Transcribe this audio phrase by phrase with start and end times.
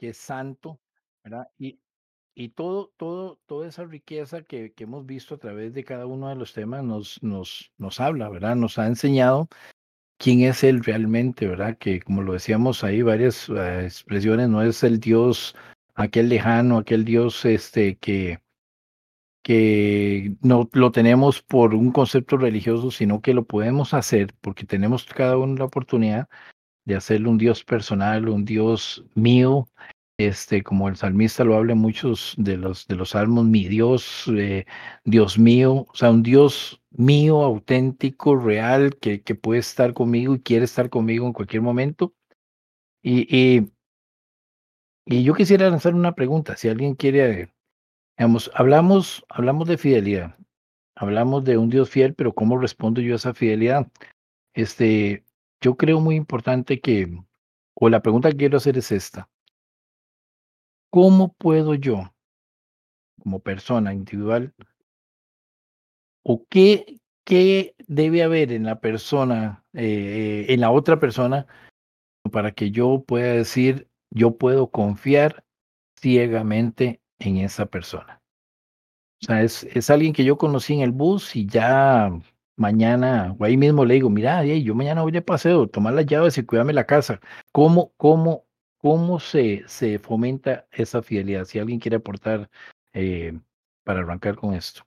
[0.00, 0.80] que es santo,
[1.22, 1.46] ¿verdad?
[1.58, 1.78] Y,
[2.34, 6.30] y todo, todo, toda esa riqueza que, que hemos visto a través de cada uno
[6.30, 8.56] de los temas nos, nos, nos habla, ¿verdad?
[8.56, 9.50] Nos ha enseñado
[10.16, 11.76] quién es Él realmente, ¿verdad?
[11.76, 15.54] Que como lo decíamos ahí, varias uh, expresiones, no es el Dios
[15.94, 18.40] aquel lejano, aquel Dios este, que,
[19.42, 25.04] que no lo tenemos por un concepto religioso, sino que lo podemos hacer porque tenemos
[25.04, 26.26] cada uno la oportunidad
[26.84, 29.68] de hacerle un Dios personal, un Dios mío,
[30.20, 34.30] este, como el salmista lo habla en muchos de los, de los salmos, mi Dios,
[34.36, 34.66] eh,
[35.04, 40.40] Dios mío, o sea, un Dios mío, auténtico, real, que, que puede estar conmigo y
[40.40, 42.14] quiere estar conmigo en cualquier momento.
[43.02, 43.70] Y, y,
[45.06, 47.54] y yo quisiera lanzar una pregunta, si alguien quiere,
[48.18, 50.36] digamos, hablamos, hablamos de fidelidad,
[50.94, 53.90] hablamos de un Dios fiel, pero ¿cómo respondo yo a esa fidelidad?
[54.52, 55.24] Este,
[55.60, 57.22] yo creo muy importante que,
[57.74, 59.28] o la pregunta que quiero hacer es esta.
[60.90, 62.12] ¿Cómo puedo yo,
[63.22, 64.54] como persona individual,
[66.24, 71.46] o qué, qué debe haber en la persona, eh, en la otra persona,
[72.32, 75.44] para que yo pueda decir, yo puedo confiar
[75.98, 78.20] ciegamente en esa persona?
[79.22, 82.10] O sea, es, es alguien que yo conocí en el bus y ya
[82.60, 86.36] mañana, o ahí mismo le digo, mira, yo mañana voy de paseo, tomar las llaves
[86.36, 87.18] y cuidarme la casa.
[87.52, 88.44] ¿Cómo, cómo,
[88.76, 91.46] cómo se, se fomenta esa fidelidad?
[91.46, 92.50] Si alguien quiere aportar
[92.92, 93.32] eh,
[93.82, 94.82] para arrancar con esto.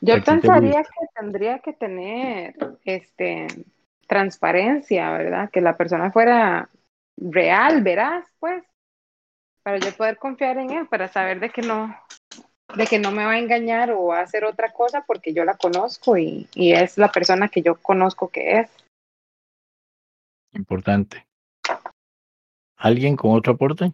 [0.00, 3.48] Yo pensaría que tendría que tener este
[4.06, 5.50] transparencia, ¿verdad?
[5.50, 6.68] Que la persona fuera
[7.16, 8.62] real, veraz, pues,
[9.62, 11.94] para yo poder confiar en él, para saber de que no,
[12.76, 15.44] de que no me va a engañar o va a hacer otra cosa porque yo
[15.44, 18.70] la conozco y, y es la persona que yo conozco que es.
[20.52, 21.26] Importante.
[22.76, 23.92] ¿Alguien con otro aporte?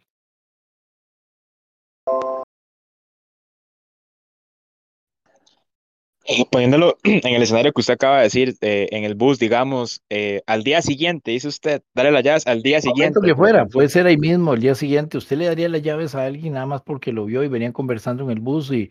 [6.50, 10.42] Poniéndolo en el escenario que usted acaba de decir, eh, en el bus, digamos, eh,
[10.46, 13.20] al día siguiente, dice usted, darle las llaves al día siguiente.
[13.22, 16.24] que fuera, puede ser ahí mismo, el día siguiente, usted le daría las llaves a
[16.24, 18.90] alguien nada más porque lo vio y venían conversando en el bus y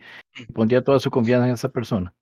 [0.52, 2.14] pondría toda su confianza en esa persona.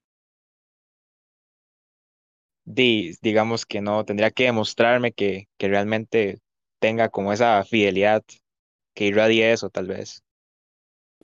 [2.65, 6.41] Di, digamos que no, tendría que demostrarme que, que realmente
[6.78, 8.22] tenga como esa fidelidad,
[8.94, 10.22] que irradie eso tal vez.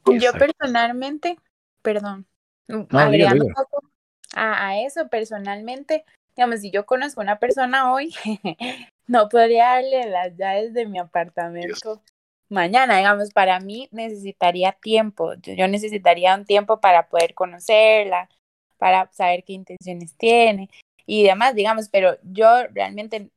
[0.05, 1.37] Yo personalmente,
[1.83, 2.27] perdón,
[2.67, 3.88] No, agregando diga, un poco
[4.35, 6.05] a, a eso personalmente,
[6.37, 8.15] digamos, si yo conozco a una persona hoy,
[9.07, 12.03] no podría darle las llaves de mi apartamento
[12.49, 18.29] mañana, digamos, para mí necesitaría tiempo, yo, yo necesitaría un tiempo para poder conocerla,
[18.79, 20.71] para saber qué intenciones tiene
[21.07, 23.31] y demás, digamos, pero yo realmente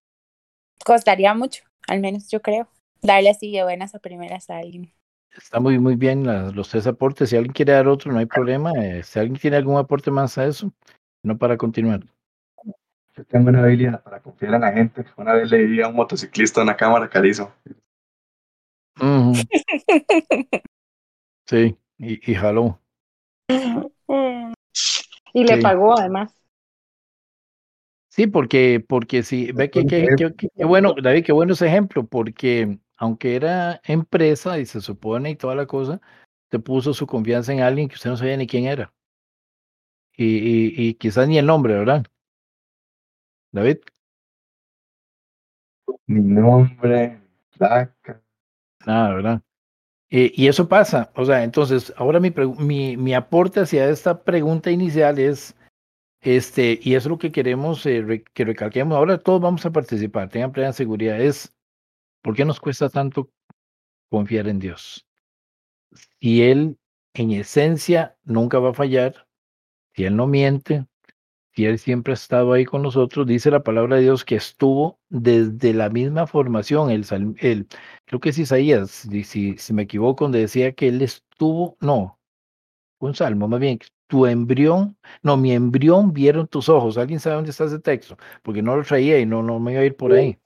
[0.85, 2.67] costaría mucho, al menos yo creo,
[3.01, 4.93] darle así de buenas a primeras a alguien.
[5.35, 7.29] Está muy, muy bien la- los tres aportes.
[7.29, 8.71] Si alguien quiere dar otro, no hay problema.
[8.77, 10.71] Eh, si alguien tiene algún aporte más a eso,
[11.23, 12.01] no para continuar.
[13.15, 15.05] Yo tengo una habilidad para confiar en la gente.
[15.17, 17.51] Una vez le di a un motociclista una cámara carizo.
[18.99, 19.33] Ujú,
[21.47, 22.79] Sí, y, y jaló.
[25.33, 25.61] Y le Sí.
[25.61, 26.33] pagó además.
[28.09, 31.67] Sí, porque, porque sí, ve que, que, que- que- qué bueno, David, qué bueno ese
[31.67, 35.99] ejemplo, porque aunque era empresa y se supone y toda la cosa,
[36.49, 38.93] te puso su confianza en alguien que usted no sabía ni quién era.
[40.15, 42.05] Y, y, y quizás ni el nombre, ¿verdad?
[43.51, 43.79] David.
[46.05, 47.19] Mi nombre,
[47.57, 48.21] placa.
[48.85, 49.41] Nada, ¿verdad?
[50.11, 54.69] Eh, y eso pasa, o sea, entonces, ahora mi, mi, mi aporte hacia esta pregunta
[54.69, 55.55] inicial es,
[56.21, 59.71] este, y eso es lo que queremos eh, re- que recalquemos, ahora todos vamos a
[59.71, 61.55] participar, tengan plena seguridad, es,
[62.21, 63.29] ¿por qué nos cuesta tanto
[64.09, 65.07] confiar en Dios?
[66.19, 66.77] Si Él,
[67.13, 69.27] en esencia, nunca va a fallar,
[69.95, 70.85] si Él no miente,
[71.53, 74.99] si Él siempre ha estado ahí con nosotros, dice la palabra de Dios que estuvo
[75.09, 77.05] desde la misma formación, el,
[77.39, 77.67] el
[78.05, 82.19] creo que es Isaías, si, si, si me equivoco, donde decía que Él estuvo, no,
[82.99, 87.51] un salmo, más bien, tu embrión, no, mi embrión vieron tus ojos, ¿alguien sabe dónde
[87.51, 88.17] está ese texto?
[88.43, 90.37] Porque no lo traía y no, no me iba a ir por ahí.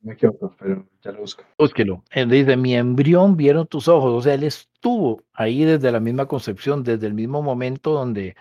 [0.00, 1.44] Me equivoco, pero ya lo busco.
[1.56, 2.02] Búsquelo.
[2.10, 4.12] Él dice, mi embrión vieron tus ojos.
[4.12, 8.34] O sea, él estuvo ahí desde la misma concepción, desde el mismo momento donde,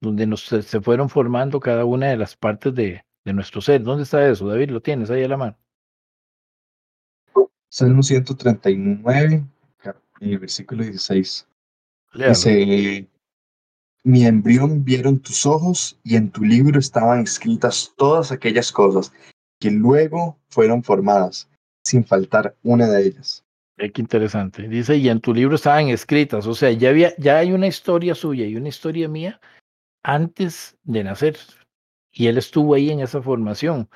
[0.00, 3.82] donde nos, se fueron formando cada una de las partes de, de nuestro ser.
[3.82, 4.70] ¿Dónde está eso, David?
[4.70, 5.58] ¿Lo tienes ahí a la mano?
[7.70, 9.44] Salmo 139,
[9.78, 11.46] cap- eh, versículo 16.
[12.12, 12.32] Léalo.
[12.34, 13.08] Dice,
[14.04, 19.12] mi embrión vieron tus ojos y en tu libro estaban escritas todas aquellas cosas
[19.60, 21.48] que luego fueron formadas,
[21.84, 23.44] sin faltar una de ellas.
[23.76, 24.68] qué interesante.
[24.68, 28.14] Dice, y en tu libro estaban escritas, o sea, ya había, ya hay una historia
[28.14, 29.40] suya y una historia mía
[30.02, 31.36] antes de nacer.
[32.12, 33.88] Y él estuvo ahí en esa formación.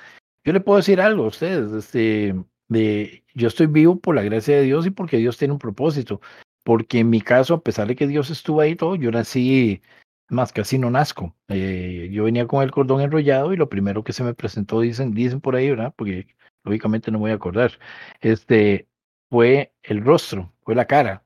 [0.45, 2.35] Yo le puedo decir algo a ustedes, este,
[2.69, 6.21] de, yo estoy vivo por la gracia de Dios y porque Dios tiene un propósito.
[6.63, 9.81] Porque en mi caso, a pesar de que Dios estuvo ahí todo, yo nací
[10.29, 11.35] más casi no nazco.
[11.47, 15.13] Eh, yo venía con el cordón enrollado y lo primero que se me presentó, dicen,
[15.13, 15.93] dicen por ahí, ¿verdad?
[15.95, 16.27] Porque
[16.63, 17.73] lógicamente no voy a acordar,
[18.21, 18.87] este,
[19.29, 21.23] fue el rostro, fue la cara.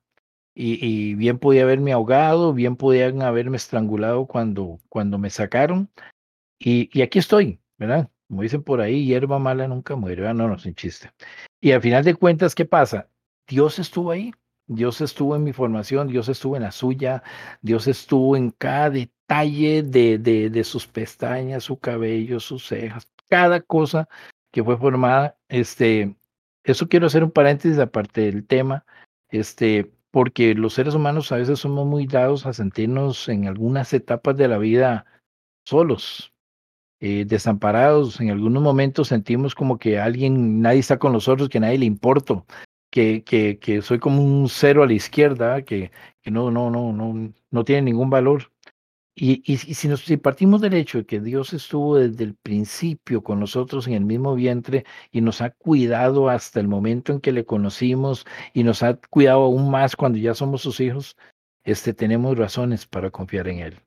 [0.59, 5.91] Y, bien podía haberme ahogado, bien podían haberme estrangulado cuando, cuando me sacaron.
[6.59, 8.09] Y, aquí estoy, ¿verdad?
[8.27, 11.11] Como dicen por ahí, hierba mala nunca muere, no, no, sin chiste.
[11.61, 13.07] Y al final de cuentas, ¿qué pasa?
[13.47, 14.31] Dios estuvo ahí,
[14.67, 17.23] Dios estuvo en mi formación, Dios estuvo en la suya,
[17.61, 23.61] Dios estuvo en cada detalle de, de, de sus pestañas, su cabello, sus cejas, cada
[23.61, 24.09] cosa
[24.51, 25.37] que fue formada.
[25.47, 26.17] Este,
[26.63, 28.85] eso quiero hacer un paréntesis aparte del tema,
[29.29, 34.35] este, porque los seres humanos a veces somos muy dados a sentirnos en algunas etapas
[34.35, 35.05] de la vida
[35.65, 36.33] solos,
[36.99, 38.19] eh, desamparados.
[38.19, 42.45] En algunos momentos sentimos como que alguien, nadie está con nosotros, que nadie le importo,
[43.23, 45.91] que, que, soy como un cero a la izquierda, que,
[46.21, 48.51] que no, no, no, no, no tiene ningún valor.
[49.15, 52.35] Y, y, y si, nos, si partimos del hecho de que Dios estuvo desde el
[52.35, 57.21] principio con nosotros en el mismo vientre y nos ha cuidado hasta el momento en
[57.21, 61.17] que le conocimos y nos ha cuidado aún más cuando ya somos sus hijos,
[61.63, 63.79] este, tenemos razones para confiar en Él.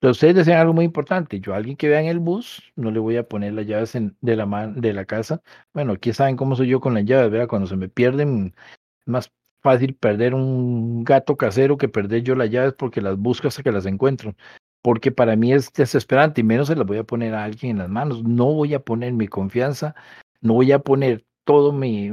[0.00, 1.40] Pero ustedes decían algo muy importante.
[1.40, 3.94] Yo a alguien que vea en el bus, no le voy a poner las llaves
[3.94, 5.42] en, de, la de la casa.
[5.74, 7.48] Bueno, aquí saben cómo soy yo con las llaves, ¿verdad?
[7.48, 8.54] Cuando se me pierden,
[9.00, 13.48] es más fácil perder un gato casero que perder yo las llaves porque las busco
[13.48, 14.34] hasta que las encuentro.
[14.82, 17.78] Porque para mí es desesperante y menos se las voy a poner a alguien en
[17.78, 18.22] las manos.
[18.22, 19.94] No voy a poner mi confianza,
[20.40, 22.12] no voy a poner todo mi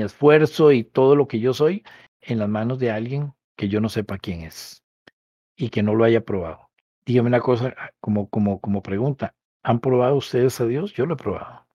[0.00, 1.84] esfuerzo y todo lo que yo soy
[2.20, 4.82] en las manos de alguien que yo no sepa quién es
[5.56, 6.63] y que no lo haya probado.
[7.06, 9.34] Dígame una cosa como, como, como pregunta.
[9.62, 10.92] ¿Han probado ustedes a Dios?
[10.94, 11.66] Yo lo he probado.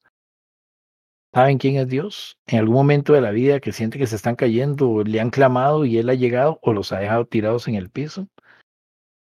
[1.34, 2.40] ¿Saben quién es Dios?
[2.48, 5.86] En algún momento de la vida que siente que se están cayendo, le han clamado
[5.86, 8.28] y Él ha llegado o los ha dejado tirados en el piso.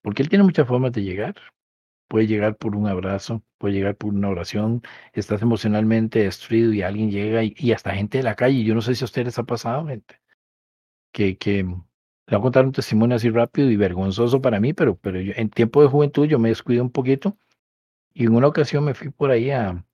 [0.03, 1.35] Porque Él tiene muchas formas de llegar.
[2.07, 7.09] Puede llegar por un abrazo, puede llegar por una oración, estás emocionalmente destruido y alguien
[7.09, 8.63] llega y, hasta gente de la calle.
[8.63, 10.21] Yo no sé si a ustedes ha pasado, gente,
[11.11, 11.65] que, que
[12.27, 15.33] le voy a contar un testimonio así rápido y vergonzoso para mí, pero, pero yo,
[15.35, 17.37] en tiempo de juventud yo me descuido un poquito
[18.13, 19.85] y en una ocasión me fui por ahí a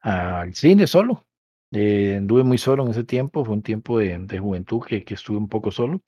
[0.00, 1.26] al cine solo.
[1.72, 5.14] Eh, anduve muy solo en ese tiempo, fue un tiempo de, de juventud que, que,
[5.14, 6.02] estuve un poco solo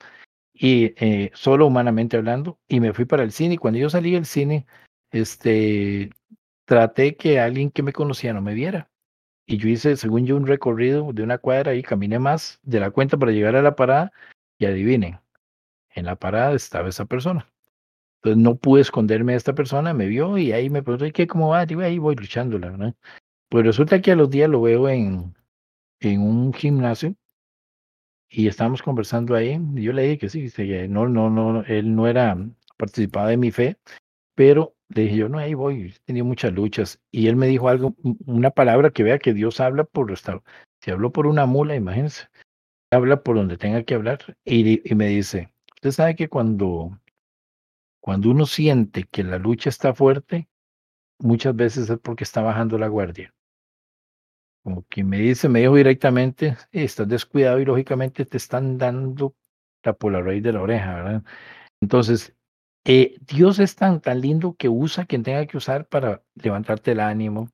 [0.52, 4.12] y eh, solo humanamente hablando y me fui para el cine y cuando yo salí
[4.12, 4.66] del cine,
[5.12, 6.10] este,
[6.64, 8.90] traté que alguien que me conocía no me viera
[9.46, 12.90] y yo hice, según yo, un recorrido de una cuadra y caminé más de la
[12.90, 14.12] cuenta para llegar a la parada
[14.58, 15.20] y adivinen,
[15.94, 17.50] en la parada estaba esa persona.
[18.16, 21.26] Entonces no pude esconderme de esta persona, me vio y ahí me preguntó, ¿y qué,
[21.26, 21.66] cómo va?
[21.66, 22.94] Digo, ahí voy luchándola, ¿verdad?
[23.48, 25.34] Pues resulta que a los días lo veo en,
[26.00, 27.16] en un gimnasio
[28.28, 29.60] y estábamos conversando ahí.
[29.76, 32.36] Y yo le dije que sí, que no, no, no, él no era
[32.76, 33.76] participaba de mi fe,
[34.34, 37.00] pero le dije yo, no, ahí voy, tenía muchas luchas.
[37.10, 37.94] Y él me dijo algo,
[38.26, 40.16] una palabra que vea que Dios habla por.
[40.80, 42.28] Si habló por una mula, imagínense,
[42.92, 44.36] habla por donde tenga que hablar.
[44.44, 46.98] Y, me dice, usted sabe que cuando,
[48.00, 50.48] cuando uno siente que la lucha está fuerte,
[51.18, 53.34] muchas veces es porque está bajando la guardia
[54.62, 59.34] como que me dice, me dijo directamente, estás descuidado y lógicamente te están dando
[59.82, 61.22] la por la raíz de la oreja, ¿verdad?
[61.80, 62.34] Entonces,
[62.84, 67.00] eh, Dios es tan, tan lindo que usa quien tenga que usar para levantarte el
[67.00, 67.48] ánimo,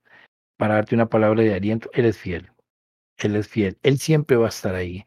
[0.58, 1.90] para darte una palabra de aliento.
[1.94, 2.50] Él es fiel,
[3.18, 5.06] Él es fiel, Él siempre va a estar ahí.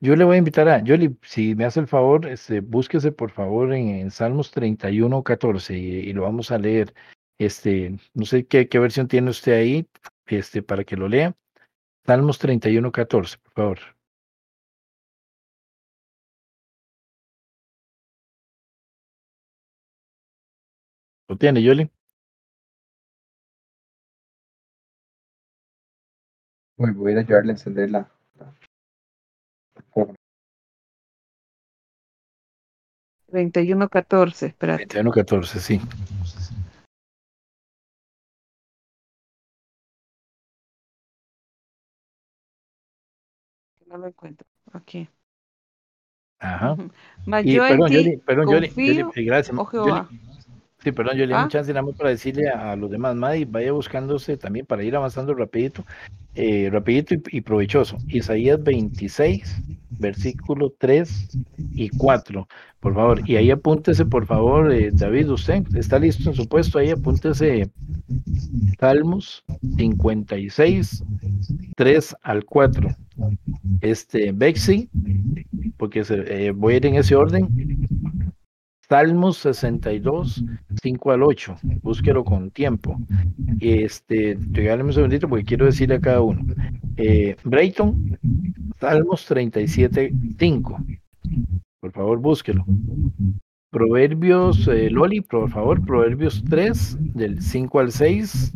[0.00, 3.30] Yo le voy a invitar a, Yoli, si me hace el favor, este, búsquese por
[3.30, 6.94] favor en, en Salmos 31, 14 y, y, lo vamos a leer.
[7.38, 9.88] Este, no sé qué, qué versión tiene usted ahí,
[10.26, 11.34] este, para que lo lea.
[12.06, 13.78] Salmos 31, 14, por favor.
[21.28, 21.90] ¿Lo tiene, Yoli?
[26.76, 28.10] Voy, voy a ir a ayudarle a encenderla.
[33.26, 34.76] Treinta y uno catorce, espera.
[34.76, 35.80] Treinta y uno catorce, sí.
[43.94, 44.46] no lo encuentro.
[44.72, 45.08] Aquí.
[46.40, 46.76] Ajá.
[47.26, 49.56] Mas Y, yo en perdón, ti Yoli, perdón, Yoli, Yoli, gracias.
[49.58, 50.08] oh Jehová.
[50.10, 50.20] Yoli,
[50.84, 53.46] Sí, perdón, yo le doy un chance nada más para decirle a, los demás, Maddy,
[53.46, 55.82] vaya buscándose también para ir avanzando rapidito,
[56.34, 57.96] eh, rapidito y, provechoso.
[58.06, 59.62] Isaías 26,
[59.98, 61.38] versículo 3
[61.72, 62.46] y 4,
[62.80, 63.22] por favor.
[63.24, 67.70] Y ahí apúntese, por favor, eh, David, usted está listo en su puesto, ahí apúntese
[68.78, 69.42] Salmos
[69.78, 71.02] 56,
[71.76, 72.88] 3 al 4.
[73.80, 74.90] Este, Bexi,
[75.78, 77.48] porque se, eh, voy a ir en ese orden,
[78.94, 80.44] Salmos 62,
[80.80, 81.56] 5 al 8.
[81.82, 82.96] Búsquelo con tiempo.
[83.58, 86.44] Este, regálame un segundito porque quiero decirle a cada uno.
[86.96, 88.16] Eh, Brayton,
[88.78, 90.84] Salmos 37, 5.
[91.80, 92.64] Por favor, búsquelo.
[93.72, 98.52] Proverbios, eh, Loli, por favor, Proverbios 3, del 5 al 6.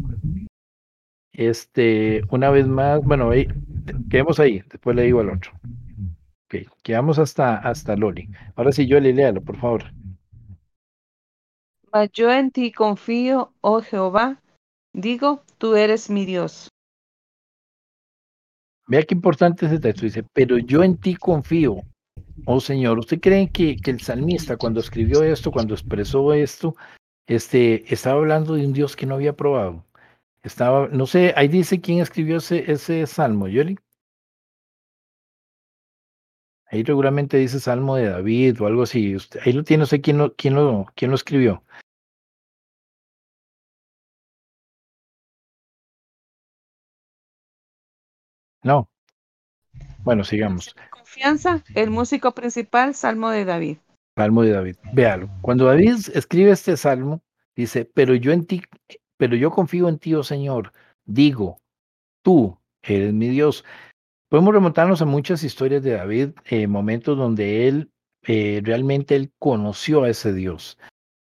[1.33, 3.31] Este, una vez más, bueno,
[4.09, 5.51] quedemos ahí, después le digo al otro.
[6.45, 8.31] Ok, quedamos hasta, hasta Loli.
[8.55, 9.98] Ahora sí, yo le léalo, por favor
[12.13, 14.41] yo en ti confío, oh Jehová,
[14.93, 16.69] digo, tú eres mi Dios.
[18.87, 21.83] Vea qué importante ese texto, dice, pero yo en ti confío,
[22.47, 22.99] oh Señor.
[22.99, 26.75] ¿Usted cree que, que el salmista cuando escribió esto, cuando expresó esto,
[27.27, 29.85] este, estaba hablando de un Dios que no había probado?
[30.43, 33.79] Estaba, no sé, ahí dice quién escribió ese, ese salmo, Yoli.
[36.71, 39.17] Ahí seguramente dice Salmo de David o algo así.
[39.17, 41.63] Usted, ahí lo tiene, no sé quién lo, quién lo, quién lo escribió.
[48.63, 48.89] No.
[50.05, 50.75] Bueno, sigamos.
[50.91, 53.79] Confianza, el músico principal, Salmo de David.
[54.17, 54.77] Salmo de David.
[54.93, 55.31] Véalo.
[55.41, 57.23] Cuando David escribe este salmo,
[57.57, 58.63] dice, pero yo en ti,
[59.17, 60.73] pero yo confío en ti, oh Señor.
[61.07, 61.61] Digo,
[62.23, 63.65] tú eres mi Dios.
[64.29, 67.91] Podemos remontarnos a muchas historias de David, eh, momentos donde él
[68.27, 70.79] eh, realmente él conoció a ese Dios.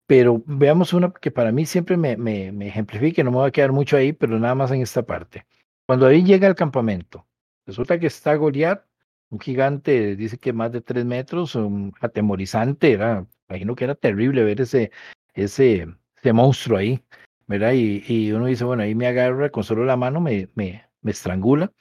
[0.06, 3.50] Pero veamos una que para mí siempre me, me, me ejemplifica, no me voy a
[3.50, 5.46] quedar mucho ahí, pero nada más en esta parte.
[5.86, 7.26] Cuando David llega al campamento,
[7.64, 8.84] resulta que está Goliat,
[9.30, 14.44] un gigante, dice que más de tres metros, un atemorizante, era, imagino que era terrible
[14.44, 14.90] ver ese,
[15.32, 17.02] ese, ese monstruo ahí,
[17.46, 17.72] ¿verdad?
[17.72, 21.10] Y, y, uno dice, bueno, ahí me agarra con solo la mano, me, me, me
[21.10, 21.72] estrangula.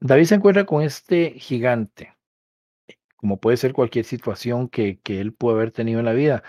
[0.00, 2.14] David se encuentra con este gigante,
[3.16, 6.42] como puede ser cualquier situación que, que él puede haber tenido en la vida.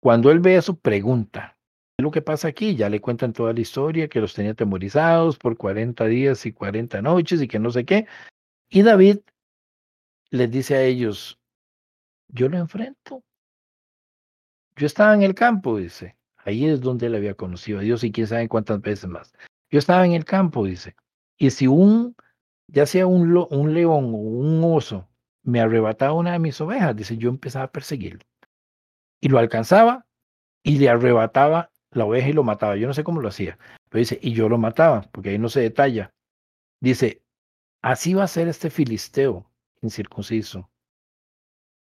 [0.00, 1.54] Cuando él ve eso, pregunta,
[1.98, 2.74] lo que pasa aquí?
[2.74, 7.02] Ya le cuentan toda la historia, que los tenía temorizados por 40 días y 40
[7.02, 8.06] noches y que no sé qué.
[8.68, 9.18] Y David
[10.30, 11.38] les dice a ellos,
[12.28, 13.22] yo lo enfrento.
[14.76, 16.16] Yo estaba en el campo, dice.
[16.38, 19.32] Ahí es donde él había conocido a Dios y quién sabe cuántas veces más.
[19.70, 20.96] Yo estaba en el campo, dice.
[21.38, 22.16] Y si un,
[22.68, 23.32] ya sea un,
[23.74, 25.08] león o un oso,
[25.42, 28.24] me arrebataba una de mis ovejas, dice, yo empezaba a perseguirlo.
[29.20, 30.06] Y lo alcanzaba
[30.62, 32.76] y le arrebataba la oveja y lo mataba.
[32.76, 35.48] Yo no sé cómo lo hacía, pero dice, y yo lo mataba, porque ahí no
[35.48, 36.12] se detalla.
[36.80, 37.22] Dice,
[37.82, 39.46] así va a ser este filisteo
[39.82, 40.70] incircunciso,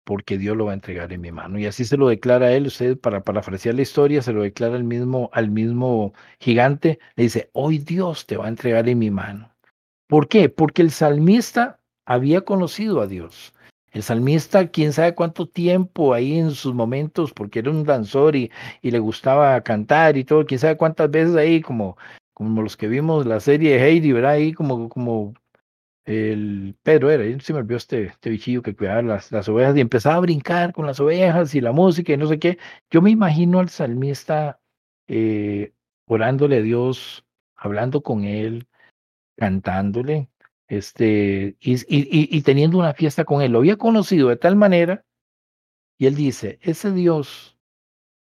[0.03, 1.59] porque Dios lo va a entregar en mi mano.
[1.59, 4.83] Y así se lo declara él, usted para parafrasear la historia, se lo declara al
[4.83, 9.51] mismo, al mismo gigante, le dice, hoy Dios te va a entregar en mi mano.
[10.09, 10.49] ¿Por qué?
[10.49, 13.53] Porque el salmista había conocido a Dios.
[13.91, 18.51] El salmista, quién sabe cuánto tiempo ahí en sus momentos, porque era un danzor y,
[18.81, 21.95] y le gustaba cantar y todo, quién sabe cuántas veces ahí, como,
[22.33, 24.31] como los que vimos la serie de Heidi, ¿verdad?
[24.31, 25.35] Ahí como, como
[26.05, 29.81] el Pedro era, se me olvidó este, este bichillo que cuidaba las, las ovejas y
[29.81, 32.57] empezaba a brincar con las ovejas y la música y no sé qué.
[32.89, 34.59] Yo me imagino al salmista
[35.07, 35.73] eh,
[36.07, 37.25] orándole a Dios,
[37.55, 38.67] hablando con él,
[39.39, 40.29] cantándole,
[40.67, 43.53] este, y, y, y, teniendo una fiesta con él.
[43.53, 45.05] Lo había conocido de tal manera,
[45.97, 47.57] y él dice, ese Dios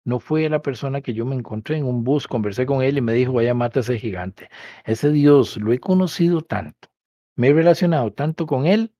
[0.05, 3.01] no fue la persona que yo me encontré en un bus, conversé con él y
[3.01, 4.49] me dijo, vaya, mata a ese gigante.
[4.85, 6.89] Ese Dios lo he conocido tanto,
[7.35, 8.93] me he relacionado tanto con él,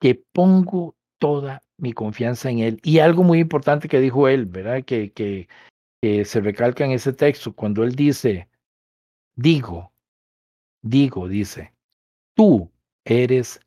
[0.00, 2.80] que pongo toda mi confianza en él.
[2.82, 4.84] Y algo muy importante que dijo él, ¿verdad?
[4.84, 5.48] Que, que,
[6.00, 8.48] que se recalca en ese texto, cuando él dice,
[9.36, 9.93] digo,
[10.84, 11.72] digo, dice,
[12.34, 12.70] tú
[13.04, 13.60] eres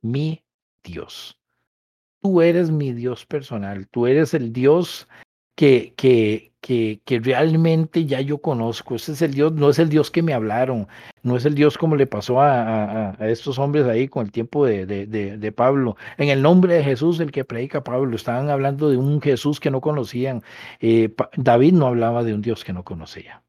[0.00, 0.42] mi
[0.82, 1.38] Dios.
[2.22, 3.86] Tú eres mi Dios personal.
[3.88, 5.06] Tú eres el Dios
[5.56, 8.94] que, que, que, realmente ya yo conozco.
[8.94, 10.88] Ese es el Dios, no es el Dios que me hablaron,
[11.22, 14.64] no es el Dios como le pasó a, a, estos hombres ahí con el tiempo
[14.64, 15.96] de, de, de, Pablo.
[16.18, 19.70] En el nombre de Jesús, el que predica Pablo, estaban hablando de un Jesús que
[19.70, 20.42] no conocían.
[20.80, 23.43] Eh, David no hablaba de un Dios que no conocía.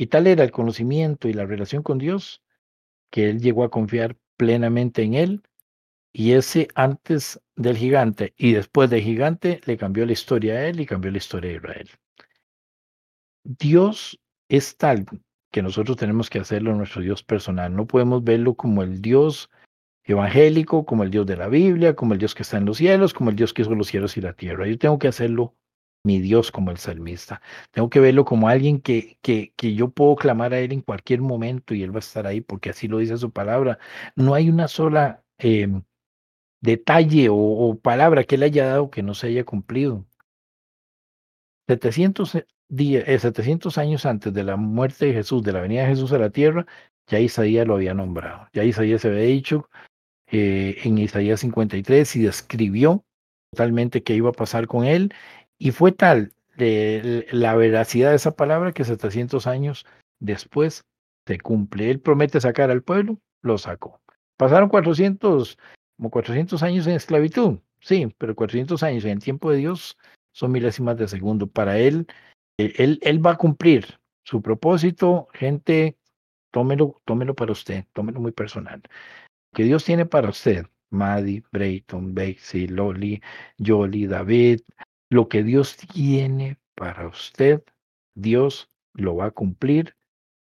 [0.00, 2.42] Y tal era el conocimiento y la relación con Dios
[3.10, 5.42] que él llegó a confiar plenamente en él
[6.14, 10.80] Y ese antes del gigante y después del gigante le cambió la historia a él
[10.80, 11.90] y cambió la historia de Israel.
[13.44, 15.04] Dios es tal
[15.52, 17.76] que nosotros tenemos que hacerlo nuestro Dios personal.
[17.76, 19.50] No podemos verlo como el Dios
[20.04, 23.12] evangélico, como el Dios de la Biblia, como el Dios que está en los cielos,
[23.12, 24.66] como el Dios que hizo los cielos y la tierra.
[24.66, 25.56] Yo tengo que hacerlo
[26.04, 27.42] mi Dios como el salmista.
[27.70, 31.20] Tengo que verlo como alguien que, que, que yo puedo clamar a Él en cualquier
[31.20, 33.78] momento y Él va a estar ahí porque así lo dice su palabra.
[34.16, 35.82] No hay una sola em,
[36.60, 40.06] detalle o, palabra que Él haya dado que no se haya cumplido.
[41.68, 46.12] 700, días, 700 años antes de la muerte de Jesús, de la venida de Jesús
[46.12, 46.66] a la tierra,
[47.06, 48.48] ya Isaías lo había nombrado.
[48.52, 49.68] Ya Isaías se había dicho
[50.26, 53.04] eh, en Isaías 53 y describió
[53.52, 55.12] totalmente qué iba a pasar con él
[55.60, 59.86] y fue tal de la veracidad de esa palabra que 700 años
[60.18, 60.84] después
[61.26, 61.90] se cumple.
[61.90, 64.00] Él promete sacar al pueblo, lo sacó.
[64.36, 65.58] Pasaron 400,
[65.96, 69.98] como 400 años en esclavitud, sí, pero 400 años en el tiempo de Dios
[70.32, 71.46] son milésimas de segundo.
[71.46, 72.06] Para él,
[72.58, 75.28] eh, él, él va a cumplir su propósito.
[75.34, 75.98] Gente,
[76.50, 78.80] tómelo, tómelo para usted, tómelo muy personal.
[79.52, 83.20] Que Dios tiene para usted, Maddie, Brayton, Bexy, Loli,
[83.58, 84.60] Jolie, David,
[85.10, 87.62] lo que Dios tiene para usted,
[88.14, 89.94] Dios lo va a cumplir,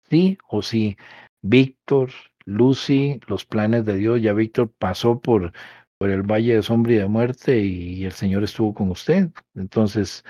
[0.08, 0.96] sí o sí.
[1.42, 2.10] Víctor,
[2.44, 5.52] Lucy, los planes de Dios, ya Víctor pasó por,
[5.98, 9.30] por el valle de sombra y de muerte y el Señor estuvo con usted.
[9.54, 10.24] Entonces,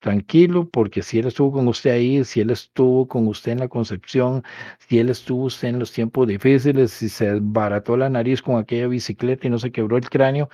[0.00, 3.68] tranquilo, porque si Él estuvo con usted ahí, si Él estuvo con usted en la
[3.68, 4.42] concepción,
[4.80, 8.88] si Él estuvo usted en los tiempos difíciles, si se barató la nariz con aquella
[8.88, 10.50] bicicleta y no se quebró el cráneo,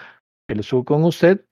[0.48, 1.44] Él estuvo con usted,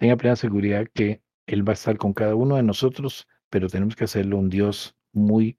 [0.00, 3.94] tenga plena seguridad que Él va a estar con cada uno de nosotros, pero tenemos
[3.94, 5.58] que hacerlo un Dios muy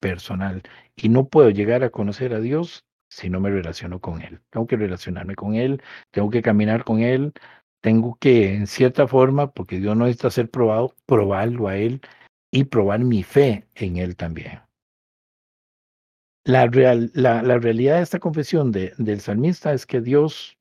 [0.00, 0.62] personal.
[0.96, 4.40] Y no puedo llegar a conocer a Dios si no me relaciono con Él.
[4.48, 7.34] Tengo que relacionarme con Él, tengo que caminar con Él,
[7.82, 12.00] tengo que, en cierta forma, porque Dios no necesita ser probado, probarlo a Él
[12.50, 14.62] y probar mi fe en Él también.
[16.46, 20.56] La, real, la, la realidad de esta confesión de, del salmista es que Dios,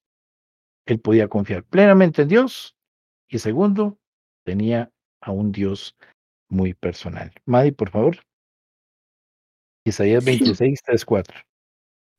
[0.85, 2.75] él podía confiar plenamente en Dios
[3.33, 3.97] y segundo,
[4.45, 5.95] tenía a un Dios
[6.49, 7.31] muy personal.
[7.45, 8.19] Madi, por favor.
[9.85, 11.41] Isaías 26, 3, 4.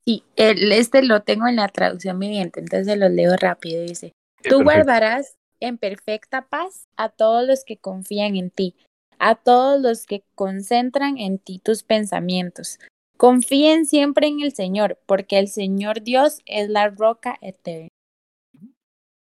[0.05, 3.81] Sí, el, este lo tengo en la traducción viviente, entonces lo leo rápido.
[3.83, 4.11] Dice,
[4.49, 8.75] tú guardarás en perfecta paz a todos los que confían en ti,
[9.17, 12.77] a todos los que concentran en ti tus pensamientos.
[13.17, 17.87] Confíen siempre en el Señor, porque el Señor Dios es la roca eterna.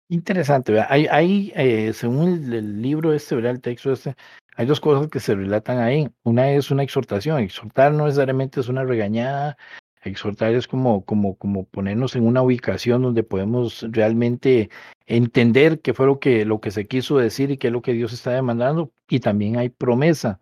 [0.08, 3.52] Interesante, hay, hay eh, según el, libro este, ¿verdad?
[3.52, 4.14] el texto este,
[4.56, 6.08] hay dos cosas que se relatan ahí.
[6.22, 7.40] Una es una exhortación.
[7.40, 9.58] Exhortar no necesariamente es una regañada.
[10.02, 14.70] Exhortar es como, como, como ponernos en una ubicación donde podemos realmente
[15.06, 17.92] entender qué fue lo que, lo que se quiso decir y qué es lo que
[17.92, 18.92] Dios está demandando.
[19.08, 20.40] Y también hay promesa.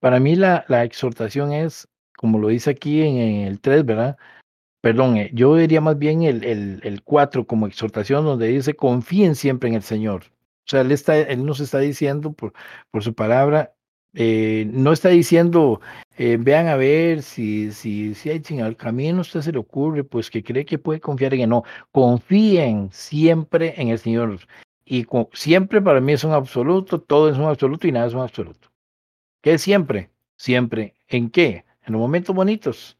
[0.00, 4.16] Para mí la, la exhortación es, como lo dice aquí en, en el 3, ¿verdad?
[4.86, 9.34] Perdón, eh, yo diría más bien el, el, el 4 como exhortación donde dice confíen
[9.34, 10.22] siempre en el Señor.
[10.64, 12.52] O sea, él, está, él nos está diciendo por,
[12.92, 13.74] por su palabra,
[14.14, 15.80] eh, no está diciendo,
[16.16, 19.58] eh, vean a ver si, si, si hay, en el camino a usted se le
[19.58, 21.48] ocurre, pues que cree que puede confiar en él.
[21.48, 24.38] No, confíen siempre en el Señor.
[24.84, 28.20] Y siempre para mí es un absoluto, todo es un absoluto y nada es un
[28.20, 28.68] absoluto.
[29.42, 30.10] ¿Qué es siempre?
[30.36, 30.94] Siempre.
[31.08, 31.64] ¿En qué?
[31.84, 32.96] En los momentos bonitos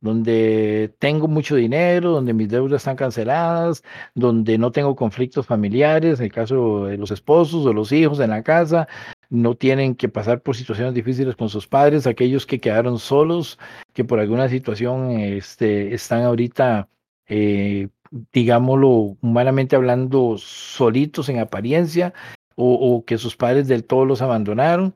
[0.00, 3.82] donde tengo mucho dinero, donde mis deudas están canceladas,
[4.14, 8.30] donde no tengo conflictos familiares, en el caso de los esposos o los hijos en
[8.30, 8.88] la casa,
[9.30, 13.58] no tienen que pasar por situaciones difíciles con sus padres, aquellos que quedaron solos,
[13.92, 16.88] que por alguna situación este, están ahorita,
[17.28, 17.88] eh,
[18.32, 22.12] digámoslo, humanamente hablando, solitos en apariencia,
[22.54, 24.94] o, o que sus padres del todo los abandonaron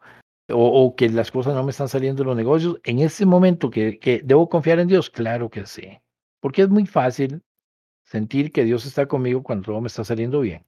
[0.52, 3.98] o, que las cosas no me están saliendo en los negocios, en ese momento que,
[3.98, 5.98] que debo confiar en Dios, claro que sí,
[6.40, 7.42] porque es muy fácil
[8.04, 10.64] sentir que Dios está conmigo cuando todo me está saliendo bien.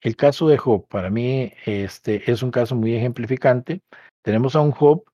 [0.00, 3.82] El caso de Job, para mí, este, es un caso muy ejemplificante.
[4.22, 5.04] Tenemos a un Job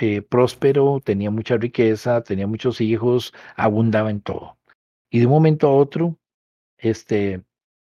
[0.00, 4.58] eh, próspero, tenía mucha riqueza, tenía muchos hijos, abundaba en todo.
[5.10, 6.18] Y de un momento a otro,
[6.78, 7.42] este,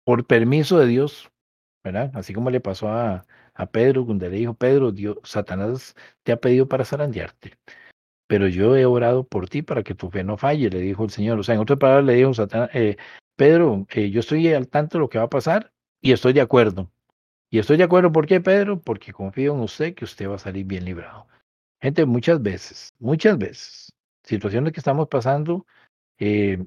[0.04, 1.30] por permiso de Dios,
[1.84, 2.10] ¿verdad?
[2.14, 3.24] Así como le pasó a,
[3.58, 7.58] a Pedro, donde le dijo, Pedro, Dios, Satanás te ha pedido para zarandearte,
[8.28, 11.10] pero yo he orado por ti para que tu fe no falle, le dijo el
[11.10, 11.38] Señor.
[11.38, 12.96] O sea, en otras palabras, le dijo Satanás, eh,
[13.36, 16.40] Pedro, eh, yo estoy al tanto de lo que va a pasar y estoy de
[16.40, 16.90] acuerdo.
[17.50, 18.80] Y estoy de acuerdo, ¿por qué, Pedro?
[18.80, 21.26] Porque confío en usted que usted va a salir bien librado.
[21.80, 23.92] Gente, muchas veces, muchas veces,
[24.24, 25.66] situaciones que estamos pasando,
[26.18, 26.58] eh,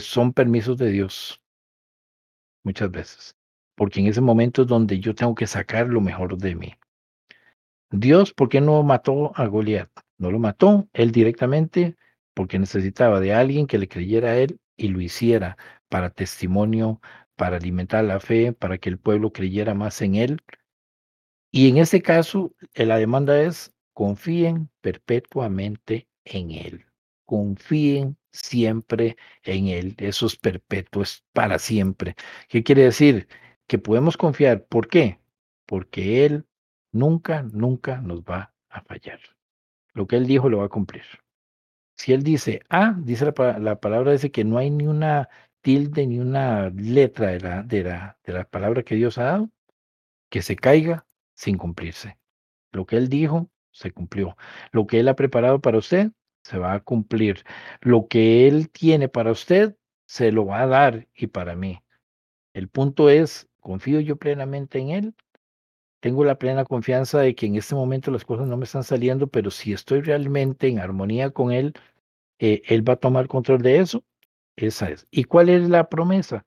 [0.00, 1.40] son permisos de Dios,
[2.64, 3.36] muchas veces,
[3.82, 6.72] porque en ese momento es donde yo tengo que sacar lo mejor de mí.
[7.90, 9.90] Dios, ¿por qué no mató a Goliat?
[10.18, 11.96] No lo mató él directamente
[12.32, 15.56] porque necesitaba de alguien que le creyera a él y lo hiciera
[15.88, 17.00] para testimonio,
[17.34, 20.38] para alimentar la fe, para que el pueblo creyera más en él.
[21.50, 26.86] Y en ese caso, eh, la demanda es confíen perpetuamente en él.
[27.24, 29.96] Confíen siempre en él.
[29.98, 32.14] Eso es perpetuo, es para siempre.
[32.48, 33.26] ¿Qué quiere decir?
[33.66, 34.64] Que podemos confiar.
[34.64, 35.20] ¿Por qué?
[35.66, 36.46] Porque él
[36.92, 39.20] nunca, nunca nos va a fallar.
[39.94, 41.04] Lo que él dijo lo va a cumplir.
[41.96, 45.28] Si él dice A, dice la, la palabra dice que no hay ni una
[45.60, 49.50] tilde ni una letra de la, de, la, de la palabra que Dios ha dado
[50.32, 52.18] que se caiga sin cumplirse.
[52.72, 54.36] Lo que él dijo se cumplió.
[54.72, 56.10] Lo que él ha preparado para usted
[56.42, 57.44] se va a cumplir.
[57.82, 61.82] Lo que él tiene para usted se lo va a dar y para mí.
[62.54, 65.14] El punto es, confío yo plenamente en él.
[66.00, 69.28] Tengo la plena confianza de que en este momento las cosas no me están saliendo,
[69.28, 71.72] pero si estoy realmente en armonía con él,
[72.38, 74.04] eh, él va a tomar control de eso
[74.56, 75.06] esa es.
[75.10, 76.44] ¿Y cuál es la promesa?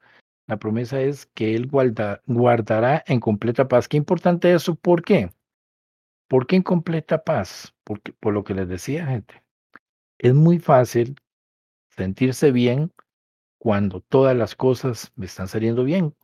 [0.48, 3.88] La promesa es que Él guardará en completa paz.
[3.88, 4.76] Qué importante eso.
[4.76, 5.32] ¿Por qué?
[6.28, 7.74] ¿Por qué en completa paz?
[7.84, 9.44] Porque, por lo que les decía, gente.
[10.20, 11.16] Es muy fácil
[11.90, 12.92] sentirse bien
[13.58, 16.16] cuando todas las cosas me están saliendo bien.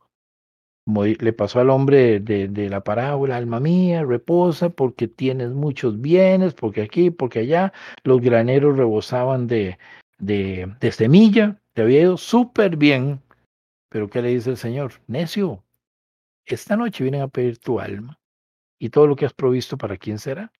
[0.84, 6.54] Como le pasó al hombre de, la parábola, alma mía, reposa porque tienes muchos bienes,
[6.54, 9.78] porque aquí, porque allá, los graneros rebosaban de,
[10.18, 13.20] de, de semilla, te había ido súper bien,
[13.88, 14.94] pero ¿qué le dice el Señor?
[15.06, 15.62] Necio,
[16.46, 18.18] esta noche vienen a pedir tu alma
[18.78, 20.52] y todo lo que has provisto, ¿para quién será?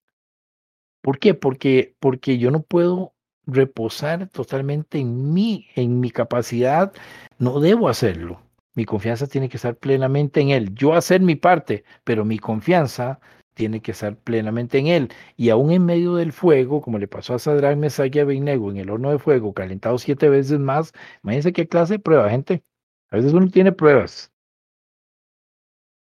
[1.01, 1.35] ¿Por qué?
[1.35, 3.15] Porque, porque yo no puedo
[3.47, 6.93] reposar totalmente en mí, en mi capacidad,
[7.39, 8.41] no debo hacerlo.
[8.75, 10.75] Mi confianza tiene que estar plenamente en Él.
[10.75, 13.21] Yo hacer mi parte, pero mi confianza
[13.55, 15.13] tiene que estar plenamente en él.
[15.37, 18.79] Y aún en medio del fuego, como le pasó a Sadrach, Mesach y Abednego en
[18.79, 22.65] el horno de fuego, calentado siete veces más, imagínense qué clase de prueba, gente.
[23.11, 24.33] A veces uno tiene pruebas.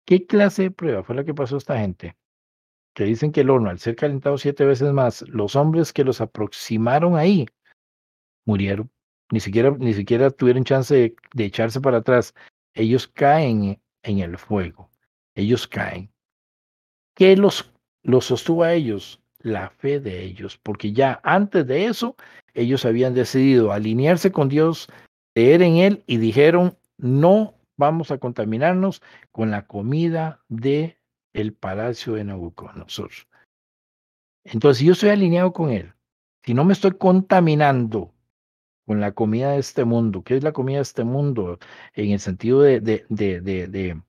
[0.06, 2.16] ¿Qué clase de prueba fue la que pasó a esta gente?
[2.94, 6.22] Que dicen que el horno, al ser calentado siete veces más, los hombres que los
[6.22, 7.48] aproximaron ahí
[8.46, 8.90] murieron.
[9.32, 12.34] Ni siquiera, ni siquiera tuvieron chance de, de echarse para atrás.
[12.74, 14.90] Ellos caen en el fuego.
[15.36, 16.12] Ellos caen.
[17.16, 17.72] ¿Qué los,
[18.04, 19.20] los sostuvo a ellos?
[19.40, 22.16] La fe de ellos, porque ya antes de eso,
[22.54, 24.88] ellos habían decidido alinearse con Dios,
[25.34, 30.98] creer en Él y dijeron, no vamos a contaminarnos con la comida de
[31.34, 33.12] el palacio de Nabucodonosor.
[34.46, 35.94] Entonces, si yo estoy alineado con Él,
[36.44, 38.13] si no me estoy contaminando
[38.86, 41.60] con la comida de este mundo, ¿qué es la comida de este mundo?
[41.94, 44.02] En el sentido de, de, de, de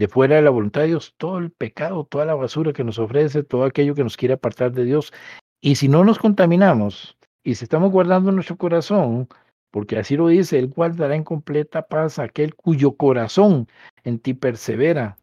[0.00, 2.98] de fuera de la voluntad de Dios, todo el pecado, toda la basura que nos
[2.98, 5.12] ofrece, todo aquello que nos quiere apartar de Dios.
[5.60, 9.28] Y si no nos contaminamos y si estamos guardando nuestro corazón,
[9.70, 13.68] porque así lo dice, Él guardará en completa paz aquel cuyo corazón
[14.02, 15.18] en ti persevera.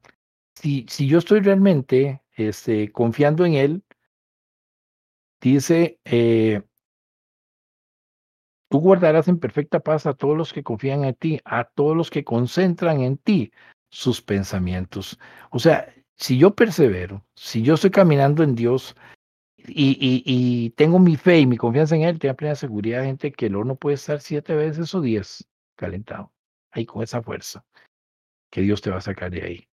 [0.54, 3.84] Si, si yo estoy realmente este, confiando en Él,
[5.42, 6.62] dice, eh,
[8.70, 12.10] tú guardarás en perfecta paz a todos los que confían en ti, a todos los
[12.10, 13.52] que concentran en ti
[13.90, 15.20] sus pensamientos.
[15.52, 18.96] O sea, si yo persevero, si yo estoy caminando en Dios
[19.68, 23.48] y, y, tengo mi fe y mi confianza en Él, tengo plena seguridad, gente, que
[23.48, 26.32] el horno puede estar siete veces o diez calentado,
[26.72, 27.66] ahí con esa fuerza,
[28.50, 29.68] que Dios te va a sacar de ahí.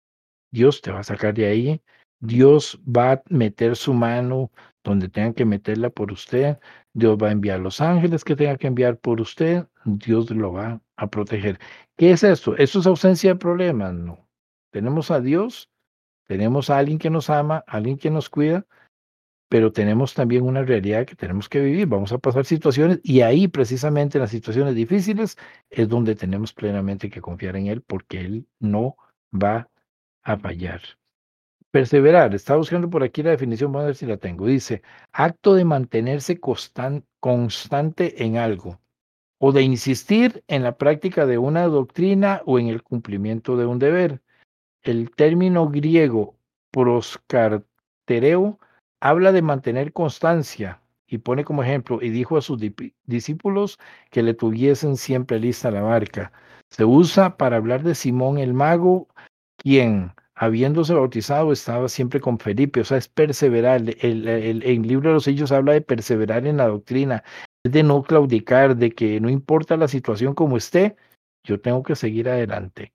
[0.50, 1.82] Dios te va a sacar de ahí.
[2.20, 4.50] Dios va a meter su mano
[4.84, 6.58] donde tenga que meterla por usted.
[6.92, 9.66] Dios va a enviar los ángeles que tenga que enviar por usted.
[9.84, 11.58] Dios lo va a proteger.
[11.96, 12.56] ¿Qué es esto?
[12.56, 13.94] ¿Esto es ausencia de problemas?
[13.94, 14.28] No.
[14.70, 15.70] Tenemos a Dios,
[16.26, 18.66] tenemos a alguien que nos ama, alguien que nos cuida,
[19.48, 21.86] pero tenemos también una realidad que tenemos que vivir.
[21.86, 25.36] Vamos a pasar situaciones y ahí precisamente en las situaciones difíciles
[25.68, 28.96] es donde tenemos plenamente que confiar en Él porque Él no
[29.30, 29.68] va
[30.22, 30.80] a fallar.
[31.72, 34.46] Perseverar, está buscando por aquí la definición, vamos a ver si la tengo.
[34.46, 34.82] Dice,
[35.12, 38.78] acto de mantenerse constante en algo
[39.38, 43.78] o de insistir en la práctica de una doctrina o en el cumplimiento de un
[43.78, 44.20] deber.
[44.82, 46.36] El término griego
[46.70, 48.60] proscartereo
[49.00, 52.60] habla de mantener constancia y pone como ejemplo, y dijo a sus
[53.04, 53.78] discípulos
[54.10, 56.32] que le tuviesen siempre lista la barca.
[56.68, 59.08] Se usa para hablar de Simón el mago,
[59.56, 63.82] quien, habiéndose bautizado, estaba siempre con Felipe, o sea, es perseverar.
[64.00, 67.22] El, el, libro de los Hechos habla de perseverar en la doctrina,
[67.64, 70.96] de no claudicar, de que no importa la situación como esté,
[71.44, 72.92] yo tengo que seguir adelante.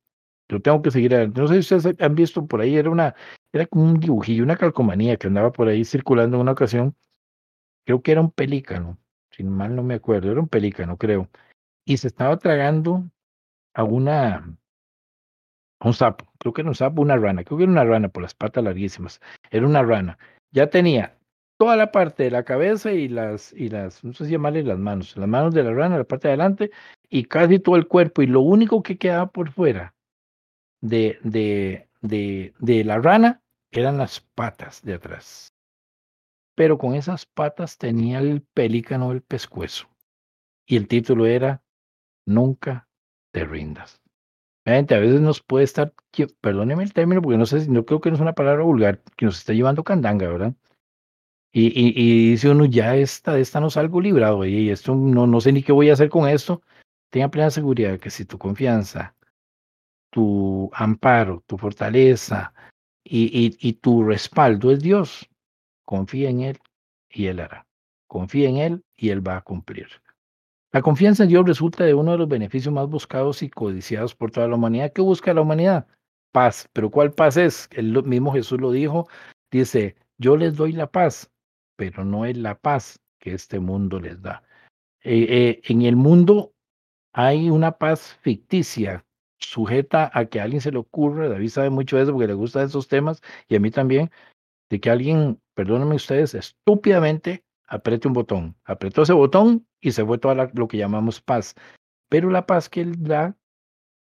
[0.50, 1.42] Yo tengo que seguir adelante.
[1.42, 3.16] No sé si ustedes han visto por ahí, era una,
[3.54, 6.96] era como un dibujillo, una calcomanía que andaba por ahí circulando en una ocasión.
[7.86, 8.98] Creo que era un pelícano,
[9.32, 11.30] si mal no me acuerdo, era un pelícano, creo.
[11.86, 13.10] Y se estaba tragando
[13.74, 14.58] a una,
[15.82, 18.24] un sapo, creo que era un sapo, una rana, creo que era una rana por
[18.24, 19.22] las patas larguísimas.
[19.52, 20.18] Era una rana.
[20.52, 21.18] Ya tenía
[21.58, 24.80] toda la parte de la cabeza y las, y las, no sé si llamarle las
[24.80, 26.72] manos, las manos de la rana, la parte de adelante,
[27.10, 28.22] y casi todo el cuerpo.
[28.22, 29.94] Y lo único que quedaba por fuera
[30.82, 35.54] de, de, de, de la rana eran las patas de atrás.
[36.56, 39.88] Pero con esas patas tenía el pelícano el pescuezo.
[40.66, 41.62] Y el título era
[42.26, 42.88] Nunca
[43.32, 44.02] te rindas.
[44.68, 45.94] A veces nos puede estar,
[46.42, 49.26] perdóneme el término, porque no sé, no creo que no es una palabra vulgar, que
[49.26, 50.54] nos está llevando candanga, ¿verdad?
[51.54, 55.54] Y, y, dice uno, ya esta, esta no salgo librado, y esto no, no sé
[55.54, 56.62] ni qué voy a hacer con esto.
[57.10, 59.16] Tenga plena seguridad que si tu confianza,
[60.12, 62.54] tu amparo, tu fortaleza
[63.06, 65.30] y, y tu respaldo es Dios,
[65.86, 66.60] confía en Él
[67.10, 67.66] y Él hará.
[68.08, 69.88] Confía en Él y Él va a cumplir.
[70.74, 74.32] La confianza en Dios resulta de uno de los beneficios más buscados y codiciados por
[74.32, 74.92] toda la humanidad.
[74.92, 75.88] ¿Qué busca la humanidad?
[76.34, 76.70] Paz.
[76.74, 77.70] ¿Pero cuál paz es?
[77.72, 79.08] El mismo Jesús lo dijo.
[79.50, 81.32] Dice, yo les doy la paz,
[81.78, 84.44] pero no es la paz que este mundo les da.
[85.04, 86.54] Eh, eh, en el mundo
[87.14, 89.06] hay una paz ficticia,
[89.40, 92.34] sujeta a que a alguien se le ocurra, David sabe mucho de eso porque le
[92.34, 94.12] gustan esos temas y a mí también,
[94.70, 98.56] de que alguien, perdónenme ustedes, estúpidamente apriete un botón.
[98.64, 101.56] Apretó ese botón y se fue toda lo que llamamos paz.
[102.10, 103.38] Pero la paz que él da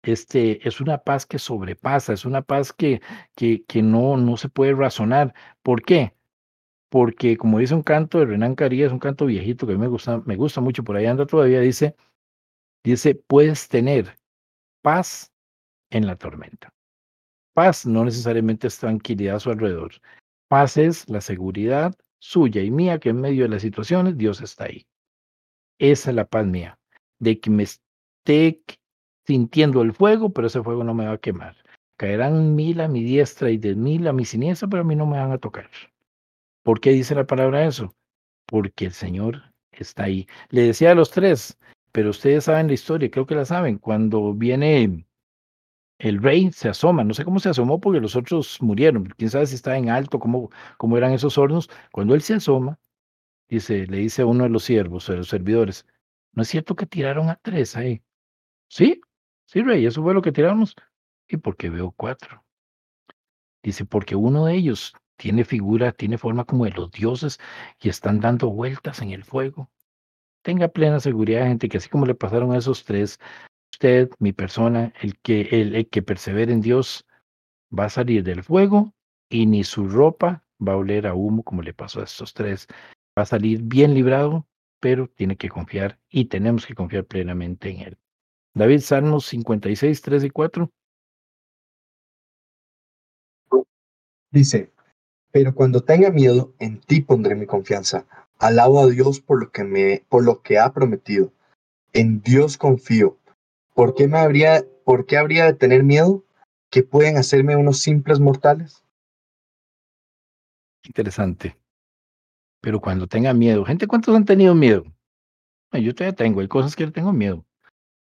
[0.02, 3.02] este, es una paz que sobrepasa, es una paz que,
[3.36, 5.34] que, que no, no se puede razonar.
[5.62, 6.14] ¿Por qué?
[6.88, 9.88] Porque como dice un canto de Renan Carías, un canto viejito que a mí me
[9.88, 11.96] gusta, me gusta mucho, por ahí anda todavía, dice,
[12.84, 14.18] dice, puedes tener
[14.82, 15.32] paz
[15.90, 16.72] en la tormenta.
[17.54, 19.92] Paz no necesariamente es tranquilidad a su alrededor.
[20.48, 24.64] Paz es la seguridad suya y mía que en medio de las situaciones Dios está
[24.64, 24.86] ahí.
[25.78, 26.78] Esa es la paz mía,
[27.18, 28.62] de que me esté
[29.26, 31.56] sintiendo el fuego, pero ese fuego no me va a quemar.
[31.96, 35.06] Caerán mil a mi diestra y de mil a mi siniestra, pero a mí no
[35.06, 35.68] me van a tocar.
[36.62, 37.94] ¿Por qué dice la palabra eso?
[38.46, 40.26] Porque el Señor está ahí.
[40.50, 41.58] Le decía a los tres,
[41.92, 45.06] pero ustedes saben la historia, creo que la saben, cuando viene
[45.98, 49.46] el rey se asoma, no sé cómo se asomó porque los otros murieron, quién sabe
[49.46, 51.68] si estaba en alto, cómo, cómo eran esos hornos.
[51.92, 52.78] Cuando él se asoma,
[53.48, 55.86] dice, le dice a uno de los siervos, de los servidores,
[56.32, 58.02] ¿no es cierto que tiraron a tres ahí?
[58.68, 59.00] Sí,
[59.46, 60.76] sí, rey, eso fue lo que tiramos.
[61.28, 62.44] ¿Y porque veo cuatro?
[63.62, 67.38] Dice, porque uno de ellos tiene figura, tiene forma como de los dioses
[67.80, 69.70] y están dando vueltas en el fuego.
[70.42, 73.18] Tenga plena seguridad, gente, que así como le pasaron a esos tres,
[73.78, 77.06] usted, mi persona, el que, el, que persevere en Dios,
[77.70, 78.92] va a salir del fuego
[79.30, 82.66] y ni su ropa va a oler a humo como le pasó a estos tres.
[83.16, 84.48] Va a salir bien librado,
[84.80, 87.98] pero tiene que confiar y tenemos que confiar plenamente en él.
[88.52, 90.70] David, Salmos 56, 3 y 4.
[94.32, 94.72] Dice,
[95.30, 98.06] pero cuando tenga miedo, en ti pondré mi confianza.
[98.40, 101.32] Alabo a Dios por lo que me, por lo que ha prometido.
[101.92, 103.18] En Dios confío.
[103.78, 106.24] ¿Por qué me habría, por qué habría de tener miedo?
[106.68, 108.84] ¿Qué pueden hacerme unos simples mortales?
[110.84, 111.56] Interesante.
[112.60, 114.82] Pero cuando tenga miedo, gente, ¿cuántos han tenido miedo?
[115.72, 117.44] Yo todavía tengo, hay cosas que tengo miedo.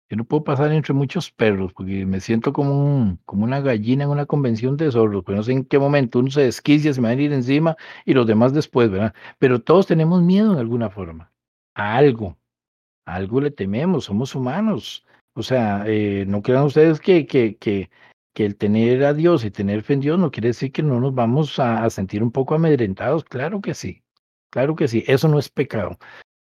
[0.10, 4.04] Yo no puedo pasar entre muchos perros porque me siento como, un, como una gallina
[4.04, 7.00] en una convención de zorros, pero no sé en qué momento uno se desquicia, se
[7.00, 9.14] me van a ir encima y los demás después, ¿verdad?
[9.40, 11.32] Pero todos tenemos miedo en alguna forma,
[11.76, 12.38] a algo,
[13.06, 15.06] a algo le tememos, somos humanos.
[15.34, 17.90] O sea, eh, no crean ustedes que, que, que,
[18.34, 21.00] que el tener a Dios y tener fe en Dios no quiere decir que no
[21.00, 24.04] nos vamos a, sentir un poco amedrentados, claro que sí,
[24.50, 25.98] claro que sí, eso no es pecado.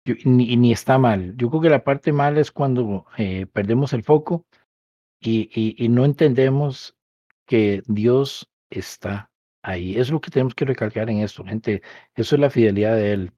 [0.05, 1.35] Yo, ni, ni, está mal.
[1.35, 4.45] Yo creo que la parte mala es cuando eh, perdemos el foco
[5.19, 6.95] y, y, y, no entendemos
[7.45, 9.29] que Dios está
[9.63, 9.91] ahí.
[9.91, 11.81] Eso es lo que tenemos que recalcar en esto, gente.
[12.15, 13.33] Eso es la fidelidad de Él.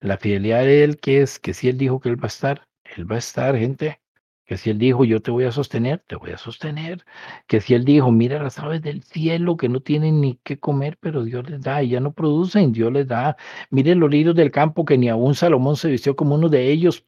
[0.00, 2.68] La fidelidad de Él, que es que si Él dijo que Él va a estar,
[2.96, 4.01] Él va a estar, gente.
[4.44, 7.04] Que si Él dijo, yo te voy a sostener, te voy a sostener.
[7.46, 10.98] Que si Él dijo, mira las aves del cielo que no tienen ni qué comer,
[11.00, 13.36] pero Dios les da, y ya no producen, Dios les da.
[13.70, 17.06] Miren los lirios del campo que ni aún Salomón se vistió como uno de ellos.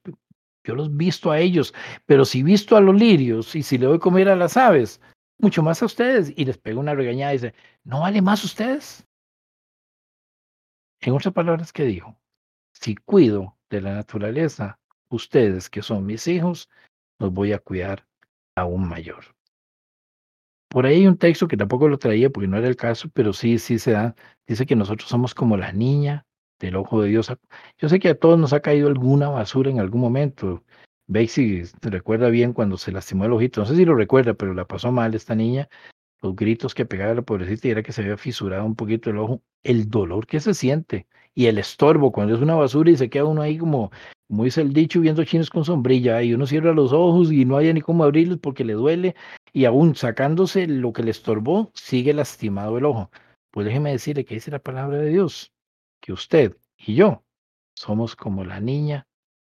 [0.65, 1.75] Yo los visto a ellos,
[2.07, 5.01] pero si visto a los lirios y si le doy comer a las aves,
[5.39, 6.33] mucho más a ustedes.
[6.37, 9.07] Y les pego una regañada y dice, ¿no vale más ustedes?
[11.01, 12.17] En otras palabras, ¿qué dijo?
[12.73, 14.79] Si cuido de la naturaleza,
[15.11, 16.71] ustedes que son mis hijos,
[17.19, 18.07] los voy a cuidar
[18.57, 19.25] aún mayor.
[20.69, 23.33] Por ahí hay un texto que tampoco lo traía porque no era el caso, pero
[23.33, 24.15] sí, sí se da.
[24.47, 26.27] Dice que nosotros somos como la niña
[26.59, 27.33] del ojo de Dios.
[27.79, 30.65] Yo sé que a todos nos ha caído alguna basura en algún momento.
[31.07, 33.61] Bexy recuerda bien cuando se lastimó el ojito.
[33.61, 35.69] No sé si lo recuerda, pero la pasó mal esta niña
[36.25, 39.19] los gritos que pegaba la pobrecita y era que se había fisurado un poquito el
[39.19, 43.11] ojo, el dolor que se siente y el estorbo cuando es una basura y se
[43.11, 43.93] queda uno ahí como,
[44.29, 47.57] como dice el dicho, viendo chinos con sombrilla y uno cierra los ojos y no
[47.57, 49.15] hay ni cómo abrirlos porque le duele
[49.53, 53.11] y aún sacándose lo que le estorbó, sigue lastimado el ojo.
[53.51, 55.53] Pues déjeme decirle que dice la palabra de Dios,
[56.01, 57.23] que usted y yo
[57.77, 59.07] somos como la niña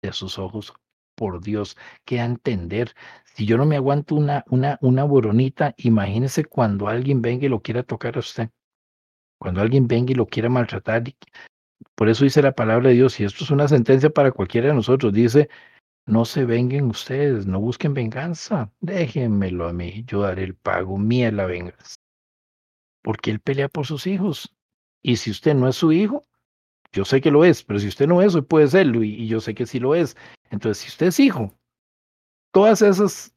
[0.02, 0.74] de sus ojos
[1.14, 2.94] por Dios, que a entender.
[3.24, 7.62] Si yo no me aguanto una, una, una boronita, imagínese cuando alguien venga y lo
[7.62, 8.50] quiera tocar a usted.
[9.38, 11.05] Cuando alguien venga y lo quiera maltratar.
[11.94, 14.74] Por eso dice la palabra de Dios, y esto es una sentencia para cualquiera de
[14.74, 15.48] nosotros, dice,
[16.06, 21.30] no se venguen ustedes, no busquen venganza, déjenmelo a mí, yo daré el pago, mía
[21.32, 21.96] la venganza.
[23.02, 24.52] Porque Él pelea por sus hijos.
[25.02, 26.24] Y si usted no es su hijo,
[26.92, 29.40] yo sé que lo es, pero si usted no es, hoy puede serlo, y yo
[29.40, 30.16] sé que sí lo es.
[30.50, 31.54] Entonces, si usted es hijo,
[32.52, 33.34] todas esas,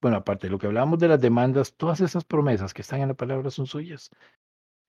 [0.00, 3.08] bueno, aparte de lo que hablábamos de las demandas, todas esas promesas que están en
[3.08, 4.10] la palabra son suyas.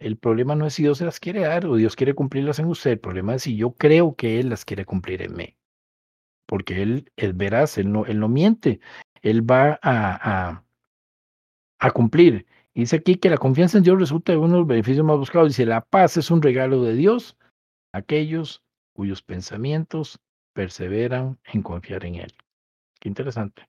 [0.01, 2.65] El problema no es si Dios se las quiere dar o Dios quiere cumplirlas en
[2.65, 2.91] usted.
[2.91, 5.55] El problema es si yo creo que Él las quiere cumplir en mí.
[6.47, 8.79] Porque Él es veraz, Él no, él no miente.
[9.21, 10.65] Él va a, a,
[11.79, 12.47] a cumplir.
[12.73, 15.49] Dice aquí que la confianza en Dios resulta de uno de los beneficios más buscados.
[15.49, 17.37] Dice, la paz es un regalo de Dios
[17.93, 20.19] a aquellos cuyos pensamientos
[20.53, 22.33] perseveran en confiar en Él.
[22.99, 23.67] Qué interesante.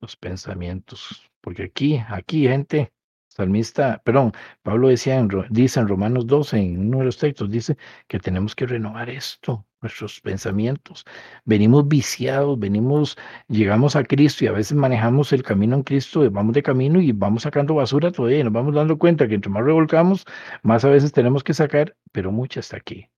[0.00, 1.28] Los pensamientos.
[1.40, 2.92] Porque aquí, aquí, gente,
[3.38, 7.76] salmista, perdón, Pablo decía en, dice en Romanos 12, en uno de los textos, dice
[8.08, 11.04] que tenemos que renovar esto, nuestros pensamientos.
[11.44, 16.52] Venimos viciados, venimos, llegamos a Cristo y a veces manejamos el camino en Cristo, vamos
[16.54, 19.64] de camino y vamos sacando basura todavía y nos vamos dando cuenta que entre más
[19.64, 20.26] revolcamos,
[20.62, 23.08] más a veces tenemos que sacar, pero mucha está aquí.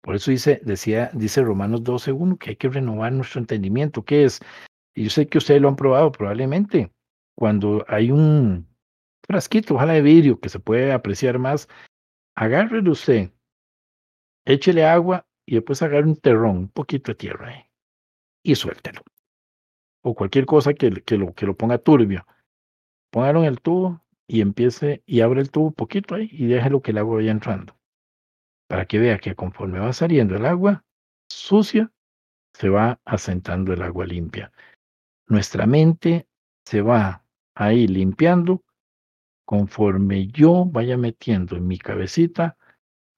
[0.00, 4.04] Por eso dice, decía, dice Romanos 12.1 que hay que renovar nuestro entendimiento.
[4.04, 4.40] ¿Qué es?
[4.94, 6.90] Y yo sé que ustedes lo han probado probablemente.
[7.34, 8.66] Cuando hay un
[9.26, 11.68] frasquito, ojalá de vidrio, que se puede apreciar más,
[12.34, 13.32] agárrelo usted,
[14.44, 17.64] échele agua y después agarre un terrón, un poquito de tierra ahí,
[18.42, 19.02] y suéltelo.
[20.02, 22.26] O cualquier cosa que, que, lo, que lo ponga turbio.
[23.10, 26.80] Póngalo en el tubo y empiece y abre el tubo un poquito ahí y déjelo
[26.80, 27.76] que el agua vaya entrando
[28.66, 30.84] para que vea que conforme va saliendo el agua
[31.28, 31.92] sucia,
[32.54, 34.52] se va asentando el agua limpia.
[35.28, 36.28] Nuestra mente
[36.64, 38.64] se va ahí limpiando
[39.46, 42.58] conforme yo vaya metiendo en mi cabecita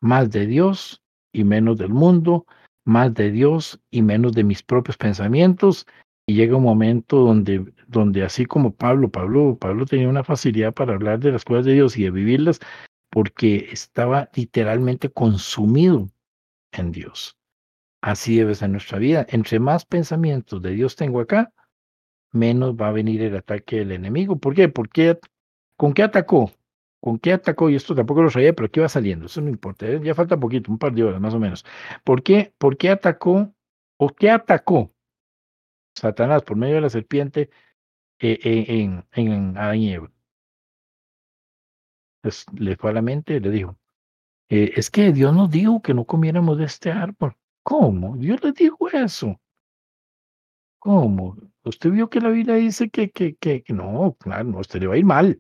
[0.01, 2.47] más de Dios y menos del mundo,
[2.85, 5.87] más de Dios y menos de mis propios pensamientos.
[6.27, 10.95] Y llega un momento donde, donde así como Pablo, Pablo, Pablo tenía una facilidad para
[10.95, 12.61] hablar de las cosas de Dios y de vivirlas,
[13.11, 16.11] porque estaba literalmente consumido
[16.73, 17.39] en Dios.
[18.03, 19.27] Así debe ser nuestra vida.
[19.31, 21.53] Entre más pensamientos de Dios tengo acá,
[22.33, 24.39] menos va a venir el ataque del enemigo.
[24.39, 24.69] ¿Por qué?
[24.69, 25.19] Porque
[25.79, 26.53] ¿con qué atacó?
[27.01, 27.71] ¿Con qué atacó?
[27.71, 29.27] Y esto tampoco lo sabía, pero aquí va saliendo.
[29.27, 29.87] Eso no importa.
[29.87, 30.01] ¿eh?
[30.05, 31.65] Ya falta poquito, un par de horas más o menos.
[32.05, 32.53] ¿Por qué?
[32.59, 33.55] ¿Por qué atacó?
[33.99, 34.93] ¿O qué atacó
[35.97, 37.51] Satanás por medio de la serpiente
[38.21, 40.13] eh, en, en Adán y Eva?
[42.29, 43.79] pues, le fue a la mente y le dijo,
[44.51, 47.35] eh, es que Dios nos dijo que no comiéramos de este árbol.
[47.63, 48.17] ¿Cómo?
[48.17, 49.41] Dios le dijo eso.
[50.79, 51.37] ¿Cómo?
[51.65, 54.95] Usted vio que la Biblia dice que, que, que, no, claro, no, usted le va
[54.95, 55.39] a ir mal.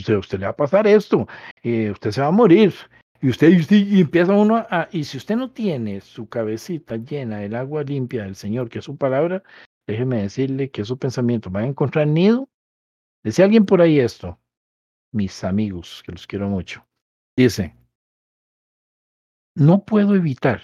[0.00, 1.26] Usted, usted le va a pasar esto.
[1.62, 2.74] Eh, usted se va a morir.
[3.22, 7.54] Y usted, y empieza uno a, y si usted no tiene su cabecita llena del
[7.54, 9.42] agua limpia del Señor, que es su palabra,
[9.86, 12.48] déjeme decirle que esos pensamientos van a encontrar nido.
[13.22, 14.40] Decía alguien por ahí esto,
[15.12, 16.86] mis amigos, que los quiero mucho.
[17.36, 17.76] Dice,
[19.54, 20.62] no puedo evitar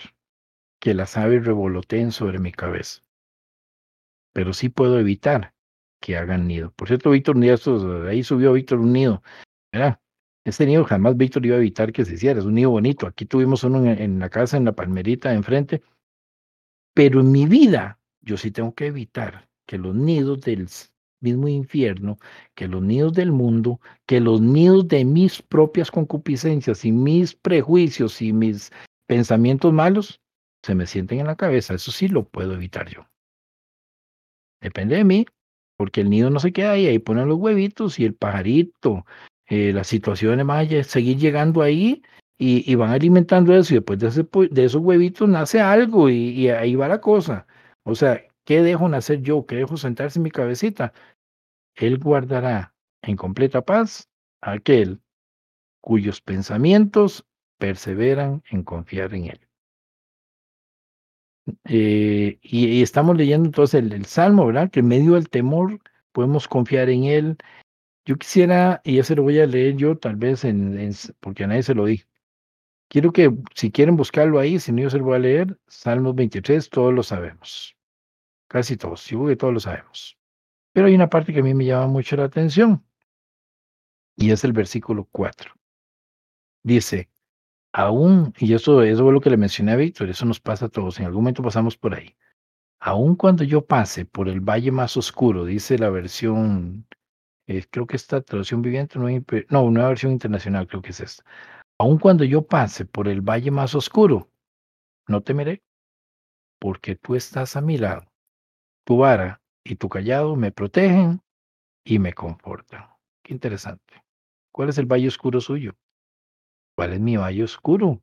[0.80, 3.02] que las aves revoloteen sobre mi cabeza,
[4.32, 5.52] pero sí puedo evitar
[6.06, 6.70] que hagan nido.
[6.76, 7.36] Por cierto, Víctor,
[8.08, 9.24] ahí subió Víctor un nido.
[9.72, 10.00] Mira,
[10.44, 13.08] este nido jamás Víctor iba a evitar que se hiciera, es un nido bonito.
[13.08, 15.82] Aquí tuvimos uno en, en la casa, en la palmerita de enfrente,
[16.94, 20.68] pero en mi vida yo sí tengo que evitar que los nidos del
[21.20, 22.18] mismo infierno,
[22.54, 28.22] que los nidos del mundo, que los nidos de mis propias concupiscencias y mis prejuicios
[28.22, 28.70] y mis
[29.08, 30.20] pensamientos malos
[30.62, 31.74] se me sienten en la cabeza.
[31.74, 33.08] Eso sí lo puedo evitar yo.
[34.60, 35.26] Depende de mí,
[35.76, 39.04] porque el nido no se queda ahí, ahí ponen los huevitos y el pajarito,
[39.46, 42.02] eh, las situaciones a seguir llegando ahí
[42.38, 46.88] y, van alimentando eso y después de, de, esos huevitos nace algo y ahí va
[46.88, 47.46] la cosa.
[47.84, 49.46] O sea, ¿qué dejo nacer yo?
[49.46, 50.92] ¿Qué dejo sentarse en mi cabecita?
[51.76, 54.08] Él guardará en completa paz
[54.40, 55.00] aquel
[55.80, 57.24] cuyos pensamientos
[57.58, 59.45] perseveran en confiar en Él.
[61.64, 64.70] Eh, y, estamos leyendo entonces el, Salmo, ¿verdad?
[64.70, 65.80] Que en medio del temor
[66.12, 67.36] podemos confiar en Él.
[68.04, 71.62] Yo quisiera, y ese lo voy a leer yo tal vez en, porque a nadie
[71.62, 72.04] se lo di.
[72.88, 76.14] Quiero que si quieren buscarlo ahí, si no yo se lo voy a leer, Salmos
[76.14, 77.76] 23, todos lo sabemos.
[78.48, 80.16] Casi todos, yo creo todos lo sabemos.
[80.72, 82.84] Pero hay una parte que a mí me llama mucho la atención
[84.16, 85.52] y es el versículo 4.
[86.62, 87.08] Dice,
[87.76, 90.68] aún, y eso, eso es lo que le mencioné a Víctor, eso nos pasa a
[90.70, 92.16] todos, en algún momento pasamos por ahí.
[92.80, 96.86] Aún cuando yo pase por el valle más oscuro, dice la versión,
[97.46, 99.08] eh, creo que esta traducción viviente, no,
[99.50, 101.24] no, una versión internacional, creo que es esta.
[101.78, 104.30] Aún cuando yo pase por el valle más oscuro,
[105.06, 105.62] no temeré,
[106.58, 108.10] porque tú estás a mi lado.
[108.86, 111.20] Tu vara y tu callado me protegen
[111.84, 112.88] y me confortan.
[113.22, 114.02] Qué interesante.
[114.50, 115.74] ¿Cuál es el valle oscuro suyo?
[116.76, 118.02] ¿Cuál es mi valle oscuro?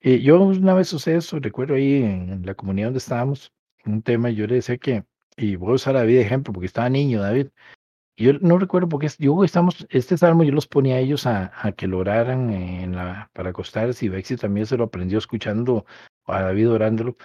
[0.00, 3.52] Eh, yo una vez usé eso, recuerdo ahí en, la comunidad donde estábamos,
[3.84, 5.04] un tema, yo le decía que,
[5.36, 7.48] y voy a usar a David de ejemplo, porque estaba niño, David.
[8.16, 11.52] y Yo no recuerdo porque yo estamos, este salmo yo los ponía a ellos a,
[11.54, 15.86] a que lo oraran en la, para acostarse y Bexi también se lo aprendió escuchando
[16.26, 17.16] a David orándolo.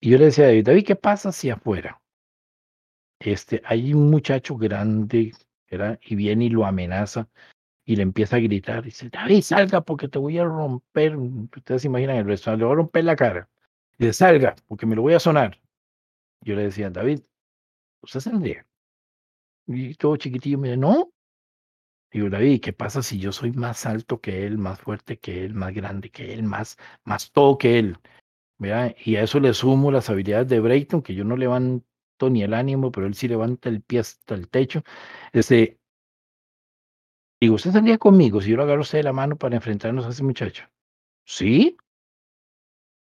[0.00, 2.00] Y yo le decía a David, David, ¿qué pasa si afuera?
[3.20, 5.32] Este, hay un muchacho grande,
[5.70, 5.98] ¿verdad?
[6.02, 7.28] Y viene y lo amenaza
[7.86, 8.82] y le empieza a gritar.
[8.84, 11.16] Dice, David, salga porque te voy a romper.
[11.16, 13.48] Ustedes se imaginan el resto, le voy a romper la cara.
[13.98, 15.60] Dice, salga porque me lo voy a sonar.
[16.42, 17.20] Yo le decía, David,
[18.02, 18.66] ¿usted saldría?
[19.66, 21.12] Y todo chiquitillo me dice, no.
[22.12, 25.54] Digo, David, ¿qué pasa si yo soy más alto que él, más fuerte que él,
[25.54, 27.98] más grande que él, más, más todo que él?
[28.58, 28.94] ¿verdad?
[29.04, 31.84] Y a eso le sumo las habilidades de Brayton, que yo no levanto
[32.30, 34.82] ni el ánimo, pero él sí levanta el pie hasta el techo.
[35.32, 35.78] Este,
[37.40, 40.10] digo, ¿usted saldría conmigo si yo lo agarro usted de la mano para enfrentarnos a
[40.10, 40.64] ese muchacho?
[41.24, 41.76] Sí.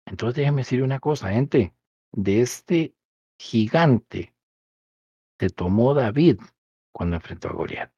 [0.06, 1.74] Entonces déjeme decir una cosa, gente.
[2.12, 2.94] De este
[3.38, 4.34] gigante
[5.38, 6.38] se tomó David
[6.92, 7.90] cuando enfrentó a Goliat.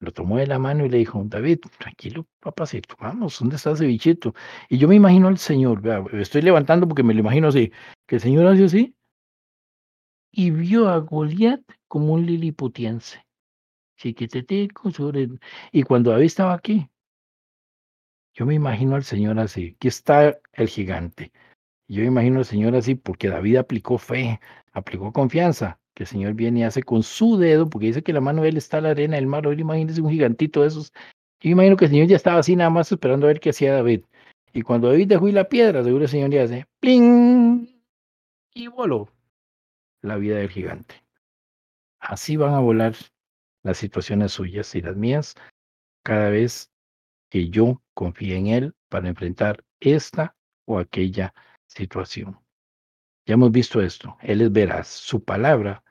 [0.00, 3.86] Lo tomó de la mano y le dijo, David, tranquilo, papacito, vamos, ¿dónde está ese
[3.86, 4.34] bichito?
[4.68, 7.72] Y yo me imagino al Señor, vea, estoy levantando porque me lo imagino así,
[8.06, 8.96] que el Señor hace así
[10.30, 13.24] y vio a Goliat como un liliputiense,
[14.92, 15.28] sobre...
[15.72, 16.88] Y cuando David estaba aquí,
[18.34, 21.32] yo me imagino al Señor así, aquí está el gigante.
[21.86, 24.40] Yo me imagino al Señor así porque David aplicó fe,
[24.72, 28.20] aplicó confianza, que el Señor viene y hace con su dedo, porque dice que la
[28.20, 30.92] mano de él está en la arena del mar, ahora imagínese un gigantito de esos.
[31.40, 33.74] Yo imagino que el Señor ya estaba así nada más esperando a ver qué hacía
[33.74, 34.04] David.
[34.52, 37.68] Y cuando David dejó ir la piedra, seguro el Señor le hace ¡pling!
[38.54, 39.08] y voló
[40.00, 40.94] la vida del gigante.
[41.98, 42.94] Así van a volar
[43.64, 45.34] las situaciones suyas y las mías
[46.04, 46.70] cada vez
[47.30, 50.36] que yo confíe en Él para enfrentar esta
[50.66, 51.34] o aquella
[51.66, 52.38] situación.
[53.26, 54.16] Ya hemos visto esto.
[54.20, 54.88] Él es veraz.
[54.88, 55.82] Su palabra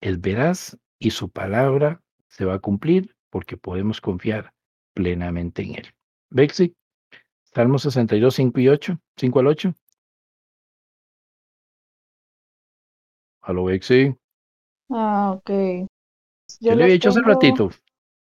[0.00, 4.54] es veraz y su palabra se va a cumplir porque podemos confiar
[4.94, 5.94] plenamente en Él.
[6.30, 6.74] Bexi,
[7.52, 9.74] Salmo 62, 5 y 8, 5 al 8.
[13.40, 14.14] Aló, Bexi.
[14.90, 15.88] Ah, ok.
[16.60, 17.70] Yo Yo había los dicho hace tengo, ratito.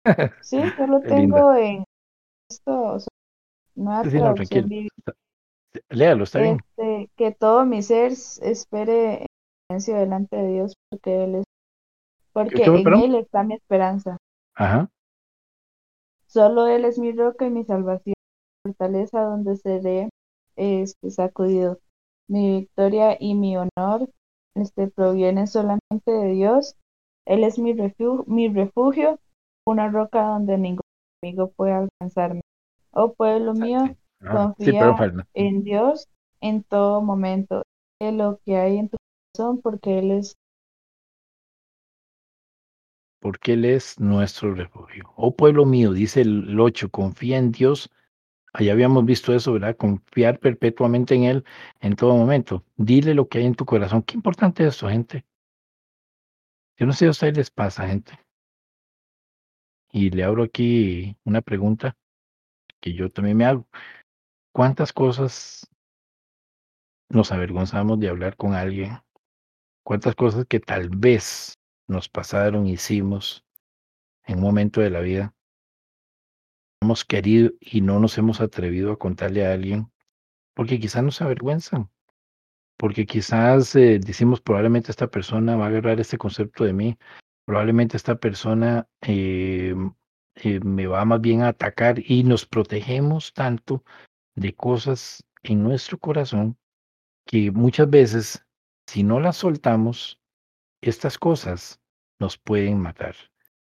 [0.41, 1.83] sí, yo lo tengo en
[2.49, 2.97] esto,
[3.75, 4.67] nueva Sí, no, tranquilo.
[5.89, 6.59] Léalo, está bien.
[6.77, 9.25] Este, que todo mi ser espere
[9.69, 11.43] en silencio delante de Dios, porque Él es,
[12.33, 13.01] porque ¿Qué fue, en perdón?
[13.03, 14.17] Él está mi esperanza.
[14.55, 14.89] Ajá.
[16.27, 18.15] Solo Él es mi roca y mi salvación,
[18.63, 20.09] fortaleza donde seré
[20.55, 21.79] este, sacudido.
[22.27, 24.09] Mi victoria y mi honor
[24.55, 26.75] este, provienen solamente de Dios.
[27.27, 29.19] Él es mi refugio, mi refugio,
[29.65, 30.81] una roca donde ningún
[31.21, 32.41] enemigo puede alcanzarme.
[32.91, 33.79] Oh pueblo mío,
[34.21, 36.07] Ah, sí, perdón, confía en Dios
[36.41, 37.63] en todo momento.
[37.99, 38.97] De lo que hay en tu
[39.35, 40.35] corazón, porque Él es
[43.19, 45.11] porque Él es nuestro refugio.
[45.15, 47.89] Oh pueblo mío, dice el 8, confía en Dios.
[48.53, 49.75] Allá habíamos visto eso, ¿verdad?
[49.75, 51.45] Confiar perpetuamente en Él
[51.81, 52.63] en todo momento.
[52.77, 54.03] Dile lo que hay en tu corazón.
[54.03, 55.25] Qué importante es esto, gente.
[56.77, 58.19] Yo no sé si a ustedes les pasa, gente.
[59.91, 61.97] Y le abro aquí una pregunta
[62.79, 63.67] que yo también me hago.
[64.53, 65.67] ¿Cuántas cosas
[67.09, 68.99] nos avergonzamos de hablar con alguien?
[69.83, 71.57] ¿Cuántas cosas que tal vez
[71.87, 73.43] nos pasaron, hicimos
[74.25, 75.33] en un momento de la vida?
[76.81, 79.91] hemos querido y no nos hemos atrevido a contarle a alguien
[80.53, 81.89] porque quizás nos avergüenzan.
[82.77, 86.97] Porque quizás eh, decimos probablemente esta persona va a agarrar este concepto de mí,
[87.45, 89.75] probablemente esta persona eh,
[90.35, 93.83] eh, me va más bien a atacar y nos protegemos tanto
[94.35, 96.57] de cosas en nuestro corazón
[97.25, 98.45] que muchas veces,
[98.87, 100.19] si no las soltamos,
[100.81, 101.81] estas cosas
[102.19, 103.15] nos pueden matar,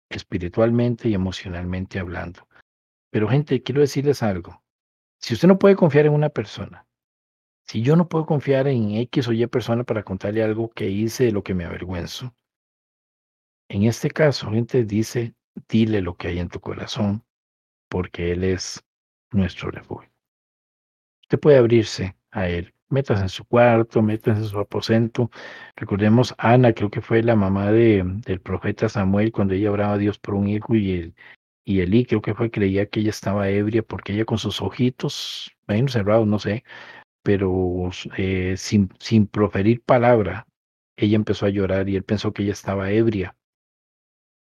[0.09, 2.49] espiritualmente y emocionalmente hablando.
[3.11, 4.63] Pero gente, quiero decirles algo.
[5.21, 6.87] Si usted no puede confiar en una persona,
[7.67, 11.25] si yo no puedo confiar en X o Y persona para contarle algo que hice
[11.25, 12.35] de lo que me avergüenzo,
[13.69, 15.35] en este caso, gente dice,
[15.69, 17.25] dile lo que hay en tu corazón,
[17.89, 18.85] porque Él es
[19.33, 20.11] nuestro refugio.
[21.23, 22.75] Usted puede abrirse a Él.
[22.91, 25.31] Métase en su cuarto, métase en su aposento.
[25.75, 29.99] Recordemos, Ana, creo que fue la mamá de, del profeta Samuel cuando ella oraba a
[29.99, 31.15] Dios por un hijo y, el,
[31.65, 35.57] y Elí, creo que fue, creía que ella estaba ebria porque ella con sus ojitos,
[35.67, 36.63] bien cerrados, no sé,
[37.25, 40.47] pero eh, sin, sin proferir palabra,
[40.97, 43.35] ella empezó a llorar y él pensó que ella estaba ebria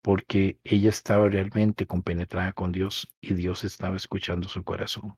[0.02, 5.16] porque ella estaba realmente compenetrada con Dios y Dios estaba escuchando su corazón.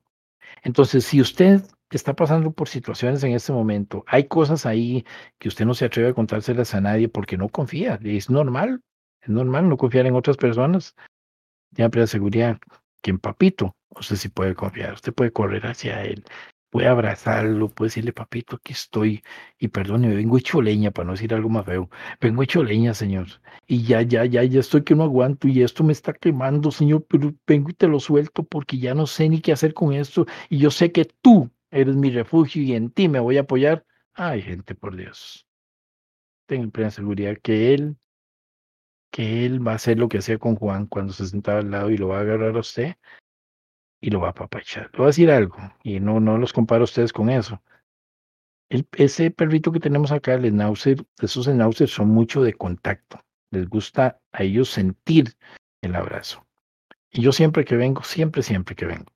[0.62, 5.06] Entonces, si usted está pasando por situaciones en este momento, hay cosas ahí
[5.38, 8.82] que usted no se atreve a contárselas a nadie porque no confía, es normal,
[9.22, 10.94] es normal no confiar en otras personas.
[11.70, 12.58] Ya pero seguridad
[13.00, 16.24] que en papito usted sí puede confiar, usted puede correr hacia él,
[16.74, 19.22] puede abrazarlo, puede decirle, papito, aquí estoy,
[19.60, 21.88] y perdone, vengo hecho leña, para no decir algo más feo,
[22.20, 23.28] vengo hecho leña, señor,
[23.68, 27.06] y ya, ya, ya, ya estoy que no aguanto, y esto me está quemando, señor,
[27.08, 30.26] pero vengo y te lo suelto porque ya no sé ni qué hacer con esto,
[30.48, 33.86] y yo sé que tú eres mi refugio y en ti me voy a apoyar.
[34.12, 35.46] Ay, gente, por Dios.
[36.46, 37.96] Tengo plena seguridad que él,
[39.12, 41.90] que él va a hacer lo que hacía con Juan cuando se sentaba al lado
[41.90, 42.96] y lo va a agarrar a usted
[44.04, 44.90] y lo va a apapachar.
[44.92, 47.62] Le voy a decir algo, y no, no los comparo a ustedes con eso.
[48.68, 53.18] El, ese perrito que tenemos acá, el schnauzer, esos schnauzer son mucho de contacto.
[53.50, 55.32] Les gusta a ellos sentir
[55.80, 56.46] el abrazo.
[57.10, 59.10] Y yo siempre que vengo, siempre, siempre que vengo,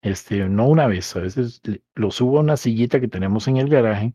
[0.00, 1.60] este, no una vez, a veces
[1.94, 4.14] lo subo a una sillita que tenemos en el garaje,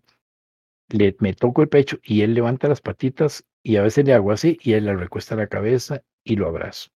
[0.89, 4.32] le, me toco el pecho y él levanta las patitas y a veces le hago
[4.32, 6.89] así y él le recuesta la cabeza y lo abrazo.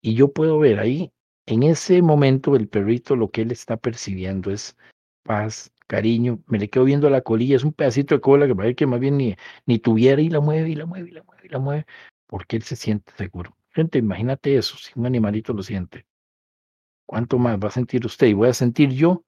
[0.00, 1.12] Y yo puedo ver ahí
[1.46, 4.76] en ese momento el perrito lo que él está percibiendo es
[5.22, 8.76] paz, cariño, me le quedo viendo la colilla, es un pedacito de cola que parece
[8.76, 9.36] que más bien ni,
[9.66, 11.86] ni tuviera y la mueve y la mueve y la mueve y la mueve,
[12.26, 13.56] porque él se siente seguro.
[13.70, 16.06] Gente, imagínate eso, si un animalito lo siente.
[17.06, 18.28] ¿Cuánto más va a sentir usted?
[18.28, 19.24] Y voy a sentir yo.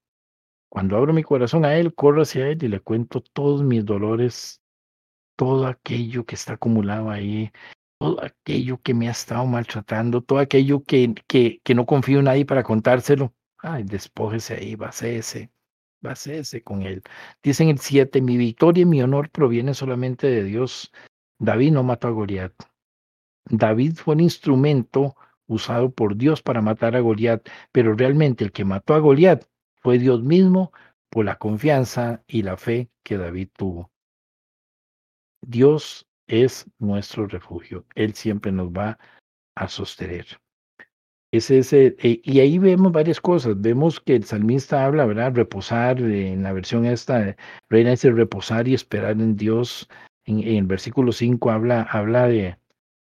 [0.68, 4.60] Cuando abro mi corazón a Él, corro hacia Él y le cuento todos mis dolores,
[5.36, 7.52] todo aquello que está acumulado ahí,
[7.98, 12.26] todo aquello que me ha estado maltratando, todo aquello que, que, que no confío en
[12.26, 13.34] nadie para contárselo.
[13.58, 15.50] Ay, despójese ahí, vacéese,
[16.02, 17.02] vacéese con él.
[17.42, 20.92] Dicen el 7, mi victoria y mi honor provienen solamente de Dios.
[21.38, 22.52] David no mató a Goliat.
[23.46, 25.16] David fue un instrumento
[25.46, 29.44] usado por Dios para matar a Goliat, pero realmente el que mató a Goliat
[29.82, 30.72] fue Dios mismo
[31.10, 33.90] por la confianza y la fe que David tuvo.
[35.42, 37.84] Dios es nuestro refugio.
[37.94, 38.98] Él siempre nos va
[39.56, 40.26] a sostener.
[41.32, 43.60] Ese, ese, eh, y ahí vemos varias cosas.
[43.60, 45.34] Vemos que el salmista habla, ¿verdad?
[45.34, 47.36] Reposar, eh, en la versión esta,
[47.68, 49.88] Reina dice reposar y esperar en Dios.
[50.26, 52.56] En, el versículo 5 habla, habla de,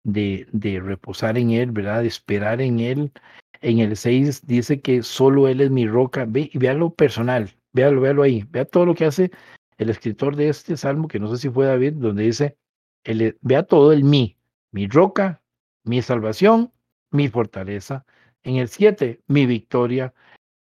[0.04, 2.02] de, de, reposar en Él, ¿verdad?
[2.02, 3.12] De esperar en Él.
[3.60, 6.26] En el 6 dice que solo Él es mi roca.
[6.26, 8.46] Ve, y vea lo personal, véalo, véalo ahí.
[8.50, 9.32] Vea todo lo que hace
[9.78, 12.56] el escritor de este salmo, que no sé si fue David, donde dice,
[13.04, 14.38] el, vea todo el mí,
[14.72, 15.42] mi roca,
[15.84, 16.72] mi salvación,
[17.12, 18.06] mi fortaleza.
[18.44, 20.14] En el 7, mi victoria,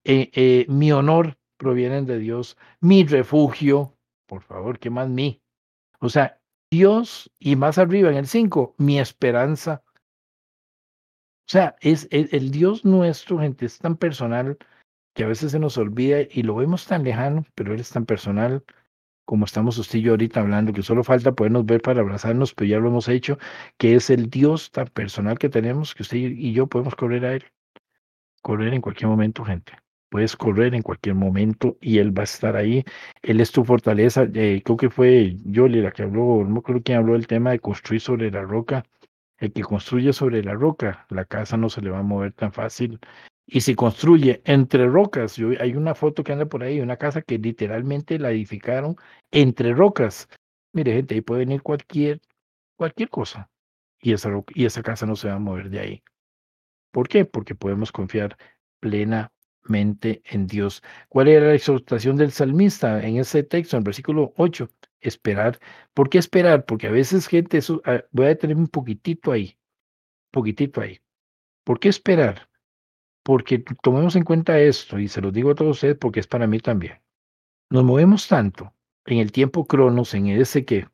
[0.03, 5.41] eh, eh, mi honor provienen de Dios, mi refugio, por favor, ¿qué más mí?
[5.99, 6.39] O sea,
[6.71, 9.83] Dios y más arriba en el 5, mi esperanza.
[11.47, 14.57] O sea, es, es, el Dios nuestro, gente, es tan personal
[15.15, 18.05] que a veces se nos olvida y lo vemos tan lejano, pero Él es tan
[18.05, 18.63] personal
[19.29, 22.67] como estamos usted y yo ahorita hablando, que solo falta podernos ver para abrazarnos, pero
[22.67, 23.37] ya lo hemos hecho,
[23.77, 27.33] que es el Dios tan personal que tenemos, que usted y yo podemos correr a
[27.35, 27.45] Él.
[28.41, 29.73] Correr en cualquier momento, gente.
[30.09, 32.83] Puedes correr en cualquier momento y Él va a estar ahí.
[33.21, 34.23] Él es tu fortaleza.
[34.33, 37.59] Eh, creo que fue Yoli la que habló, no creo quién habló del tema de
[37.59, 38.83] construir sobre la roca.
[39.37, 42.51] El que construye sobre la roca, la casa no se le va a mover tan
[42.51, 42.99] fácil
[43.51, 45.37] y se construye entre rocas.
[45.59, 48.95] Hay una foto que anda por ahí, una casa que literalmente la edificaron
[49.31, 50.29] entre rocas.
[50.73, 52.21] Mire, gente, ahí puede venir cualquier,
[52.75, 53.49] cualquier cosa
[54.01, 56.03] y esa, y esa casa no se va a mover de ahí.
[56.91, 57.25] ¿Por qué?
[57.25, 58.37] Porque podemos confiar
[58.79, 59.39] plenamente
[59.69, 60.81] mente en Dios.
[61.07, 64.69] ¿Cuál era la exhortación del salmista en ese texto, en el versículo 8?
[64.99, 65.59] Esperar.
[65.93, 66.65] ¿Por qué esperar?
[66.65, 69.57] Porque a veces, gente, eso, ah, voy a detenerme un poquitito ahí,
[70.31, 70.99] poquitito ahí.
[71.63, 72.48] ¿Por qué esperar?
[73.29, 76.47] Porque tomemos en cuenta esto, y se lo digo a todos ustedes porque es para
[76.47, 76.99] mí también.
[77.69, 78.73] Nos movemos tanto
[79.05, 80.87] en el tiempo cronos, en ese que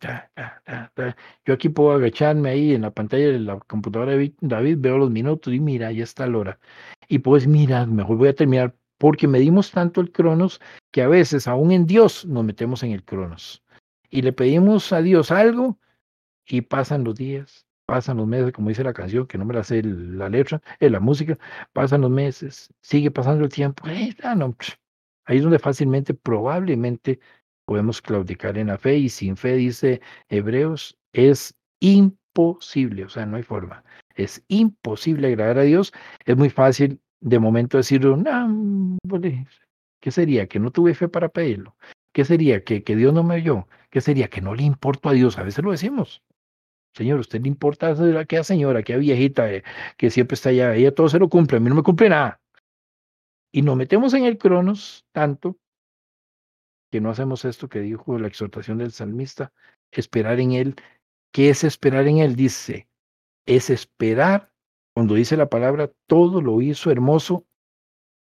[1.45, 5.11] yo aquí puedo agacharme ahí en la pantalla de la computadora de David, veo los
[5.11, 6.59] minutos y mira, ya está la hora.
[7.07, 10.59] Y pues mira, mejor voy a terminar porque medimos tanto el cronos
[10.91, 13.63] que a veces aún en Dios nos metemos en el cronos
[14.09, 15.79] y le pedimos a Dios algo
[16.45, 19.63] y pasan los días, pasan los meses, como dice la canción, que no me la
[19.63, 21.37] sé la letra, es la música,
[21.73, 24.55] pasan los meses, sigue pasando el tiempo, eh, no,
[25.25, 27.19] ahí es donde fácilmente, probablemente
[27.65, 33.37] podemos claudicar en la fe y sin fe, dice Hebreos, es imposible, o sea, no
[33.37, 33.83] hay forma.
[34.15, 35.91] Es imposible agradar a Dios.
[36.25, 38.97] Es muy fácil de momento decir, no,
[39.99, 40.47] ¿qué sería?
[40.47, 41.75] Que no tuve fe para pedirlo.
[42.13, 42.63] ¿Qué sería?
[42.63, 43.67] ¿Que, que Dios no me oyó?
[43.89, 44.29] ¿Qué sería?
[44.29, 45.37] Que no le importo a Dios.
[45.37, 46.23] A veces lo decimos.
[46.95, 49.63] Señor, ¿usted le importa a aquella señora, aquella viejita eh,
[49.97, 50.75] que siempre está allá?
[50.75, 52.41] Ella todo se lo cumple, a mí no me cumple nada.
[53.51, 55.57] Y nos metemos en el cronos tanto
[56.91, 59.51] que no hacemos esto que dijo la exhortación del salmista,
[59.91, 60.75] esperar en Él.
[61.33, 62.37] ¿Qué es esperar en Él?
[62.37, 62.87] Dice,
[63.45, 64.53] es esperar,
[64.93, 67.45] cuando dice la palabra, todo lo hizo hermoso,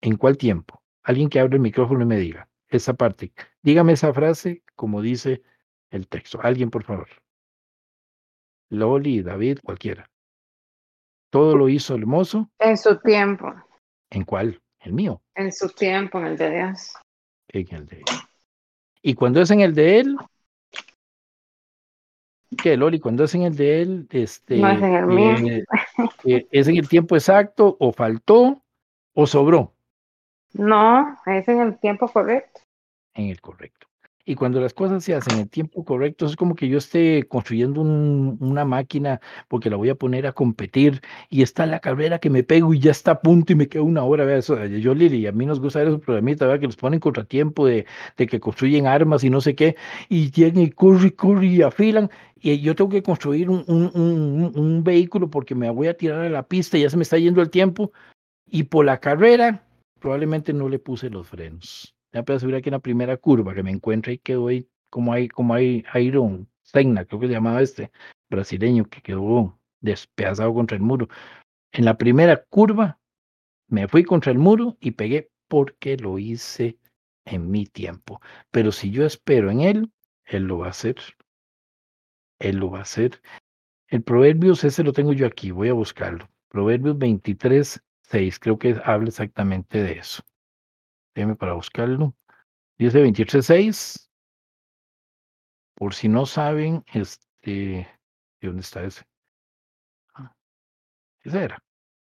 [0.01, 0.83] ¿en cuál tiempo?
[1.03, 3.31] Alguien que abre el micrófono y me diga esa parte.
[3.61, 5.43] Dígame esa frase como dice
[5.91, 6.41] el texto.
[6.41, 7.07] Alguien, por favor.
[8.69, 10.09] Loli, David, cualquiera.
[11.31, 12.49] Todo lo hizo hermoso.
[12.59, 13.53] En su tiempo.
[14.09, 14.61] ¿En cuál?
[14.79, 15.21] El mío.
[15.35, 16.93] En su tiempo, en el de Dios.
[17.49, 18.29] En el de Dios.
[19.01, 20.17] Y cuando es en el de él,
[22.61, 22.99] ¿qué, Loli?
[22.99, 25.35] Cuando es en el de él, este, no es en el mío.
[25.47, 25.63] Eh,
[26.25, 28.63] eh, ¿es en el tiempo exacto o faltó
[29.13, 29.73] o sobró?
[30.53, 32.61] No, es en el tiempo correcto.
[33.13, 33.88] En el correcto.
[34.29, 37.23] Y cuando las cosas se hacen en el tiempo correcto, es como que yo esté
[37.27, 41.01] construyendo una máquina porque la voy a poner a competir
[41.31, 43.81] y está la carrera que me pego y ya está a punto y me queda
[43.81, 44.25] una hora.
[44.25, 46.59] Vea, eso, yo, Lili, a mí nos gusta ver esos programitas ¿verdad?
[46.59, 49.75] que los ponen contratiempo de, de que construyen armas y no sé qué,
[50.09, 52.11] y llegan y corren, corren y afilan.
[52.39, 56.77] Y yo tengo que construir un vehículo porque me voy a tirar a la pista
[56.77, 57.93] y ya se me está yendo el tiempo.
[58.45, 59.63] Y por la carrera,
[59.99, 63.63] probablemente no le puse los frenos ya puedo subir aquí en la primera curva que
[63.63, 67.61] me encuentro y quedó ahí como hay, como hay Iron Senna, creo que se llamaba
[67.61, 67.91] este
[68.29, 71.07] brasileño, que quedó despedazado contra el muro.
[71.71, 72.99] En la primera curva
[73.67, 76.77] me fui contra el muro y pegué porque lo hice
[77.25, 78.21] en mi tiempo.
[78.51, 79.91] Pero si yo espero en él,
[80.25, 80.95] él lo va a hacer.
[82.39, 83.21] Él lo va a hacer.
[83.87, 86.29] El Proverbios, ese lo tengo yo aquí, voy a buscarlo.
[86.49, 90.23] Proverbios 23, 6, creo que habla exactamente de eso
[91.37, 92.15] para buscarlo.
[92.77, 94.09] Dice 23.6.
[95.75, 97.87] Por si no saben, este,
[98.41, 99.03] ¿de dónde está ese?
[100.13, 100.33] Ah,
[101.23, 101.63] ese era.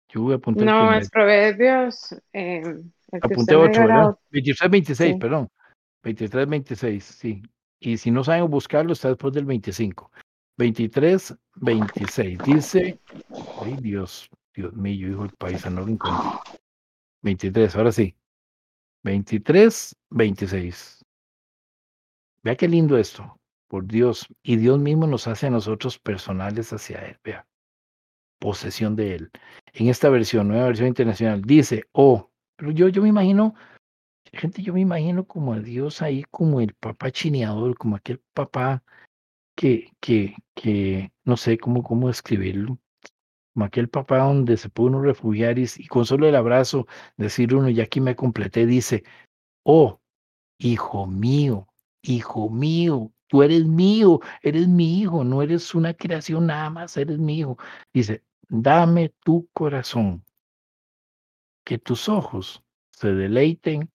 [0.08, 0.66] Yo voy a apuntar.
[0.66, 2.14] No, es Proverbios.
[2.32, 2.62] Eh,
[3.20, 4.16] Apunté 8, ¿verdad?
[4.30, 5.48] 23, 26, perdón.
[6.02, 7.42] 23, 26, sí.
[7.78, 10.10] Y si no saben buscarlo, está después del 25.
[10.58, 12.38] 23, 26.
[12.44, 13.00] Dice,
[13.60, 16.40] ay Dios, Dios mío, hijo del país, no lo encuentro.
[17.22, 18.14] 23, ahora sí.
[19.04, 21.04] 23, 26.
[22.44, 23.38] Vea qué lindo esto,
[23.68, 24.26] por Dios.
[24.42, 27.18] Y Dios mismo nos hace a nosotros personales hacia Él.
[27.24, 27.46] Vea,
[28.38, 29.30] posesión de Él.
[29.72, 33.54] En esta versión, nueva versión internacional, dice, oh, pero yo, yo me imagino,
[34.32, 38.82] gente, yo me imagino como a Dios ahí, como el papá chineador, como aquel papá
[39.56, 42.78] que, que, que no sé cómo, cómo escribirlo,
[43.52, 46.86] como aquel papá donde se puede uno refugiar y, con solo el abrazo
[47.16, 49.04] decir uno, ya aquí me completé, dice,
[49.64, 50.00] oh,
[50.58, 51.68] hijo mío,
[52.02, 57.18] hijo mío, tú eres mío, eres mi hijo, no eres una creación nada más, eres
[57.18, 57.58] mi hijo.
[57.92, 60.24] Dice, dame tu corazón,
[61.64, 63.90] que tus ojos se deleiten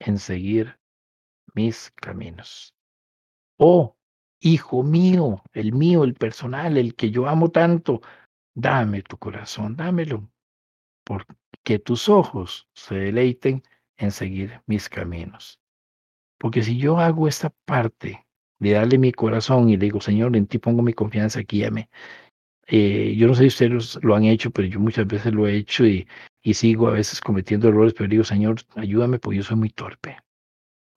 [0.00, 0.78] en seguir
[1.54, 2.74] mis caminos.
[3.58, 3.96] Oh,
[4.40, 8.02] hijo mío, el mío, el personal, el que yo amo tanto,
[8.58, 10.30] Dame tu corazón, dámelo,
[11.04, 13.62] porque tus ojos se deleiten
[13.98, 15.60] en seguir mis caminos.
[16.38, 18.26] Porque si yo hago esta parte
[18.58, 21.90] de darle mi corazón y le digo, Señor, en ti pongo mi confianza, guíame.
[22.66, 25.56] Eh, yo no sé si ustedes lo han hecho, pero yo muchas veces lo he
[25.56, 26.08] hecho y,
[26.42, 30.16] y sigo a veces cometiendo errores, pero digo, Señor, ayúdame porque yo soy muy torpe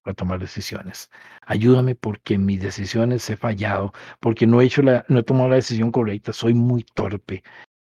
[0.10, 1.10] para tomar decisiones.
[1.45, 5.55] Ayúdame porque mis decisiones he fallado, porque no he hecho la, no he tomado la
[5.55, 7.43] decisión correcta, soy muy torpe.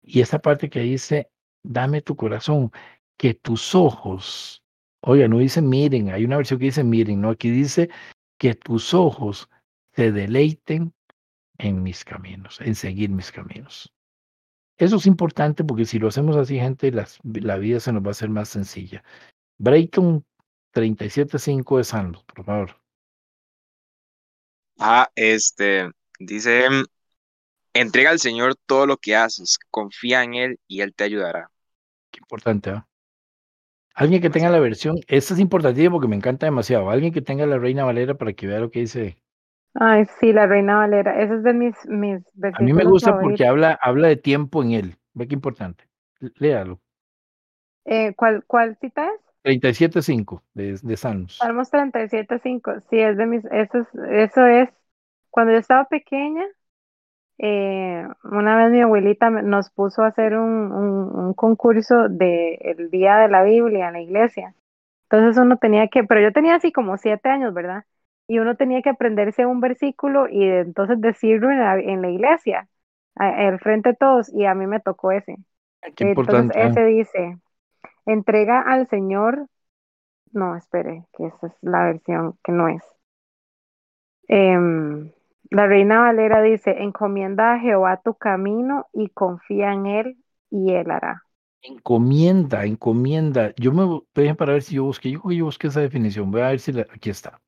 [0.03, 1.31] Y esta parte que dice,
[1.63, 2.71] dame tu corazón,
[3.17, 4.63] que tus ojos
[5.01, 7.89] Oiga, no dice miren, hay una versión que dice miren, no, aquí dice
[8.37, 9.49] que tus ojos
[9.93, 10.93] se deleiten
[11.57, 13.93] en mis caminos, en seguir mis caminos.
[14.77, 18.11] Eso es importante porque si lo hacemos así, gente, la vida se nos va a
[18.11, 19.03] hacer más sencilla.
[19.57, 20.25] Brayton
[20.73, 22.75] 37.5 de Salmos, por favor.
[24.79, 25.89] Ah, este,
[26.19, 26.67] dice,
[27.73, 31.49] entrega al Señor todo lo que haces, confía en Él y Él te ayudará.
[32.11, 32.85] Qué importante, ¿ah?
[33.99, 36.89] Alguien que tenga la versión, esta es importante porque me encanta demasiado.
[36.89, 39.17] Alguien que tenga la Reina Valera para que vea lo que dice.
[39.73, 41.21] Ay, sí, la Reina Valera.
[41.21, 42.21] Ese es de mis, mis
[42.53, 44.95] A mí me gusta porque habla, habla de tiempo en él.
[45.13, 45.83] Ve qué importante.
[46.35, 46.79] Léalo.
[47.83, 49.21] Eh, ¿cuál, ¿Cuál cita es?
[49.43, 51.37] 37.5 de, de Salmos.
[51.37, 52.83] Salmos 37.5.
[52.89, 53.45] Sí, es de mis.
[53.45, 54.69] Eso es, eso es.
[55.29, 56.45] Cuando yo estaba pequeña,
[57.37, 63.29] eh, una vez mi abuelita nos puso a hacer un, un, concurso del Día de
[63.29, 64.53] la Biblia en la iglesia.
[65.09, 67.85] Entonces uno tenía que, pero yo tenía así como siete años, ¿verdad?
[68.27, 72.67] Y uno tenía que aprenderse un versículo y entonces decirlo en la, en la iglesia,
[73.15, 75.37] al frente de todos, y a mí me tocó ese.
[75.81, 76.67] entonces ¿eh?
[76.67, 77.37] ese dice,
[78.05, 79.47] entrega al Señor,
[80.31, 82.83] no, espere, que esa es la versión que no es.
[84.27, 85.11] Eh,
[85.51, 90.17] la Reina Valera dice, encomienda a Jehová tu camino y confía en él
[90.51, 91.23] y él hará.
[91.61, 93.53] Encomienda, encomienda.
[93.57, 96.49] Yo me voy para ver si yo busqué, yo, yo busqué esa definición, voy a
[96.49, 97.41] ver si aquí está.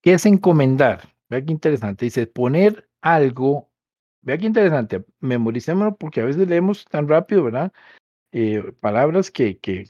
[0.00, 1.02] ¿Qué es encomendar?
[1.28, 2.04] Vea qué interesante.
[2.04, 3.68] Dice, poner algo,
[4.22, 7.72] vea qué interesante, memoricémoslo porque a veces leemos tan rápido, ¿verdad?
[8.32, 9.86] Eh, palabras que, que,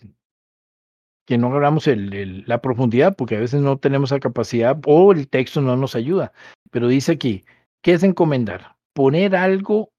[1.27, 5.61] que no el, la profundidad porque a veces no tenemos la capacidad o el texto
[5.61, 6.33] no nos ayuda.
[6.71, 7.45] Pero dice aquí,
[7.83, 8.77] ¿qué es encomendar?
[8.95, 9.93] Poner algo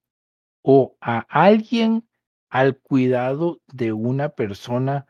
[0.64, 2.04] o a alguien
[2.50, 5.06] al cuidado de una persona.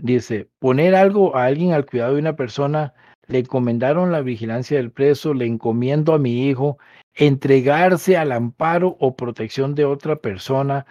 [0.00, 2.94] Dice, poner algo a alguien al cuidado de una persona,
[3.26, 6.78] le encomendaron la vigilancia del preso, le encomiendo a mi hijo,
[7.14, 10.86] entregarse al amparo o protección de otra persona,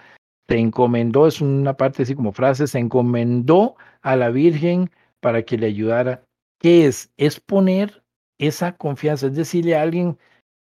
[0.48, 4.90] se encomendó, es una parte así como frase, se encomendó a la Virgen
[5.20, 6.24] para que le ayudara.
[6.60, 7.12] ¿Qué es?
[7.18, 8.04] Es poner
[8.38, 10.18] esa confianza, es decirle a alguien,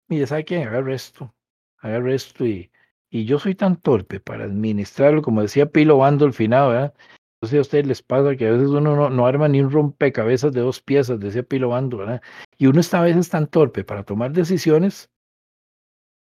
[0.07, 0.63] mire, ¿sabe qué?
[0.63, 1.33] Agarra esto,
[1.79, 2.71] agarra esto y,
[3.09, 6.93] y yo soy tan torpe para administrarlo, como decía Pilo Bando al final, ¿verdad?
[7.35, 10.53] Entonces a ustedes les pasa que a veces uno no, no, arma ni un rompecabezas
[10.53, 12.21] de dos piezas, decía Pilo Bando, ¿verdad?
[12.57, 15.11] Y uno está a veces tan torpe para tomar decisiones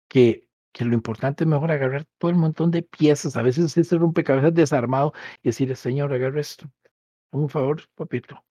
[0.08, 3.98] que que lo importante es mejor agarrar todo el montón de piezas, a veces ese
[3.98, 5.12] rompecabezas desarmado
[5.42, 6.70] y decirle, señor, agarra esto,
[7.32, 8.42] un favor, papito,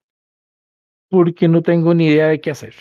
[1.10, 2.76] porque no tengo ni idea de qué hacer.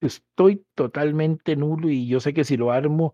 [0.00, 3.12] Estoy totalmente nulo y yo sé que si lo armo,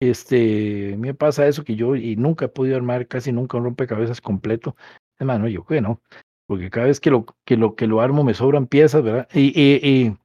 [0.00, 4.20] este, me pasa eso que yo y nunca he podido armar casi nunca un rompecabezas
[4.20, 4.76] completo.
[5.18, 6.02] Hermano, yo que no,
[6.46, 9.28] porque cada vez que lo, que lo, que lo armo me sobran piezas, ¿verdad?
[9.32, 10.16] Y, y, y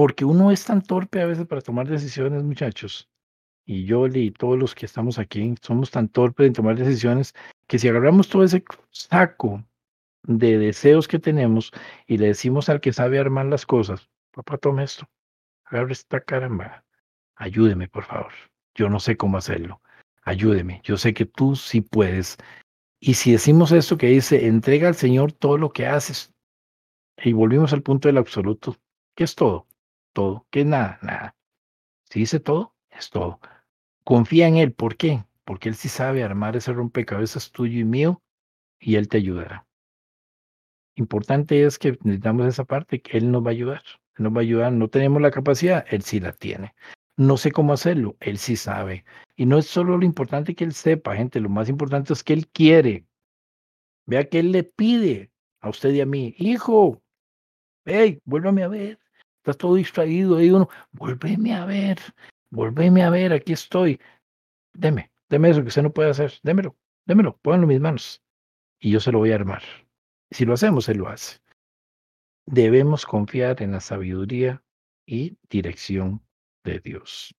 [0.00, 3.10] porque uno es tan torpe a veces para tomar decisiones, muchachos.
[3.66, 7.34] Y yo y todos los que estamos aquí somos tan torpes en tomar decisiones
[7.66, 9.62] que si agarramos todo ese saco
[10.22, 11.70] de deseos que tenemos
[12.06, 15.06] y le decimos al que sabe armar las cosas, papá, tome esto,
[15.66, 16.82] agarre esta caramba,
[17.36, 18.32] ayúdeme, por favor.
[18.74, 19.82] Yo no sé cómo hacerlo.
[20.22, 20.80] Ayúdeme.
[20.82, 22.38] Yo sé que tú sí puedes.
[23.00, 26.32] Y si decimos esto que dice, entrega al Señor todo lo que haces,
[27.22, 28.78] y volvimos al punto del absoluto,
[29.14, 29.66] ¿qué es todo?
[30.12, 30.46] Todo.
[30.50, 30.98] ¿Qué es nada?
[31.02, 31.36] Nada.
[32.10, 33.40] Si dice todo, es todo.
[34.04, 34.72] Confía en Él.
[34.72, 35.24] ¿Por qué?
[35.44, 38.22] Porque Él sí sabe armar ese rompecabezas tuyo y mío
[38.78, 39.66] y Él te ayudará.
[40.96, 43.82] Importante es que necesitamos esa parte, que Él nos va a ayudar.
[44.18, 44.72] Nos va a ayudar.
[44.72, 46.74] No tenemos la capacidad, Él sí la tiene.
[47.16, 49.04] No sé cómo hacerlo, Él sí sabe.
[49.36, 52.32] Y no es solo lo importante que Él sepa, gente, lo más importante es que
[52.32, 53.06] Él quiere.
[54.06, 55.30] Vea que Él le pide
[55.60, 57.02] a usted y a mí, hijo,
[57.84, 58.98] hey, vuélvame a ver
[59.40, 61.98] estás todo distraído, ahí uno, volveme a ver,
[62.50, 64.00] volveme a ver, aquí estoy.
[64.72, 66.76] Deme, deme eso que usted no puede hacer, démelo,
[67.06, 68.22] démelo, pónganlo en mis manos
[68.80, 69.62] y yo se lo voy a armar.
[70.30, 71.38] Si lo hacemos, él lo hace.
[72.46, 74.62] Debemos confiar en la sabiduría
[75.06, 76.22] y dirección
[76.64, 77.34] de Dios.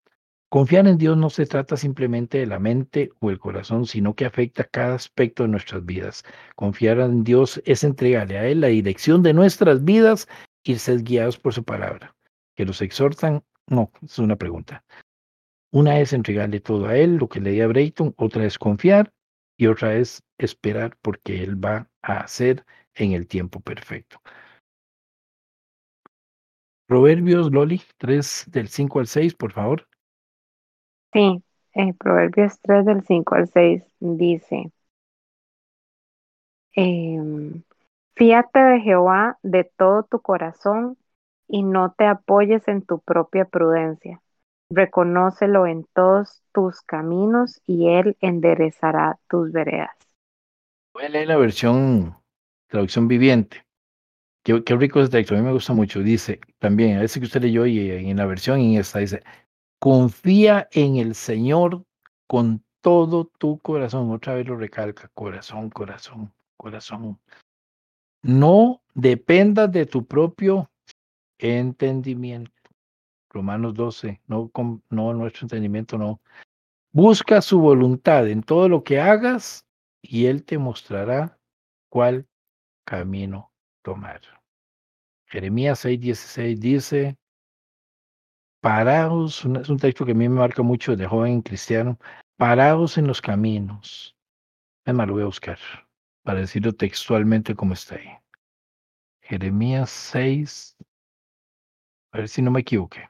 [0.50, 4.26] Confiar en Dios no se trata simplemente de la mente o el corazón, sino que
[4.26, 6.24] afecta cada aspecto de nuestras vidas.
[6.56, 10.28] Confiar en Dios es entregarle a Él la dirección de nuestras vidas
[10.64, 12.16] ser guiados por su palabra.
[12.56, 14.84] Que los exhortan, no, es una pregunta.
[15.72, 19.14] Una es entregarle todo a él, lo que le di a Brayton, otra es confiar
[19.58, 24.22] y otra es esperar porque él va a hacer en el tiempo perfecto.
[26.88, 29.88] Proverbios, Loli, 3 del 5 al 6, por favor.
[31.14, 31.42] Sí,
[31.74, 34.72] en Proverbios 3 del 5 al 6 dice,
[36.74, 37.64] Em,
[38.16, 40.98] fíate de Jehová de todo tu corazón
[41.48, 44.22] y no te apoyes en tu propia prudencia.
[44.70, 49.92] Reconócelo en todos tus caminos y Él enderezará tus veredas.
[50.94, 52.16] Voy a leer la versión,
[52.68, 53.66] traducción viviente.
[54.44, 56.00] Qué, qué rico ese texto, a mí me gusta mucho.
[56.00, 59.24] Dice también, a ese que usted leyó y en la versión en esta dice,
[59.80, 61.84] confía en el Señor
[62.28, 64.12] con todo tu corazón.
[64.12, 67.20] Otra vez lo recalca, corazón, corazón, corazón.
[68.24, 70.70] No dependas de tu propio
[71.40, 72.52] entendimiento.
[73.30, 74.52] Romanos 12, no,
[74.90, 76.22] no nuestro entendimiento, no.
[76.92, 79.66] Busca su voluntad en todo lo que hagas
[80.02, 81.40] y Él te mostrará
[81.90, 82.28] cuál
[82.86, 83.52] camino
[83.82, 84.22] tomar.
[85.28, 87.18] Jeremías 6:16 dice,
[88.60, 91.98] paraos, es un texto que a mí me marca mucho de joven cristiano,
[92.38, 94.16] paraos en los caminos.
[94.86, 95.58] Además, lo voy a buscar
[96.24, 98.10] para decirlo textualmente como está ahí.
[99.22, 100.78] Jeremías 6,
[102.12, 103.10] a ver si no me equivoqué.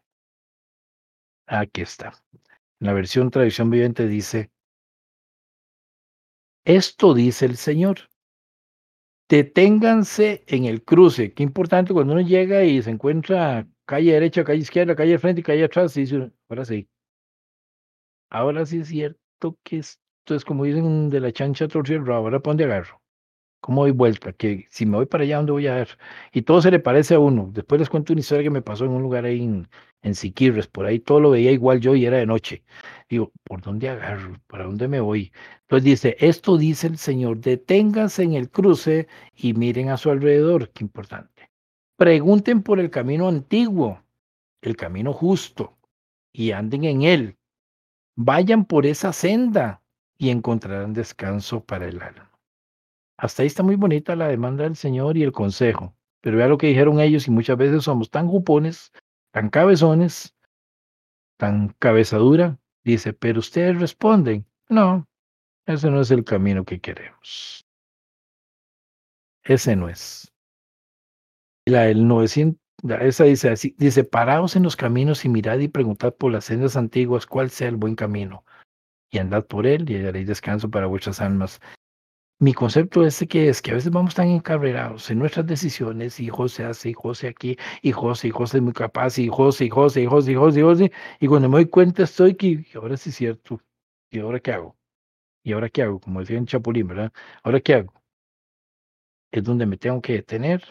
[1.47, 2.13] Aquí está.
[2.79, 4.51] la versión tradición viviente dice,
[6.63, 8.09] esto dice el Señor.
[9.27, 11.33] Deténganse en el cruce.
[11.33, 15.41] Qué importante cuando uno llega y se encuentra calle derecha, calle izquierda, calle de frente
[15.41, 15.93] y calle atrás.
[15.93, 16.87] dice, ahora sí.
[18.29, 22.51] Ahora sí es cierto que esto es como dicen de la chancha torcida ahora ¿para
[22.51, 23.00] dónde agarro?
[23.61, 24.33] ¿Cómo doy vuelta?
[24.33, 25.97] Que si me voy para allá, ¿dónde voy a ver?
[26.33, 27.49] Y todo se le parece a uno.
[27.53, 29.69] Después les cuento una historia que me pasó en un lugar ahí en,
[30.01, 30.67] en Siquirres.
[30.67, 32.63] Por ahí todo lo veía igual yo y era de noche.
[33.07, 34.39] Digo, ¿por dónde agarro?
[34.47, 35.31] ¿Para dónde me voy?
[35.61, 40.71] Entonces dice, esto dice el Señor, deténganse en el cruce y miren a su alrededor.
[40.71, 41.51] Qué importante.
[41.97, 44.01] Pregunten por el camino antiguo,
[44.61, 45.77] el camino justo,
[46.33, 47.37] y anden en él.
[48.15, 49.83] Vayan por esa senda
[50.17, 52.30] y encontrarán descanso para el alma.
[53.21, 55.95] Hasta ahí está muy bonita la demanda del Señor y el consejo.
[56.21, 58.91] Pero vea lo que dijeron ellos y muchas veces somos tan jupones,
[59.29, 60.35] tan cabezones,
[61.37, 62.57] tan cabezadura.
[62.83, 65.07] Dice, pero ustedes responden, no,
[65.67, 67.63] ese no es el camino que queremos.
[69.43, 70.33] Ese no es.
[71.67, 72.59] La del 900,
[73.01, 76.75] esa dice así, dice, paraos en los caminos y mirad y preguntad por las sendas
[76.75, 78.45] antiguas cuál sea el buen camino.
[79.11, 81.61] Y andad por él y hallaréis descanso para vuestras almas
[82.41, 86.27] mi concepto es que es que a veces vamos tan encarrerados en nuestras decisiones y
[86.29, 89.69] José hace y José aquí y José y José es muy capaz y José y
[89.69, 92.97] José y José y José y José y cuando me doy cuenta estoy que ahora
[92.97, 93.61] sí es cierto
[94.09, 94.75] y ahora qué hago
[95.43, 97.13] y ahora qué hago como decía en Chapulín verdad
[97.43, 97.93] ahora qué hago
[99.31, 100.63] es donde me tengo que detener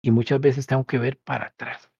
[0.00, 1.90] y muchas veces tengo que ver para atrás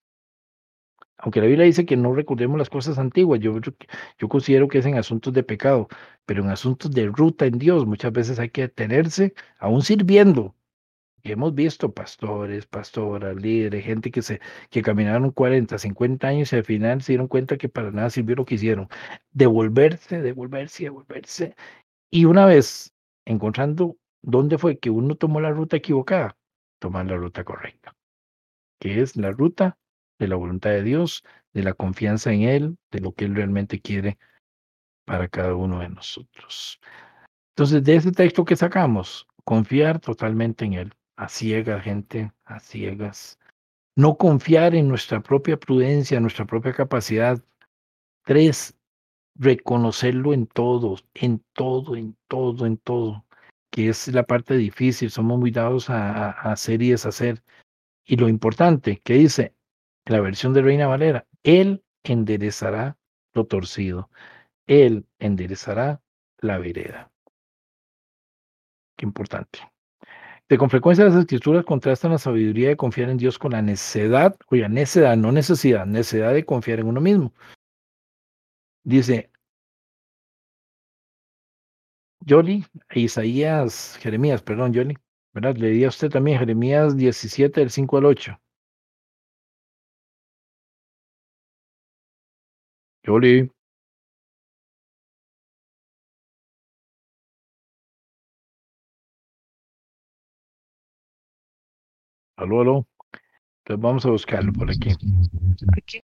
[1.18, 3.60] aunque la Biblia dice que no recordemos las cosas antiguas, yo,
[4.28, 5.88] considero que es en asuntos de pecado,
[6.26, 10.54] pero en asuntos de ruta en Dios muchas veces hay que detenerse, aún sirviendo.
[11.24, 14.40] Hemos visto pastores, pastoras, líderes, gente que, se,
[14.70, 18.36] que caminaron 40, 50 años y al final se dieron cuenta que para nada sirvió
[18.36, 18.88] lo que hicieron.
[19.32, 21.56] Devolverse, devolverse, devolverse.
[22.10, 22.94] Y una vez
[23.26, 26.36] encontrando dónde fue que uno tomó la ruta equivocada,
[26.78, 27.94] tomar la ruta correcta,
[28.80, 29.76] que es la ruta
[30.18, 33.80] de la voluntad de Dios, de la confianza en Él, de lo que Él realmente
[33.80, 34.18] quiere
[35.04, 36.80] para cada uno de nosotros.
[37.56, 43.38] Entonces, de ese texto que sacamos, confiar totalmente en Él, a ciegas, gente, a ciegas.
[43.96, 47.42] No confiar en nuestra propia prudencia, nuestra propia capacidad.
[48.24, 48.76] Tres,
[49.34, 53.24] reconocerlo en todo, en todo, en todo, en todo,
[53.72, 55.10] que es la parte difícil.
[55.10, 57.42] Somos muy dados a, a hacer y deshacer.
[58.04, 59.54] Y lo importante, que dice,
[60.08, 62.96] la versión de Reina Valera, Él enderezará
[63.34, 64.10] lo torcido,
[64.66, 66.02] Él enderezará
[66.40, 67.10] la vereda.
[68.96, 69.60] Qué importante.
[70.48, 74.34] De con frecuencia las escrituras contrastan la sabiduría de confiar en Dios con la necedad,
[74.48, 77.32] oiga, necedad, no necesidad, necedad de confiar en uno mismo.
[78.84, 79.30] Dice
[82.20, 84.96] Yoli, Isaías, Jeremías, perdón, Yoli,
[85.34, 85.56] ¿verdad?
[85.56, 88.40] Le di a usted también Jeremías 17, del 5 al 8.
[93.08, 93.50] Juli.
[102.36, 102.86] Aló, aló.
[103.64, 104.90] Entonces vamos a buscarlo por aquí.
[105.72, 106.00] Aquí.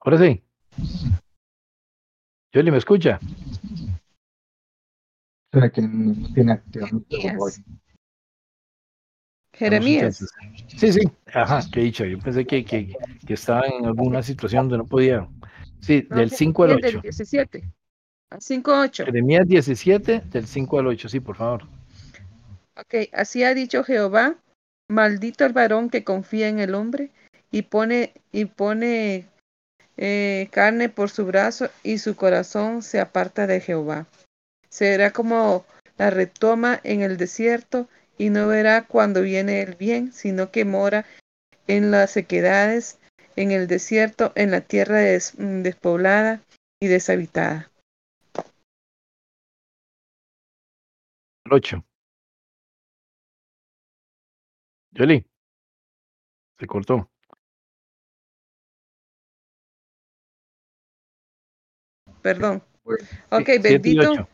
[0.00, 0.42] Ahora sí.
[2.52, 3.20] Juli, ¿me escucha?
[5.46, 6.60] Espera que no tiene
[9.52, 10.26] Jeremías.
[10.76, 11.00] Sí, sí.
[11.32, 12.04] Ajá, qué dicho.
[12.04, 15.28] Yo pensé que, que, que estaba en alguna situación donde no podía.
[15.80, 16.86] Sí, del 5 al 8.
[16.86, 17.64] Del 17.
[18.30, 19.04] Al 5 al 8.
[19.06, 21.64] Jeremías 17, del 5 al 8, sí, por favor.
[22.76, 24.36] Ok, así ha dicho Jehová,
[24.88, 27.10] maldito el varón que confía en el hombre
[27.50, 29.26] y pone, y pone
[29.96, 34.06] eh, carne por su brazo y su corazón se aparta de Jehová.
[34.68, 35.64] Será como
[35.96, 41.04] la retoma en el desierto y no verá cuando viene el bien, sino que mora
[41.68, 42.98] en las sequedades,
[43.36, 46.40] en el desierto, en la tierra despoblada
[46.80, 47.70] y deshabitada.
[51.50, 51.84] 8.
[54.92, 55.26] Yoli.
[56.58, 57.10] Se cortó.
[62.22, 62.62] Perdón.
[63.30, 64.28] Ok, bendito.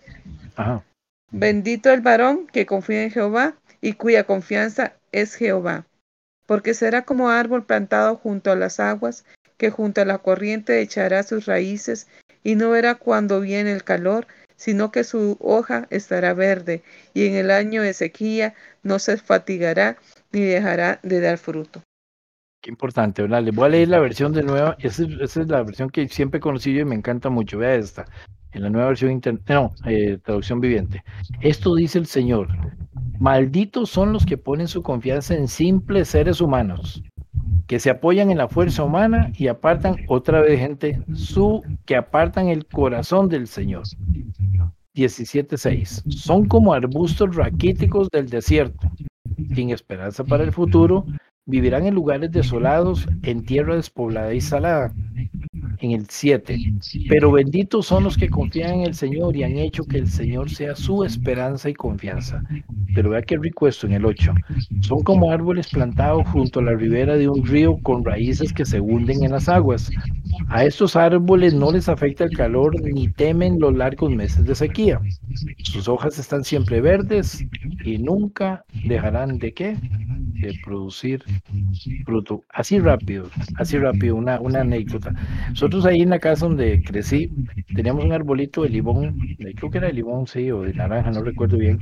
[1.32, 5.86] Bendito el varón que confía en Jehová y cuya confianza es Jehová.
[6.50, 9.24] Porque será como árbol plantado junto a las aguas,
[9.56, 12.08] que junto a la corriente echará sus raíces
[12.42, 14.26] y no verá cuando viene el calor,
[14.56, 16.82] sino que su hoja estará verde,
[17.14, 19.96] y en el año de sequía no se fatigará
[20.32, 21.82] ni dejará de dar fruto.
[22.60, 23.44] Qué importante, ¿verdad?
[23.44, 24.76] Les voy a leer la versión de nueva.
[24.80, 27.58] Esa, es la versión que siempre he conocido y me encanta mucho.
[27.58, 28.06] Vea esta.
[28.50, 31.04] En la nueva versión interna, no, eh, traducción viviente.
[31.42, 32.48] Esto dice el Señor.
[33.20, 37.02] Malditos son los que ponen su confianza en simples seres humanos,
[37.66, 42.48] que se apoyan en la fuerza humana y apartan otra vez gente, su que apartan
[42.48, 43.82] el corazón del Señor.
[44.94, 46.10] 17.6.
[46.10, 48.90] Son como arbustos raquíticos del desierto,
[49.54, 51.04] sin esperanza para el futuro,
[51.44, 54.94] vivirán en lugares desolados, en tierra despoblada y salada.
[55.80, 56.58] En el 7.
[57.08, 60.50] Pero benditos son los que confían en el Señor y han hecho que el Señor
[60.50, 62.42] sea su esperanza y confianza.
[62.94, 64.34] Pero vea qué rico esto en el 8.
[64.80, 68.80] Son como árboles plantados junto a la ribera de un río con raíces que se
[68.80, 69.90] hunden en las aguas.
[70.48, 75.00] A estos árboles no les afecta el calor ni temen los largos meses de sequía.
[75.62, 77.46] Sus hojas están siempre verdes
[77.84, 79.76] y nunca dejarán de qué?
[80.40, 81.22] De producir
[82.04, 82.42] fruto.
[82.50, 85.14] Así rápido, así rápido, una, una anécdota.
[85.70, 87.30] Nosotros ahí en la casa donde crecí,
[87.76, 91.22] teníamos un arbolito de limón, creo que era de limón, sí, o de naranja, no
[91.22, 91.78] recuerdo bien,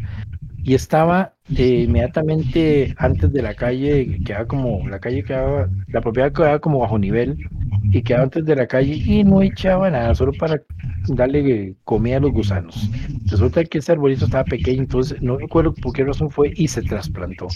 [0.62, 6.30] y estaba eh, inmediatamente antes de la calle, quedaba como, la calle quedaba, la propiedad
[6.30, 7.39] quedaba como bajo nivel,
[7.84, 10.61] y quedaba antes de la calle y no echaba nada, solo para
[11.07, 12.91] darle comida a los gusanos.
[13.24, 16.82] Resulta que ese arbolito estaba pequeño, entonces no recuerdo por qué razón fue y se
[16.82, 17.49] trasplantó,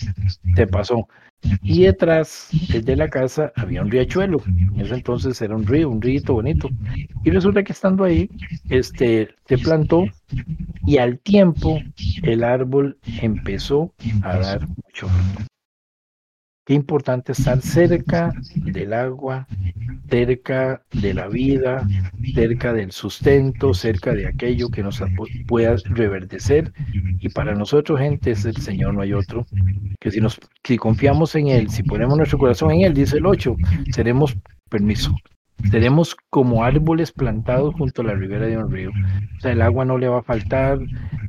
[0.57, 1.07] se pasó.
[1.63, 6.01] Y detrás de la casa había un riachuelo, en ese entonces era un río, un
[6.01, 6.69] río bonito.
[7.25, 8.29] Y resulta que estando ahí,
[8.69, 10.05] este, se plantó
[10.87, 11.81] y al tiempo
[12.23, 15.52] el árbol empezó a dar mucho fruto.
[16.65, 19.49] Qué importante estar cerca del agua,
[20.09, 21.85] cerca de la vida,
[22.35, 25.03] cerca del sustento, cerca de aquello que nos
[25.49, 26.73] pueda reverdecer.
[27.19, 29.45] Y para nosotros, gente, es el Señor, no hay otro.
[29.99, 30.39] Que si, nos,
[30.79, 33.57] confiamos en Él, si ponemos nuestro corazón en Él, dice el 8,
[33.91, 34.37] seremos,
[34.69, 35.17] permiso,
[35.71, 38.91] Seremos como árboles plantados junto a la ribera de un río.
[38.91, 40.79] O sea, el agua no le va a faltar,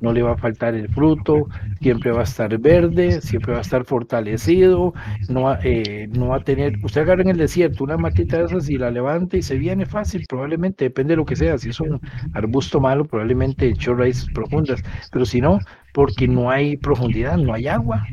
[0.01, 1.47] no le va a faltar el fruto,
[1.81, 4.93] siempre va a estar verde, siempre va a estar fortalecido,
[5.29, 8.69] no, eh, no va a tener, usted agarra en el desierto una matita de esas
[8.69, 11.79] y la levanta y se viene fácil, probablemente, depende de lo que sea, si es
[11.79, 12.01] un
[12.34, 15.59] arbusto malo, probablemente echó raíces profundas, pero si no,
[15.93, 18.05] porque no hay profundidad, no hay agua,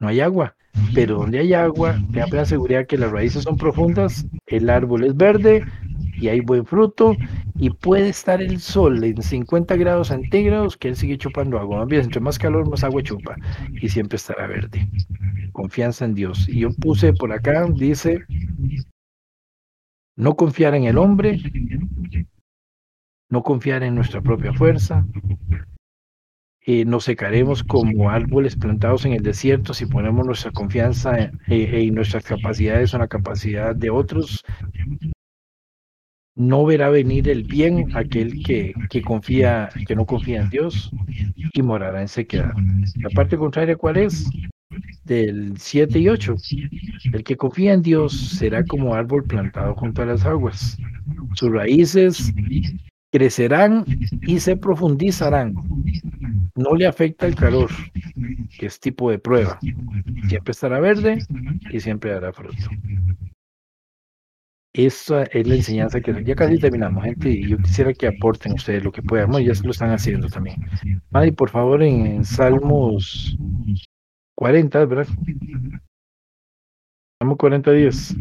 [0.00, 0.54] no hay agua
[0.94, 5.16] pero donde hay agua, te da seguridad que las raíces son profundas, el árbol es
[5.16, 5.64] verde
[6.20, 7.16] y hay buen fruto
[7.56, 11.84] y puede estar el sol en 50 grados centígrados que él sigue chupando agua.
[11.84, 13.36] Más entre más calor, más agua chupa
[13.80, 14.88] y siempre estará verde.
[15.52, 16.48] Confianza en Dios.
[16.48, 18.24] Y yo puse por acá, dice,
[20.16, 21.40] no confiar en el hombre,
[23.30, 25.04] no confiar en nuestra propia fuerza,
[26.70, 31.94] eh, nos secaremos como árboles plantados en el desierto si ponemos nuestra confianza en, en,
[31.94, 34.44] nuestras capacidades o en la capacidad de otros.
[36.36, 40.90] No verá venir el bien aquel que, que confía, que no confía en Dios
[41.54, 42.52] y morará en sequedad.
[42.96, 44.28] La parte contraria, ¿cuál es?
[45.04, 46.34] Del 7 y 8.
[47.14, 50.76] El que confía en Dios será como árbol plantado junto a las aguas.
[51.32, 52.30] Sus raíces
[53.10, 53.86] crecerán
[54.20, 55.54] y se profundizarán.
[56.58, 57.70] No le afecta el calor,
[58.58, 59.60] que es tipo de prueba.
[60.28, 61.18] Siempre estará verde
[61.70, 62.56] y siempre dará fruto.
[64.74, 68.82] Esa es la enseñanza que ya casi terminamos, gente, y yo quisiera que aporten ustedes
[68.82, 69.30] lo que puedan.
[69.40, 70.56] ya se lo están haciendo también.
[71.10, 73.38] Madi, por favor, en Salmos
[74.34, 75.06] 40, ¿verdad?
[77.22, 78.16] Salmo 40 días.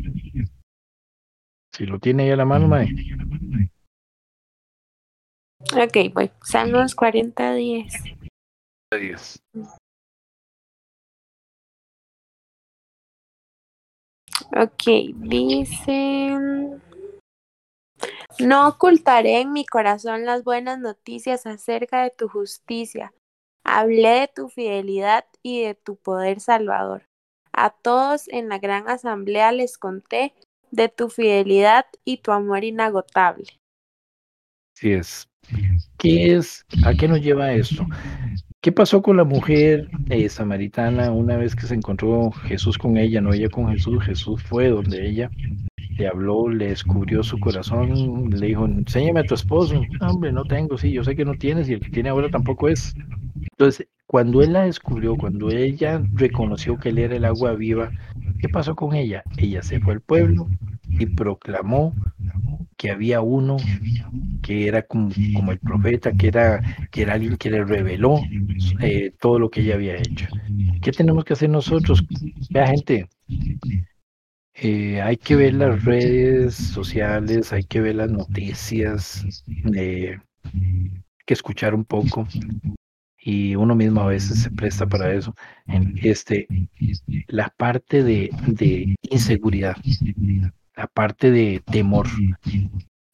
[1.73, 3.13] Si lo tiene ahí a la mano, Madi.
[5.73, 6.29] Ok, voy.
[6.43, 8.16] Salmos 40, 10.
[14.55, 14.83] Ok,
[15.15, 16.81] dicen...
[18.39, 23.13] No ocultaré en mi corazón las buenas noticias acerca de tu justicia.
[23.63, 27.03] Hablé de tu fidelidad y de tu poder salvador.
[27.51, 30.33] A todos en la gran asamblea les conté
[30.71, 33.59] de tu fidelidad y tu amor inagotable.
[34.75, 35.27] Así es.
[35.97, 36.63] ¿Qué es?
[36.85, 37.83] ¿A qué nos lleva esto?
[38.61, 43.21] ¿Qué pasó con la mujer eh, samaritana una vez que se encontró Jesús con ella,
[43.21, 44.03] no ella con Jesús?
[44.03, 45.29] Jesús fue donde ella
[45.97, 49.81] le habló, le descubrió su corazón, le dijo, enséñame a tu esposo.
[50.01, 52.69] hombre, no tengo, sí, yo sé que no tienes y el que tiene ahora tampoco
[52.69, 52.93] es.
[53.51, 57.91] Entonces, cuando él la descubrió, cuando ella reconoció que él era el agua viva,
[58.39, 59.23] ¿qué pasó con ella?
[59.37, 60.47] Ella se fue al pueblo
[60.87, 61.93] y proclamó
[62.77, 63.57] que había uno
[64.43, 68.21] que era como, como, el profeta, que era, que era alguien que le reveló
[68.79, 70.27] eh, todo lo que ella había hecho.
[70.81, 72.05] ¿Qué tenemos que hacer nosotros?
[72.51, 73.09] Vea, gente,
[74.59, 79.23] eh, hay que ver las redes sociales, hay que ver las noticias,
[79.75, 80.91] eh, hay
[81.25, 82.27] que escuchar un poco
[83.19, 85.35] y uno mismo a veces se presta para eso.
[86.01, 86.47] Este,
[87.27, 89.75] la parte de, de inseguridad,
[90.75, 92.07] la parte de temor,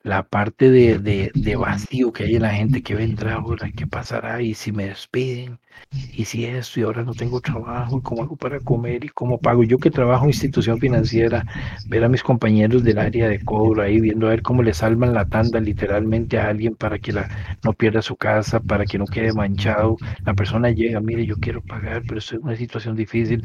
[0.03, 3.87] la parte de, de, de, vacío que hay en la gente que vendrá ahora, qué
[3.87, 5.59] pasará y si me despiden,
[5.91, 9.39] y si esto y ahora no tengo trabajo, y cómo hago para comer y cómo
[9.39, 9.63] pago.
[9.63, 11.45] Yo que trabajo en institución financiera,
[11.87, 15.13] ver a mis compañeros del área de cobro ahí, viendo a ver cómo le salvan
[15.13, 17.29] la tanda literalmente a alguien para que la,
[17.63, 19.97] no pierda su casa, para que no quede manchado.
[20.25, 23.43] La persona llega, mire, yo quiero pagar, pero es una situación difícil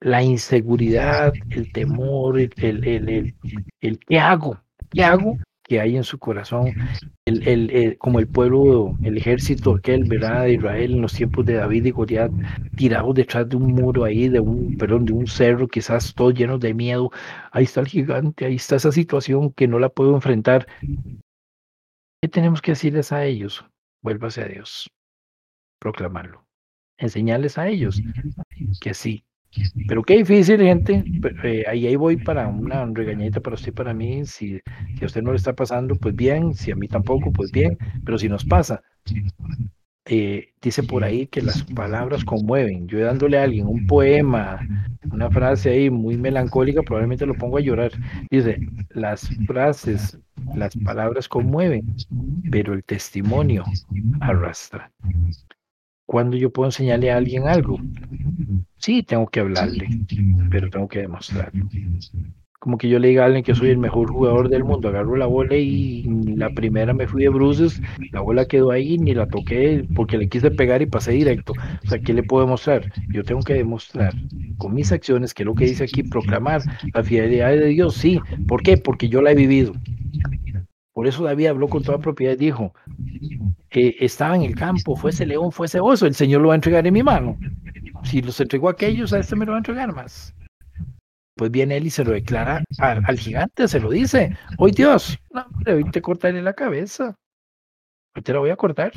[0.00, 3.34] la inseguridad, el temor, el, el, el,
[3.80, 4.58] el, qué hago,
[4.98, 5.36] hago
[5.70, 6.72] que hay en su corazón,
[7.26, 10.42] el, el, como el pueblo, el ejército aquel, ¿verdad?
[10.42, 12.32] De Israel en los tiempos de David y Goliat,
[12.76, 16.58] tirados detrás de un muro ahí, de un, perdón, de un cerro, quizás todos llenos
[16.58, 17.10] de miedo.
[17.52, 20.66] Ahí está el gigante, ahí está esa situación que no la puedo enfrentar.
[22.20, 23.64] ¿Qué tenemos que decirles a ellos?
[24.02, 24.90] Vuélvase a Dios,
[25.78, 26.44] proclamarlo,
[26.98, 28.02] enseñarles a ellos
[28.80, 29.24] que sí,
[29.88, 31.04] pero qué difícil, gente.
[31.44, 34.24] Eh, ahí, ahí voy para una regañita para usted, para mí.
[34.24, 34.60] Si,
[34.96, 36.54] si a usted no le está pasando, pues bien.
[36.54, 37.76] Si a mí tampoco, pues bien.
[38.04, 38.82] Pero si nos pasa,
[40.06, 42.88] eh, dice por ahí que las palabras conmueven.
[42.88, 44.60] Yo dándole a alguien un poema,
[45.10, 47.92] una frase ahí muy melancólica, probablemente lo pongo a llorar.
[48.30, 48.58] Dice,
[48.90, 50.18] las frases,
[50.54, 51.94] las palabras conmueven,
[52.50, 53.64] pero el testimonio
[54.20, 54.90] arrastra.
[56.10, 57.78] ¿Cuándo yo puedo enseñarle a alguien algo?
[58.78, 59.86] Sí, tengo que hablarle,
[60.50, 61.68] pero tengo que demostrarlo.
[62.58, 65.14] Como que yo le diga a alguien que soy el mejor jugador del mundo, agarro
[65.14, 66.02] la bola y
[66.34, 67.80] la primera me fui de bruces,
[68.10, 71.52] la bola quedó ahí, ni la toqué porque le quise pegar y pasé directo.
[71.84, 72.92] O sea, ¿qué le puedo demostrar?
[73.10, 74.12] Yo tengo que demostrar
[74.58, 77.94] con mis acciones, que es lo que dice aquí, proclamar la fidelidad de Dios.
[77.94, 78.76] Sí, ¿por qué?
[78.78, 79.74] Porque yo la he vivido.
[80.92, 82.74] Por eso David habló con toda propiedad y dijo,
[83.70, 86.94] estaba en el campo, fuese león, fuese oso, el Señor lo va a entregar en
[86.94, 87.38] mi mano.
[88.04, 90.34] Si los entregó a aquellos, a este me lo va a entregar más.
[91.36, 95.46] Pues viene él y se lo declara al, gigante, se lo dice, hoy Dios, no,
[95.66, 97.16] hoy te cortaré la cabeza,
[98.14, 98.92] hoy te la voy a cortar.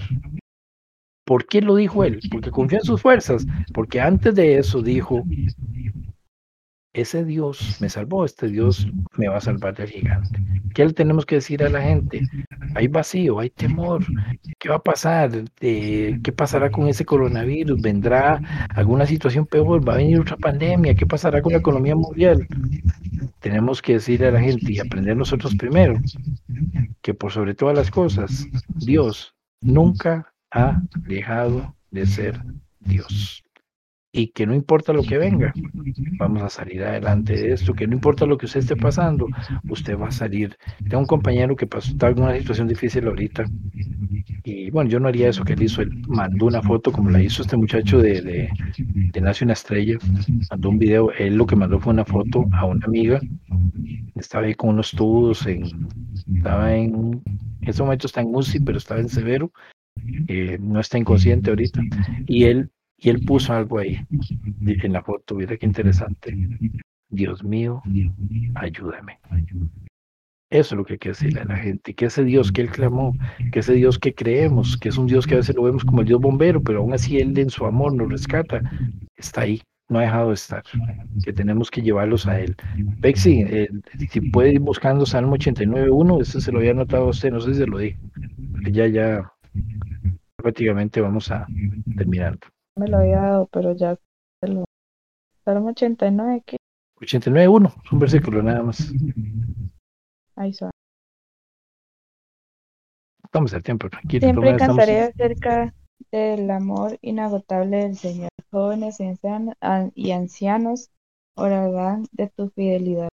[1.25, 2.19] ¿Por qué lo dijo él?
[2.29, 5.23] Porque confió en sus fuerzas, porque antes de eso dijo,
[6.93, 8.87] ese Dios me salvó, este Dios
[9.17, 10.39] me va a salvar del gigante.
[10.73, 12.21] ¿Qué le tenemos que decir a la gente?
[12.75, 14.05] Hay vacío, hay temor.
[14.59, 15.31] ¿Qué va a pasar?
[15.59, 17.81] Eh, ¿Qué pasará con ese coronavirus?
[17.81, 18.39] ¿Vendrá
[18.69, 19.87] alguna situación peor?
[19.87, 20.95] ¿Va a venir otra pandemia?
[20.95, 22.47] ¿Qué pasará con la economía mundial?
[23.39, 25.99] Tenemos que decir a la gente y aprender nosotros primero
[27.01, 32.41] que por sobre todas las cosas, Dios nunca ha dejado de ser
[32.79, 33.43] Dios
[34.15, 35.51] y que no importa lo que venga,
[36.19, 39.27] vamos a salir adelante de esto, que no importa lo que usted esté pasando,
[39.67, 40.55] usted va a salir.
[40.87, 43.45] Tengo un compañero que pasó, está en una situación difícil ahorita,
[44.43, 47.23] y bueno, yo no haría eso que él hizo, él mandó una foto como la
[47.23, 49.97] hizo este muchacho de, de, de Nace una estrella,
[50.51, 53.19] mandó un video, él lo que mandó fue una foto a una amiga,
[54.13, 55.63] estaba ahí con unos tubos, en,
[56.35, 57.19] estaba en,
[57.61, 59.51] en ese momento está en UCI, pero estaba en severo,
[60.27, 61.81] eh, no está inconsciente ahorita,
[62.27, 62.69] y él
[63.03, 63.99] y él puso algo ahí
[64.65, 66.33] en la foto, mira qué interesante.
[67.09, 67.83] Dios mío,
[68.55, 69.19] ayúdame.
[70.49, 72.69] Eso es lo que hay que decirle a la gente, que ese Dios que Él
[72.69, 73.15] clamó,
[73.51, 76.01] que ese Dios que creemos, que es un Dios que a veces lo vemos como
[76.01, 78.61] el Dios bombero, pero aún así Él en su amor nos rescata,
[79.17, 80.63] está ahí, no ha dejado de estar,
[81.25, 82.55] que tenemos que llevarlos a Él.
[82.99, 83.69] Bexi, eh,
[84.09, 87.53] si puede ir buscando Salmo 89.1, ese se lo había anotado a usted, no sé
[87.53, 87.97] si se lo dije,
[88.71, 89.33] ya, ya,
[90.37, 91.47] prácticamente vamos a
[91.97, 92.37] terminar
[92.75, 93.95] me lo había dado, pero ya
[94.41, 94.65] se lo.
[95.45, 96.57] Salmo 89, ¿qué?
[96.99, 98.91] 89.1, es un versículo nada más.
[100.35, 100.71] Ahí son.
[103.23, 104.27] Estamos al tiempo, tranquilo.
[104.27, 105.73] Siempre cantaré acerca
[106.11, 108.29] del amor inagotable del Señor.
[108.51, 108.99] Jóvenes
[109.95, 110.91] y ancianos
[111.35, 113.09] orarán de tu fidelidad.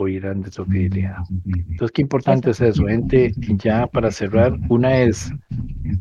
[0.00, 1.16] Oirán de tu fidelidad.
[1.44, 3.32] Entonces, qué importante es eso, gente.
[3.36, 5.32] Ya para cerrar, una es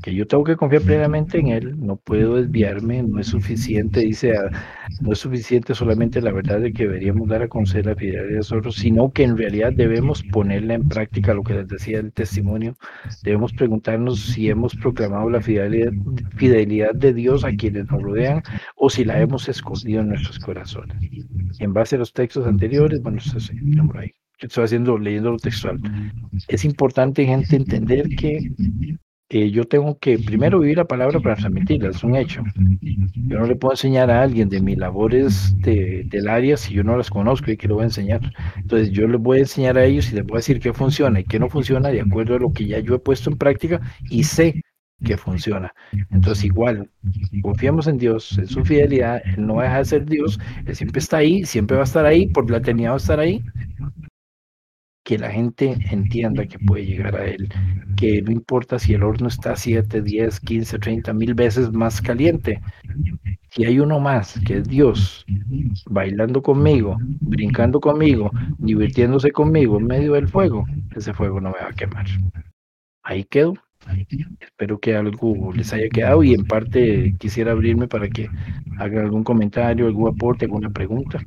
[0.02, 4.36] que yo tengo que confiar plenamente en Él, no puedo desviarme, no es suficiente, dice,
[4.38, 4.50] ah,
[5.02, 8.36] no es suficiente solamente la verdad de que deberíamos dar a conocer la fidelidad de
[8.38, 12.76] nosotros, sino que en realidad debemos ponerla en práctica, lo que les decía el testimonio,
[13.24, 15.92] debemos preguntarnos si hemos proclamado la fidelidad,
[16.36, 18.44] fidelidad de Dios a quienes nos rodean
[18.76, 20.98] o si la hemos escondido en nuestros corazones.
[21.60, 23.52] En base a los textos anteriores, bueno, eso es,
[23.96, 24.12] ahí.
[24.40, 25.80] Yo estoy haciendo, leyendo lo textual.
[26.48, 28.52] Es importante, gente, entender que
[29.30, 32.44] eh, yo tengo que primero vivir la palabra para transmitirla, es un hecho.
[33.28, 36.96] Yo no le puedo enseñar a alguien de mis labores del área si yo no
[36.96, 38.22] las conozco y que lo voy a enseñar.
[38.56, 41.20] Entonces yo les voy a enseñar a ellos y les voy a decir qué funciona
[41.20, 43.82] y qué no funciona de acuerdo a lo que ya yo he puesto en práctica
[44.10, 44.62] y sé
[45.04, 45.74] que funciona.
[46.12, 46.90] Entonces igual,
[47.42, 50.76] confiamos en Dios, en su fidelidad, Él no va a dejar de ser Dios, Él
[50.76, 53.44] siempre está ahí, siempre va a estar ahí, por a estar ahí,
[55.04, 57.48] que la gente entienda que puede llegar a él,
[57.96, 62.60] que no importa si el horno está 7, 10, 15, 30 mil veces más caliente,
[63.52, 65.26] si hay uno más, que es Dios,
[65.90, 71.70] bailando conmigo, brincando conmigo, divirtiéndose conmigo en medio del fuego, ese fuego no me va
[71.70, 72.06] a quemar.
[73.02, 73.54] Ahí quedo.
[74.40, 78.30] Espero que algo les haya quedado y en parte quisiera abrirme para que
[78.80, 81.20] hagan algún comentario, algún aporte, alguna pregunta.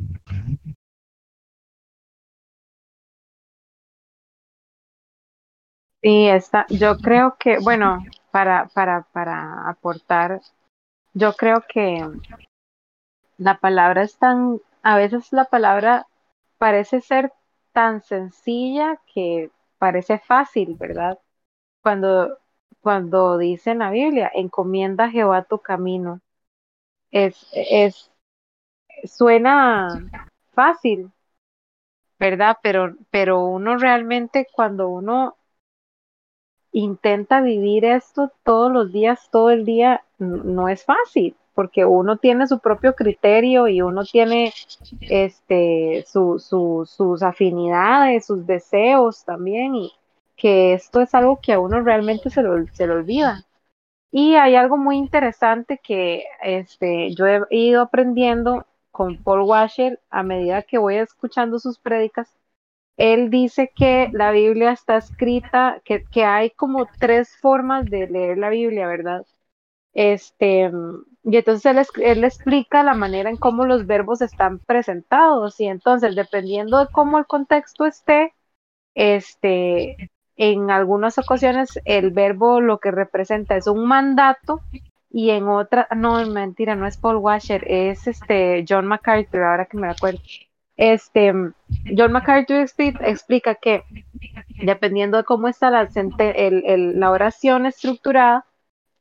[6.03, 10.41] Sí, está, yo creo que, bueno, para, para, para aportar,
[11.13, 12.03] yo creo que
[13.37, 16.07] la palabra es tan, a veces la palabra
[16.59, 17.33] parece ser
[17.73, 21.19] tan sencilla que parece fácil, ¿verdad?
[21.83, 22.39] Cuando,
[22.81, 26.21] cuando dice en la Biblia, encomienda a Jehová tu camino,
[27.11, 28.11] es, es,
[29.05, 29.89] suena
[30.53, 31.11] fácil,
[32.19, 32.59] ¿verdad?
[32.63, 35.37] Pero, pero uno realmente cuando uno
[36.73, 42.47] intenta vivir esto todos los días, todo el día, no es fácil, porque uno tiene
[42.47, 44.53] su propio criterio y uno tiene
[45.01, 49.93] este, su, sus afinidades, sus deseos también, y
[50.41, 53.47] que esto es algo que a uno realmente se lo, se lo olvida.
[54.13, 60.23] Y hay algo muy interesante que este, yo he ido aprendiendo con Paul Washer a
[60.23, 62.29] medida que voy escuchando sus prédicas
[63.01, 68.51] él dice que la Biblia está escrita, que, hay como tres formas de leer la
[68.51, 69.25] Biblia, ¿verdad?
[69.95, 70.71] Este,
[71.25, 76.79] y entonces él, explica la manera en cómo los verbos están presentados, y entonces dependiendo
[76.79, 78.35] de cómo el contexto esté,
[78.95, 80.11] este,
[80.43, 84.63] en algunas ocasiones el verbo lo que representa es un mandato
[85.11, 89.77] y en otra, no, mentira, no es Paul Washer, es este John MacArthur, ahora que
[89.77, 90.21] me acuerdo.
[90.79, 91.35] Este,
[91.95, 93.83] John MacArthur explica que
[94.63, 98.47] dependiendo de cómo está la, la oración estructurada,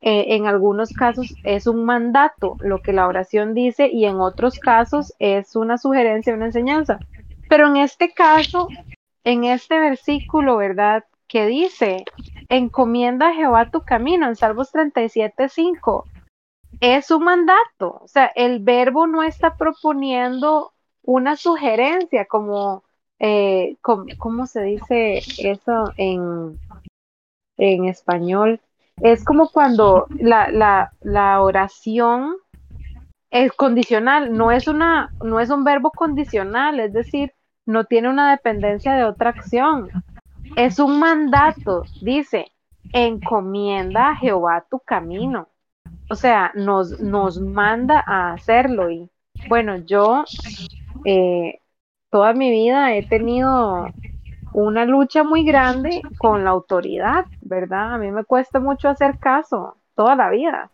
[0.01, 4.59] eh, en algunos casos es un mandato lo que la oración dice y en otros
[4.59, 6.99] casos es una sugerencia, una enseñanza.
[7.47, 8.67] Pero en este caso,
[9.23, 11.05] en este versículo, ¿verdad?
[11.29, 12.03] Que dice,
[12.49, 16.05] encomienda a Jehová tu camino, en Salmos 37, 5,
[16.81, 17.99] es un mandato.
[18.01, 20.73] O sea, el verbo no está proponiendo
[21.03, 22.83] una sugerencia, como,
[23.19, 26.59] eh, ¿cómo se dice eso en,
[27.57, 28.59] en español?
[29.01, 32.35] Es como cuando la, la, la oración
[33.31, 37.33] es condicional, no es, una, no es un verbo condicional, es decir,
[37.65, 39.89] no tiene una dependencia de otra acción.
[40.55, 42.51] Es un mandato, dice,
[42.93, 45.47] encomienda a Jehová tu camino.
[46.09, 48.89] O sea, nos, nos manda a hacerlo.
[48.89, 49.09] Y
[49.47, 50.23] bueno, yo
[51.05, 51.59] eh,
[52.09, 53.87] toda mi vida he tenido
[54.53, 57.93] una lucha muy grande con la autoridad, ¿verdad?
[57.93, 60.71] A mí me cuesta mucho hacer caso, toda la vida.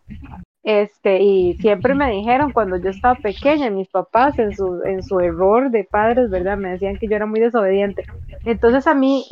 [0.66, 5.20] Este, y siempre me dijeron cuando yo estaba pequeña, mis papás en su, en su
[5.20, 6.58] error de padres, ¿verdad?
[6.58, 8.04] Me decían que yo era muy desobediente.
[8.46, 9.28] Entonces a mí,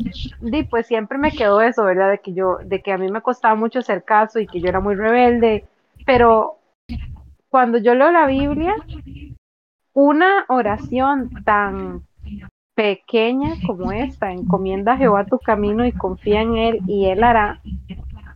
[0.70, 2.12] pues siempre me quedó eso, ¿verdad?
[2.12, 4.68] De que yo, de que a mí me costaba mucho hacer caso y que yo
[4.68, 5.64] era muy rebelde,
[6.06, 6.58] pero
[7.48, 8.76] cuando yo leo la Biblia,
[9.92, 12.04] una oración tan
[12.76, 17.60] pequeña como esta, encomienda a Jehová tu camino y confía en Él y Él hará,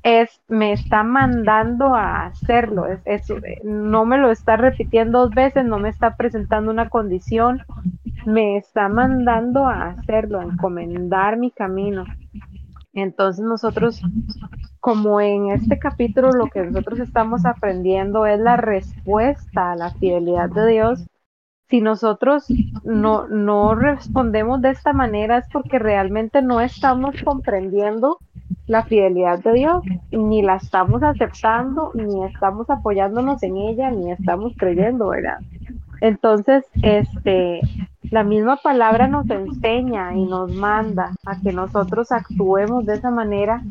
[0.09, 3.33] es, me está mandando a hacerlo, es,
[3.63, 7.63] no me lo está repitiendo dos veces, no me está presentando una condición,
[8.25, 12.05] me está mandando a hacerlo, a encomendar mi camino.
[12.93, 14.03] Entonces nosotros,
[14.81, 20.49] como en este capítulo lo que nosotros estamos aprendiendo es la respuesta a la fidelidad
[20.51, 21.07] de Dios,
[21.69, 22.47] si nosotros
[22.83, 28.19] no, no respondemos de esta manera es porque realmente no estamos comprendiendo
[28.67, 34.53] la fidelidad de Dios, ni la estamos aceptando, ni estamos apoyándonos en ella, ni estamos
[34.57, 35.39] creyendo, ¿verdad?
[36.01, 37.61] Entonces, este,
[38.11, 43.63] la misma palabra nos enseña y nos manda a que nosotros actuemos de esa manera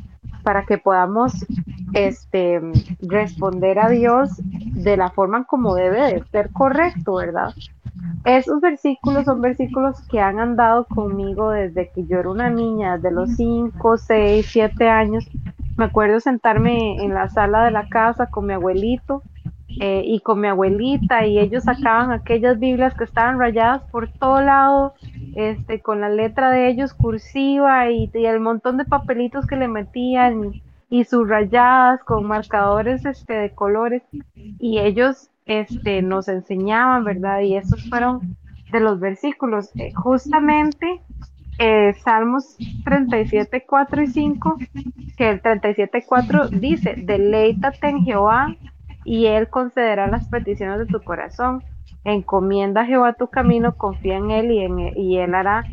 [0.44, 1.46] para que podamos
[1.94, 2.62] este,
[3.02, 7.54] responder a Dios de la forma como debe de ser correcto, ¿verdad?
[8.26, 13.12] Esos versículos son versículos que han andado conmigo desde que yo era una niña, de
[13.12, 15.30] los 5, 6, 7 años.
[15.78, 19.22] Me acuerdo sentarme en la sala de la casa con mi abuelito
[19.80, 24.42] eh, y con mi abuelita y ellos sacaban aquellas Biblias que estaban rayadas por todo
[24.42, 24.96] lado,
[25.36, 30.62] este, con la letra de ellos cursiva y, el montón de papelitos que le metían
[30.90, 34.02] y, sus rayadas con marcadores este, de colores
[34.34, 37.42] y ellos este, nos enseñaban, ¿verdad?
[37.42, 38.38] Y esos fueron
[38.72, 39.72] de los versículos.
[39.76, 41.02] Eh, justamente
[41.60, 42.56] eh, Salmos
[42.86, 44.58] 37, 4 y 5,
[45.18, 48.56] que el 37, 4 dice, deleítate en Jehová
[49.04, 51.64] y Él concederá las peticiones de tu corazón.
[52.04, 55.66] Encomienda a Jehová tu camino, confía en Él y, en y Él hará.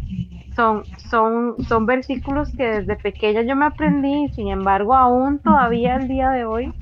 [0.57, 6.09] Son, son, son versículos que desde pequeña yo me aprendí, sin embargo, aún todavía el
[6.09, 6.73] día de hoy,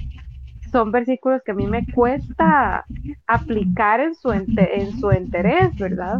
[0.72, 2.84] son versículos que a mí me cuesta
[3.26, 6.18] aplicar en su, en su interés, ¿verdad?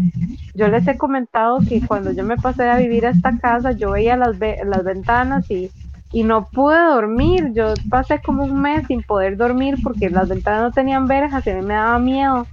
[0.54, 3.92] Yo les he comentado que cuando yo me pasé a vivir a esta casa, yo
[3.92, 5.70] veía las, las ventanas y
[6.12, 7.52] y no pude dormir.
[7.54, 11.50] Yo pasé como un mes sin poder dormir porque las ventanas no tenían verjas y
[11.50, 12.46] a mí me daba miedo.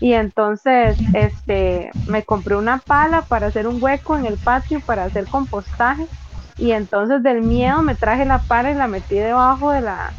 [0.00, 5.04] Y entonces este, me compré una pala para hacer un hueco en el patio para
[5.04, 6.06] hacer compostaje.
[6.56, 10.12] Y entonces del miedo me traje la pala y la metí debajo de la,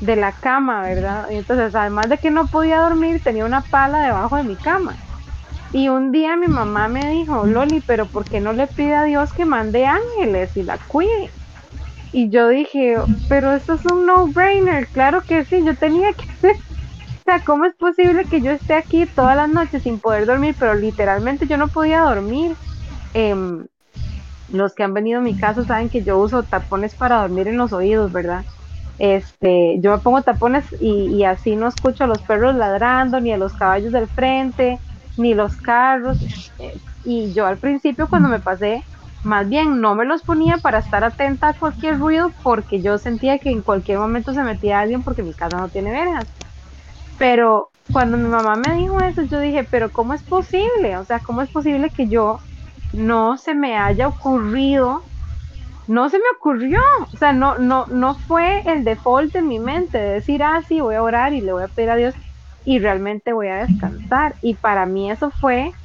[0.00, 1.30] de la cama, ¿verdad?
[1.30, 5.00] Y entonces además de que no podía dormir, tenía una pala debajo de mi cama.
[5.72, 9.04] Y un día mi mamá me dijo, Loli, pero ¿por qué no le pide a
[9.04, 11.34] Dios que mande ángeles y la cuide?
[12.10, 12.96] Y yo dije,
[13.28, 16.56] pero esto es un no-brainer, claro que sí, yo tenía que hacer.
[17.22, 20.56] O sea, ¿cómo es posible que yo esté aquí todas las noches sin poder dormir?
[20.58, 22.58] Pero literalmente yo no podía dormir.
[23.14, 23.68] Em,
[24.48, 27.58] los que han venido a mi casa saben que yo uso tapones para dormir en
[27.58, 28.46] los oídos, ¿verdad?
[28.98, 33.32] Este, yo me pongo tapones y, y así no escucho a los perros ladrando, ni
[33.32, 34.82] a los caballos del frente,
[35.16, 36.30] ni los carros.
[36.58, 38.84] Eh, y yo al principio cuando me pasé
[39.22, 43.38] más bien no me los ponía para estar atenta a cualquier ruido porque yo sentía
[43.40, 46.28] que en cualquier momento se metía alguien porque mi casa no tiene verjas.
[47.18, 50.96] Pero cuando mi mamá me dijo eso, yo dije, pero ¿cómo es posible?
[50.98, 52.42] O sea, ¿cómo es posible que yo
[52.92, 55.10] no se me haya ocurrido?
[55.86, 56.78] No se me ocurrió,
[57.12, 60.80] o sea, no, no, no fue el default en mi mente de decir, ah, sí,
[60.80, 62.14] voy a orar y le voy a pedir a Dios
[62.64, 64.36] y realmente voy a descansar.
[64.42, 65.76] Y para mí eso fue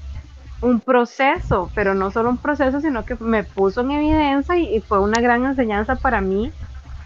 [0.61, 5.01] un proceso, pero no solo un proceso, sino que me puso en evidencia y, fue
[5.01, 6.55] una gran enseñanza para mí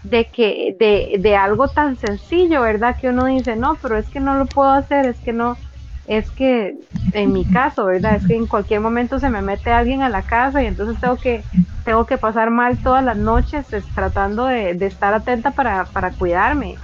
[0.02, 2.96] de que de, de, algo tan sencillo, ¿verdad?
[2.98, 5.58] Que uno dice, no, pero es que no lo puedo hacer, es que no,
[6.06, 6.78] es que
[7.12, 8.14] en mi caso, ¿verdad?
[8.16, 11.20] Es que en cualquier momento se me mete alguien a la casa y entonces tengo
[11.20, 11.46] que,
[11.84, 16.82] tengo que pasar mal todas las noches tratando de, de estar atenta para, para cuidarme.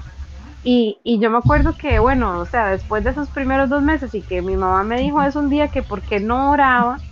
[0.62, 4.14] Y, y, yo me acuerdo que, bueno, o sea, después de esos primeros dos meses
[4.14, 7.02] y que mi mamá me dijo eso un día que por qué no oraba,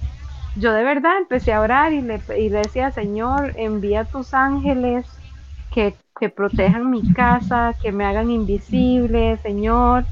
[0.54, 5.22] yo de verdad empecé a orar y le, y decía, Señor, envía tus ángeles
[5.70, 10.08] que, que protejan mi casa, que me hagan invisible, Señor.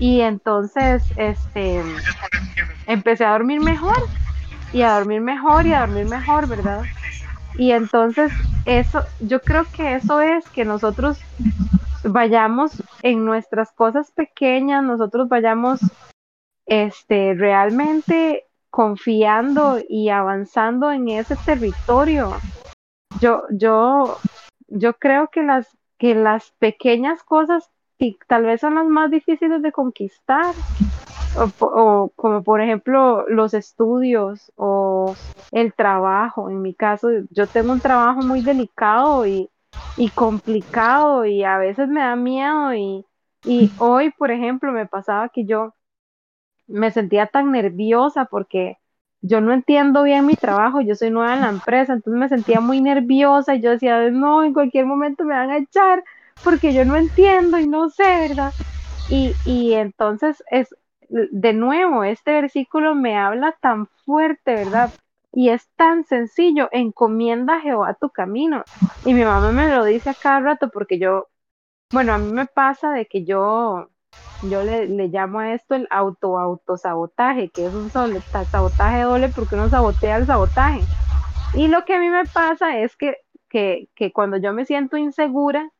[0.00, 1.84] Y entonces, este,
[2.86, 3.96] empecé a dormir mejor
[4.70, 6.90] y a dormir mejor y a dormir mejor, ¿verdad?
[7.54, 11.26] Y entonces, eso, yo creo que eso es que nosotros
[12.04, 15.94] vayamos en nuestras cosas pequeñas, nosotros vayamos
[16.66, 22.44] este, realmente confiando y avanzando en ese territorio.
[23.14, 24.22] Yo, yo,
[24.68, 27.70] yo creo que las, que las pequeñas cosas
[28.28, 30.56] tal vez son las más difíciles de conquistar,
[31.34, 35.18] o, como por ejemplo los estudios o
[35.50, 36.50] el trabajo.
[36.50, 39.50] En mi caso, yo tengo un trabajo muy delicado y,
[39.96, 43.06] y complicado y a veces me da miedo y,
[43.44, 45.74] y hoy, por ejemplo, me pasaba que yo
[46.66, 48.78] me sentía tan nerviosa porque
[49.22, 52.60] yo no entiendo bien mi trabajo, yo soy nueva en la empresa, entonces me sentía
[52.60, 56.02] muy nerviosa y yo decía, no, en cualquier momento me van a echar
[56.42, 58.54] porque yo no entiendo y no sé, ¿verdad?
[59.06, 60.74] Y, y entonces es,
[61.08, 64.94] de nuevo, este versículo me habla tan fuerte, ¿verdad?
[65.32, 68.66] Y es tan sencillo, encomienda a Jehová tu camino.
[69.02, 71.28] Y mi mamá me lo dice a cada rato porque yo,
[71.90, 73.90] bueno, a mí me pasa de que yo,
[74.40, 79.56] yo le, le llamo a esto el auto autosabotaje, que es un sabotaje doble porque
[79.56, 80.90] uno sabotea el sabotaje.
[81.52, 83.16] Y lo que a mí me pasa es que,
[83.48, 85.72] que, que cuando yo me siento insegura,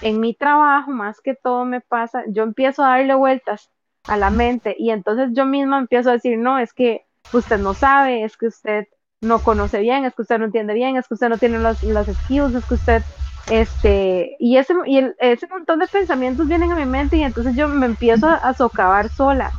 [0.00, 3.70] en mi trabajo, más que todo me pasa, yo empiezo a darle vueltas
[4.06, 7.74] a la mente y entonces yo misma empiezo a decir, no, es que usted no
[7.74, 8.86] sabe, es que usted
[9.20, 11.82] no conoce bien, es que usted no entiende bien, es que usted no tiene los,
[11.82, 13.04] los skills, es que usted,
[13.46, 17.68] este, y ese, y ese montón de pensamientos vienen a mi mente y entonces yo
[17.68, 19.54] me empiezo a, socavar sola.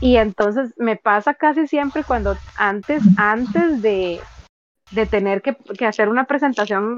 [0.00, 4.28] Y entonces me pasa casi siempre cuando antes, antes de,
[4.94, 5.56] de tener que,
[5.86, 6.96] hacer una presentación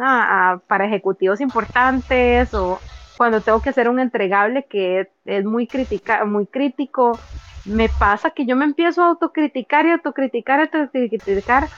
[0.66, 2.78] para ejecutivos importantes o
[3.16, 7.18] cuando tengo que hacer un entregable que es, muy, critica, muy crítico,
[7.64, 11.68] me pasa que yo me empiezo a autocriticar y autocriticar y autocriticar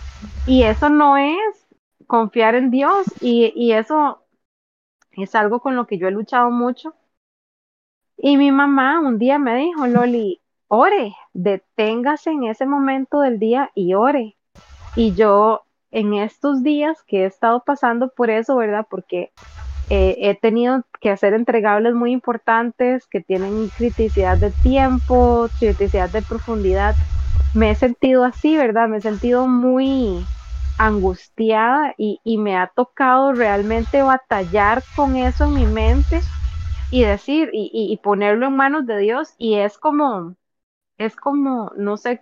[0.47, 1.67] y eso no es
[2.07, 4.23] confiar en Dios y, y eso
[5.13, 6.95] es algo con lo que yo he luchado mucho.
[8.17, 13.71] Y mi mamá un día me dijo, Loli, ore, deténgase en ese momento del día
[13.75, 14.37] y ore.
[14.97, 18.87] Y yo en estos días que he estado pasando por eso, ¿verdad?
[18.91, 19.33] Porque
[19.91, 26.23] eh, he tenido que hacer entregables muy importantes que tienen criticidad de tiempo, criticidad de
[26.23, 26.99] profundidad.
[27.53, 28.89] Me he sentido así, ¿verdad?
[28.89, 30.29] Me he sentido muy
[30.77, 36.21] angustiada y, me ha tocado realmente batallar con eso en mi mente
[36.91, 40.37] y decir y, y, ponerlo en manos de Dios y es como,
[40.99, 42.21] es como, no sé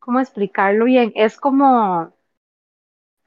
[0.00, 2.12] cómo explicarlo bien, es como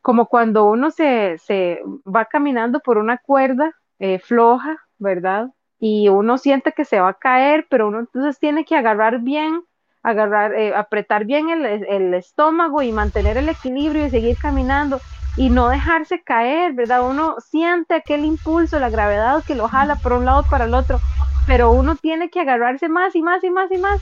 [0.07, 5.49] como cuando uno se, se va caminando por una cuerda eh, floja, ¿verdad?
[5.81, 9.65] Y uno siente que se va a caer, pero uno entonces tiene que agarrar bien,
[10.03, 15.01] agarrar, eh, apretar bien el, el, estómago y mantener el equilibrio y seguir caminando
[15.35, 17.05] y no dejarse caer, ¿verdad?
[17.05, 21.01] Uno siente aquel impulso, la gravedad que lo jala por un lado para el otro,
[21.45, 23.99] pero uno tiene que agarrarse más y más y más y más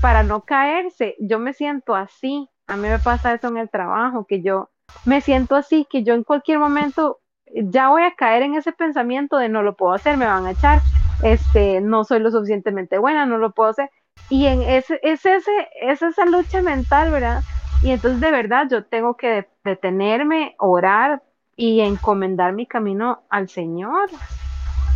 [0.00, 1.14] para no caerse.
[1.20, 4.70] Yo me siento así, a mí me pasa eso en el trabajo, que yo
[5.04, 7.20] me siento así, que yo en cualquier momento
[7.54, 10.52] ya voy a caer en ese pensamiento de no lo puedo hacer, me van a
[10.52, 10.84] echar,
[11.22, 13.90] este, no soy lo suficientemente buena, no lo puedo hacer.
[14.28, 15.50] Y en ese, es, ese,
[15.80, 17.44] es esa lucha mental, ¿verdad?
[17.80, 21.22] Y entonces de verdad yo tengo que detenerme, orar
[21.56, 24.08] y encomendar mi camino al Señor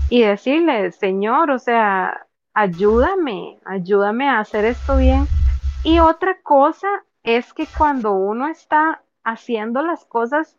[0.09, 5.31] y decirle, Señor, o sea, ayúdame, ayúdame a hacer esto bien.
[5.82, 6.89] Y otra cosa
[7.23, 10.57] es que cuando uno está haciendo las cosas,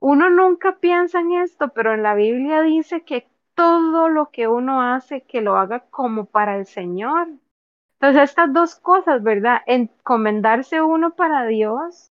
[0.00, 4.82] uno nunca piensa en esto, pero en la Biblia dice que todo lo que uno
[4.82, 7.28] hace, que lo haga como para el Señor.
[8.00, 9.60] Entonces, estas dos cosas, ¿verdad?
[9.66, 12.10] Encomendarse uno para Dios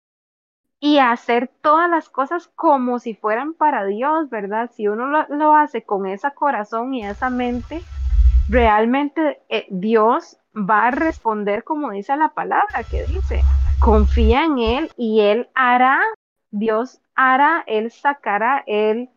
[0.80, 4.70] y hacer todas las cosas como si fueran para Dios, ¿verdad?
[4.72, 7.82] Si uno lo, hace con ese corazón y esa mente,
[8.48, 13.41] realmente eh, Dios va a responder como dice la palabra que dice,
[13.82, 15.99] confía en Él y Él hará,
[16.52, 19.10] Dios hará, Él sacará, Él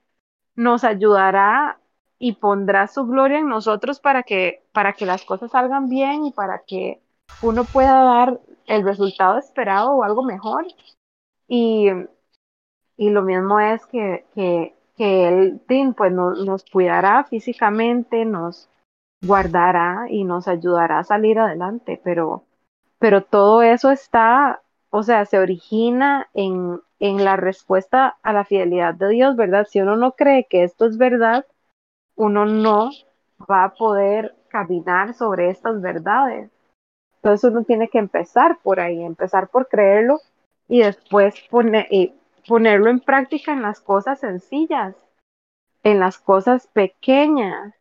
[0.57, 1.79] nos ayudará
[2.19, 6.33] y pondrá su gloria en nosotros para que, para que las cosas salgan bien y
[6.33, 7.03] para que
[7.43, 10.67] uno pueda dar el resultado esperado o algo mejor.
[11.47, 11.89] Y,
[12.97, 15.61] y lo mismo es que, que, que Él
[15.95, 18.71] pues, nos cuidará físicamente, nos
[19.21, 22.45] guardará y nos ayudará a salir adelante, pero
[23.05, 28.95] pero todo eso está, o sea, se origina en, en la respuesta a la fidelidad
[28.95, 29.67] de Dios, ¿verdad?
[29.69, 31.45] Si uno no cree que esto es verdad,
[32.17, 32.93] uno no
[33.39, 36.51] va a poder caminar sobre estas verdades.
[37.17, 40.21] Entonces uno tiene que empezar por ahí, empezar por creerlo
[40.67, 41.35] y después
[42.49, 44.97] ponerlo en práctica en las cosas sencillas,
[45.83, 47.75] en las cosas pequeñas,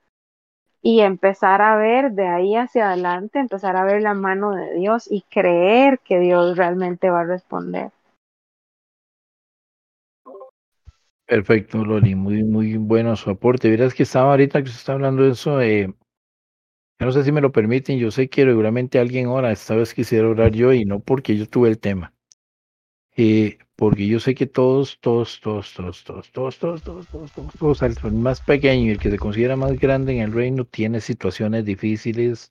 [0.84, 5.10] y empezar a ver de ahí hacia adelante, empezar a ver la mano de Dios
[5.10, 7.91] y creer que Dios realmente va a responder.
[11.26, 13.69] Perfecto, Loli, muy, muy bueno su aporte.
[13.69, 15.91] Verás que estaba ahorita que se está hablando de eso, eh,
[16.99, 20.27] no sé si me lo permiten, yo sé que seguramente alguien ahora, esta vez quisiera
[20.27, 22.14] orar yo y no porque yo tuve el tema.
[23.15, 27.53] Eh, porque yo sé que todos, todos, todos, todos, todos, todos, todos, todos, todos, todos,
[27.60, 31.02] todos, el más pequeño y el que se considera más grande en el reino tiene
[31.02, 32.49] situaciones difíciles.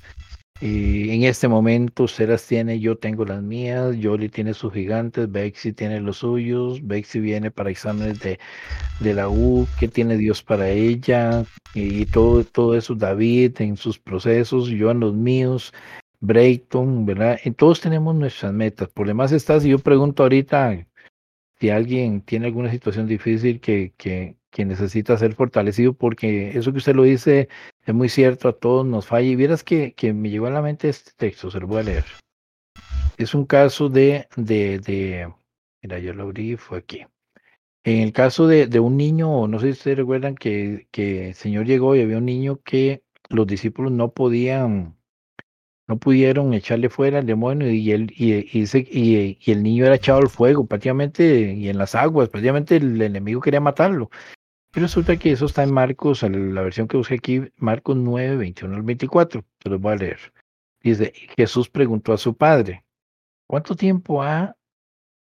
[0.61, 5.31] Y en este momento usted las tiene, yo tengo las mías, Yoli tiene sus gigantes,
[5.31, 8.39] Bexi tiene los suyos, Bexi viene para exámenes de,
[9.01, 11.45] de la U, ¿qué tiene Dios para ella?
[11.75, 15.73] Y todo, todo eso, David en sus procesos, yo en los míos,
[16.23, 17.39] Brayton, ¿verdad?
[17.57, 18.89] Todos tenemos nuestras metas.
[18.89, 20.87] Por demás está, si yo pregunto ahorita
[21.59, 26.79] si alguien tiene alguna situación difícil que, que, que necesita ser fortalecido, porque eso que
[26.79, 27.49] usted lo dice
[27.85, 29.29] es muy cierto, a todos nos falla.
[29.29, 31.85] Y vieras que, que me llegó a la mente este texto, se lo voy a
[31.85, 32.05] leer.
[33.17, 35.33] Es un caso de, de, de
[35.83, 37.05] mira, yo lo abrí, fue aquí.
[37.85, 41.35] En el caso de, de un niño, no sé si ustedes recuerdan que, que el
[41.35, 44.97] Señor llegó y había un niño que los discípulos no podían,
[45.93, 50.65] no pudieron echarle fuera al demonio y, él, y, el niño era echado al fuego
[50.67, 54.11] prácticamente y en las aguas, prácticamente el enemigo quería matarlo.
[54.75, 58.75] Y resulta que eso está en Marcos, la versión que busqué aquí, Marcos 9, 21
[58.75, 59.45] al 24.
[59.63, 60.33] Se los voy a leer.
[60.83, 62.85] Dice, Jesús preguntó a su padre,
[63.47, 64.57] ¿cuánto tiempo ha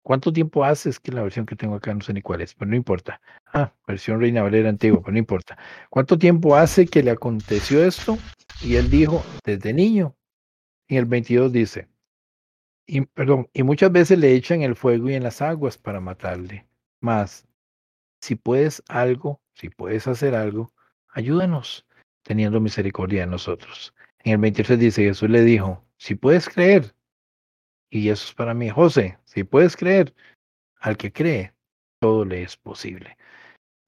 [0.03, 0.91] ¿Cuánto tiempo hace?
[0.91, 3.21] Es que la versión que tengo acá no sé ni cuál es, pero no importa.
[3.53, 5.59] Ah, versión Reina Valera antigua, pero no importa.
[5.91, 8.19] ¿Cuánto tiempo hace que le aconteció esto?
[8.63, 10.17] Y él dijo, desde niño.
[10.91, 11.89] En el 22 dice,
[12.85, 16.67] y, perdón, y muchas veces le echan el fuego y en las aguas para matarle.
[17.01, 17.47] Más,
[18.21, 20.73] si puedes algo, si puedes hacer algo,
[21.11, 21.87] ayúdanos,
[22.25, 23.95] teniendo misericordia de nosotros.
[24.25, 26.93] En el 23 dice, Jesús le dijo, si puedes creer,
[27.89, 30.13] y eso es para mí, José, si puedes creer,
[30.81, 31.55] al que cree,
[32.01, 33.17] todo le es posible.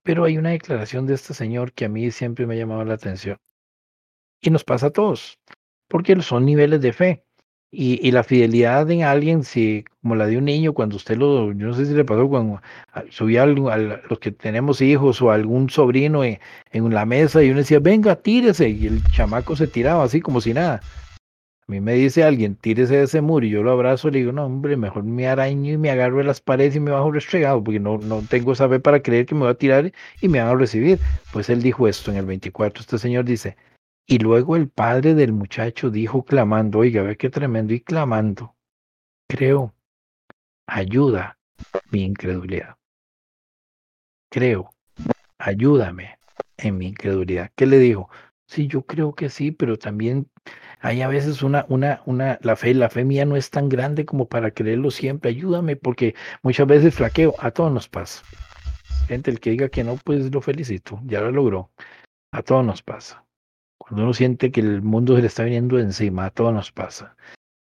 [0.05, 2.95] Pero hay una declaración de este señor que a mí siempre me ha llamado la
[2.95, 3.39] atención.
[4.41, 5.41] Y nos pasa a todos,
[5.93, 7.23] porque son niveles de fe.
[7.71, 11.67] Y, la fidelidad en alguien, si, como la de un niño, cuando usted lo, yo
[11.67, 12.61] no sé si le pasó cuando
[13.11, 16.39] subía a, los que tenemos hijos o algún sobrino en,
[16.73, 20.55] la mesa y uno decía, venga, tírese, y el chamaco se tiraba así como si
[20.55, 20.81] nada.
[21.69, 24.19] A mí me dice alguien, tírese de ese muro y yo lo abrazo y le
[24.21, 27.11] digo, no, hombre, mejor me araño y me agarro de las paredes y me bajo
[27.13, 30.41] restregado, porque no, no tengo fe para creer que me voy a tirar y me
[30.41, 30.99] van a recibir.
[31.33, 32.81] Pues él dijo esto en el 24.
[32.81, 33.57] Este señor dice,
[34.07, 38.57] y luego el padre del muchacho dijo clamando, oiga, ve qué tremendo, y clamando,
[39.29, 39.75] creo,
[40.67, 41.39] ayuda
[41.91, 42.77] mi incredulidad.
[44.31, 44.75] Creo,
[45.39, 46.19] ayúdame
[46.57, 47.51] en mi incredulidad.
[47.55, 48.09] ¿Qué le dijo?
[48.47, 50.29] Sí, yo creo que sí, pero también
[50.81, 54.05] hay a veces una, una, una, la fe, la fe mía no es tan grande
[54.05, 55.31] como para creerlo siempre.
[55.31, 58.23] Ayúdame, porque muchas veces flaqueo, a todos nos pasa.
[59.09, 61.71] Gente, el que diga que no, pues lo felicito, ya lo logró.
[62.33, 63.25] A todos nos pasa.
[63.93, 67.15] Cuando uno siente que el mundo se le está viniendo encima, a todos nos pasa.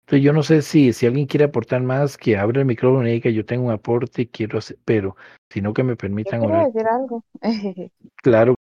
[0.07, 3.13] Entonces yo no sé si, si alguien quiere aportar más, que abra el micrófono y
[3.13, 5.17] diga yo tengo un aporte y quiero hacer, pero
[5.51, 7.23] sino que me permitan yo decir algo.
[8.23, 8.55] claro,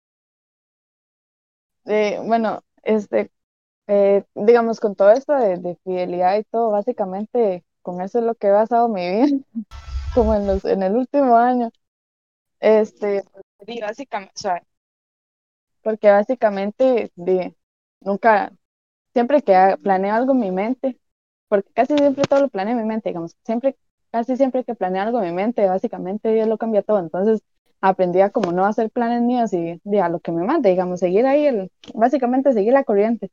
[1.84, 3.30] eh, bueno, este,
[3.86, 8.48] eh, digamos, con todo esto de, fidelidad y todo, básicamente con eso es lo que
[8.48, 9.38] he basado mi vida,
[10.16, 11.70] como en, los, en el último año.
[12.58, 13.22] Este,
[13.68, 14.64] y básicamente, o sea,
[15.82, 17.54] porque básicamente de,
[18.00, 18.52] nunca,
[19.14, 20.98] siempre que planeo algo en mi mente,
[21.48, 23.76] porque casi siempre todo lo planeo en mi mente, digamos, siempre,
[24.10, 26.98] casi siempre que planeo algo en mi mente, básicamente Dios lo cambia todo.
[27.00, 27.42] Entonces,
[27.82, 31.26] aprendí a como no hacer planes míos y, a lo que me mande, digamos, seguir
[31.26, 33.30] ahí, el, básicamente seguir la corriente.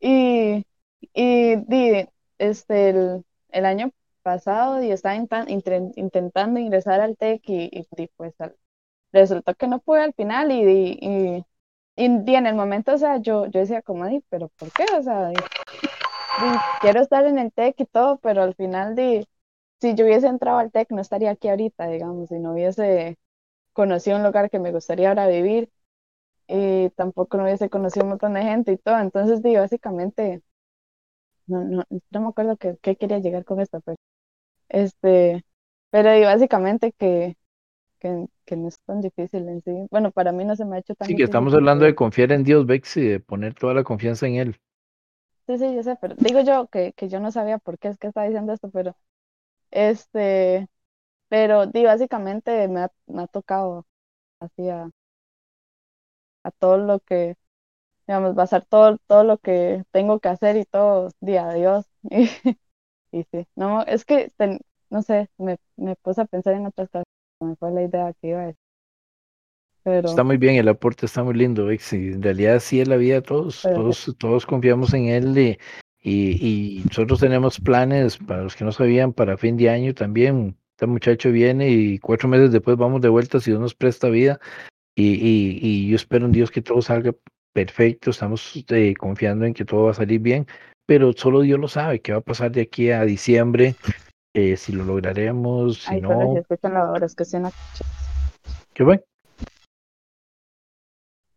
[0.00, 0.66] Y,
[1.14, 2.06] y di,
[2.38, 3.90] este, el, el, año
[4.22, 8.34] pasado y estaba intentando ingresar al TEC y, y, pues
[9.14, 11.44] resultó que no pude al final y, y,
[11.96, 12.04] y,
[12.36, 14.84] en el momento, o sea, yo, yo decía como, di, pero ¿por qué?
[14.98, 15.32] O sea,
[16.80, 19.26] quiero estar en el TEC y todo, pero al final, di,
[19.80, 23.18] si yo hubiese entrado al TEC no estaría aquí ahorita, digamos, si no hubiese
[23.74, 25.70] conocí un lugar que me gustaría ahora vivir
[26.48, 28.98] y tampoco no hubiese conocido un montón de gente y todo.
[29.00, 30.42] Entonces, digo, básicamente,
[31.46, 33.96] no, no, no me acuerdo qué, qué quería llegar con esto, pero
[34.70, 35.44] este,
[35.90, 37.36] pero digo, básicamente que,
[38.00, 39.86] que, que, no es tan difícil en sí.
[39.90, 42.32] Bueno, para mí no se me ha hecho tan Sí, que estamos hablando de confiar
[42.32, 44.60] en Dios, Bex, y de poner toda la confianza en Él.
[45.46, 47.98] Sí, sí, yo sé, pero digo yo que, que yo no sabía por qué es
[47.98, 48.96] que está diciendo esto, pero
[49.70, 50.68] este,
[51.28, 53.86] pero di, básicamente me ha, me ha tocado
[54.40, 54.90] así a,
[56.58, 57.36] todo lo que,
[58.06, 61.86] digamos, basar todo, todo lo que tengo que hacer y todo, día a Dios.
[63.12, 64.32] Y, sí, no, es que,
[64.90, 67.04] no sé, me, me puse a pensar en otras cosas,
[67.40, 68.58] me fue la idea que iba a decir.
[69.82, 70.08] Pero...
[70.08, 73.22] Está muy bien, el aporte está muy lindo, en realidad sí es la vida de
[73.22, 75.58] todos, todos, todos confiamos en él y,
[76.00, 80.56] y, y, nosotros tenemos planes, para los que no sabían, para fin de año también,
[80.74, 84.40] este muchacho viene y cuatro meses después vamos de vuelta si Dios nos presta vida
[84.94, 87.14] y, y, y yo espero en Dios que todo salga
[87.52, 90.46] perfecto, estamos eh, confiando en que todo va a salir bien,
[90.86, 93.74] pero solo Dios lo sabe, qué va a pasar de aquí a diciembre,
[94.34, 96.08] eh, si lo lograremos, si no...
[96.10, 97.26] lavadores que
[98.74, 99.02] ¿Qué bueno?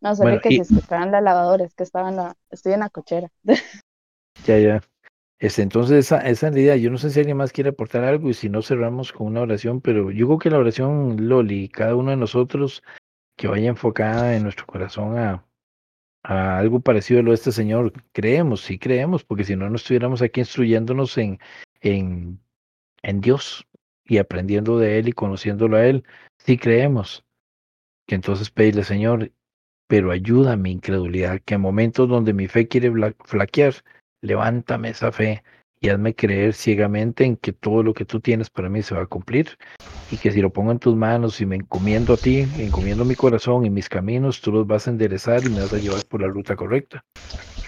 [0.02, 2.36] No, solo que se escuchaban las lavadoras que estaban la...
[2.50, 3.30] estoy en la cochera.
[4.46, 4.82] Ya, ya.
[5.40, 6.76] Este, entonces, esa, esa es la idea.
[6.76, 9.42] Yo no sé si alguien más quiere aportar algo y si no cerramos con una
[9.42, 12.84] oración, pero yo creo que la oración, Loli, cada uno de nosotros
[13.36, 15.44] que vaya enfocada en nuestro corazón a,
[16.24, 19.76] a algo parecido a lo de este Señor, creemos, sí creemos, porque si no, no
[19.76, 21.40] estuviéramos aquí instruyéndonos en,
[21.82, 22.40] en,
[23.04, 23.68] en Dios
[24.06, 26.04] y aprendiendo de Él y conociéndolo a Él,
[26.38, 27.26] sí creemos.
[28.08, 29.32] Que entonces pedirle, Señor,
[29.88, 32.92] pero ayuda mi incredulidad, que en momentos donde mi fe quiere
[33.26, 33.74] flaquear,
[34.22, 35.44] levántame esa fe
[35.80, 39.04] y hazme creer ciegamente en que todo lo que tú tienes para mí se va
[39.04, 39.58] a cumplir
[40.10, 43.16] y que si lo pongo en tus manos y me encomiendo a ti, encomiendo mi
[43.16, 46.22] corazón y mis caminos, tú los vas a enderezar y me vas a llevar por
[46.22, 47.04] la ruta correcta.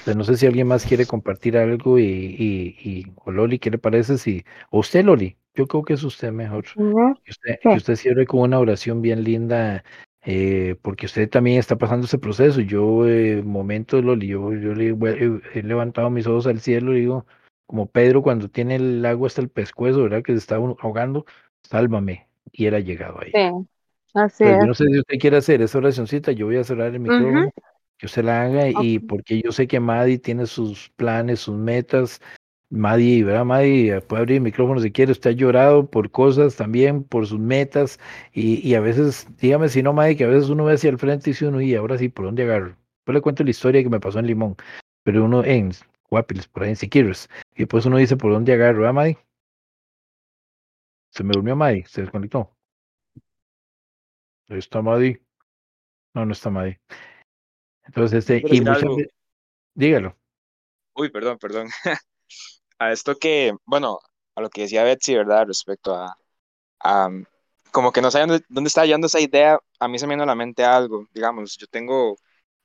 [0.05, 3.77] No sé si alguien más quiere compartir algo y, y, y o Loli, ¿qué le
[3.77, 4.17] parece?
[4.17, 6.65] Si, o usted, Loli, yo creo que es usted mejor.
[6.65, 9.83] que, usted, que usted cierre con una oración bien linda
[10.21, 12.61] eh, porque usted también está pasando ese proceso.
[12.61, 14.95] Yo, eh, momento, Loli, yo, yo le,
[15.53, 17.25] he levantado mis ojos al cielo y digo,
[17.65, 20.23] como Pedro cuando tiene el agua hasta el pescuezo, ¿verdad?
[20.23, 21.25] Que se está ahogando,
[21.63, 22.27] sálvame.
[22.51, 23.31] Y ha llegado ahí.
[23.31, 23.67] Sí,
[24.15, 26.99] así Yo no sé si usted quiere hacer esa oracióncita, yo voy a cerrar el
[26.99, 27.51] micrófono,
[27.99, 32.21] que usted la haga, y porque yo sé que Maddy tiene sus planes, sus metas,
[32.69, 33.45] Maddy, ¿verdad?
[33.45, 35.11] Maddy eh, puede abrir el micrófono si quiere.
[35.11, 37.99] Usted ha llorado por cosas también, por sus metas.
[38.31, 40.99] Y, y a veces, dígame si no, Maddy, que a veces uno ve hacia el
[40.99, 42.77] frente y dice uno, y ahora sí, ¿por dónde agarro?
[43.03, 44.55] Pues le cuento la historia que me pasó en Limón,
[45.03, 45.71] pero uno en
[46.09, 47.29] Guapiles, por ahí en Siquirres.
[47.55, 48.87] Y después uno dice, ¿por dónde agarro?
[48.87, 49.17] ¿Ah, Maddy?
[51.11, 52.55] Se me durmió Maddy, se desconectó.
[54.49, 55.17] ¿Ahí está Maddy?
[56.13, 56.77] No, no está Maddy.
[57.89, 58.83] Entonces, este, y muchas
[59.73, 60.15] dígalo.
[60.93, 61.69] Uy, perdón, perdón.
[62.79, 63.99] a esto que, bueno,
[64.35, 65.47] a lo que decía Betsy, ¿verdad?
[65.47, 67.09] Respecto a,
[67.71, 70.27] como que no saben dónde está hallando esa idea, a mí se me viene a
[70.27, 72.15] la mente algo, digamos, yo tengo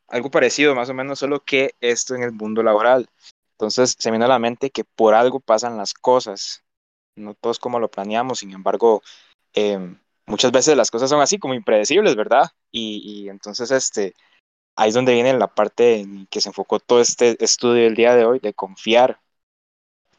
[0.09, 3.09] algo parecido, más o menos, solo que esto en el mundo laboral.
[3.53, 6.63] Entonces, se me viene a la mente que por algo pasan las cosas,
[7.17, 9.01] no todos como lo planeamos, sin embargo,
[9.55, 12.51] em, muchas veces las cosas son así, como impredecibles, ¿verdad?
[12.71, 14.15] Y, y entonces, este,
[14.77, 18.15] ahí es donde viene la parte en que se enfocó todo este estudio del día
[18.15, 19.21] de hoy, de confiar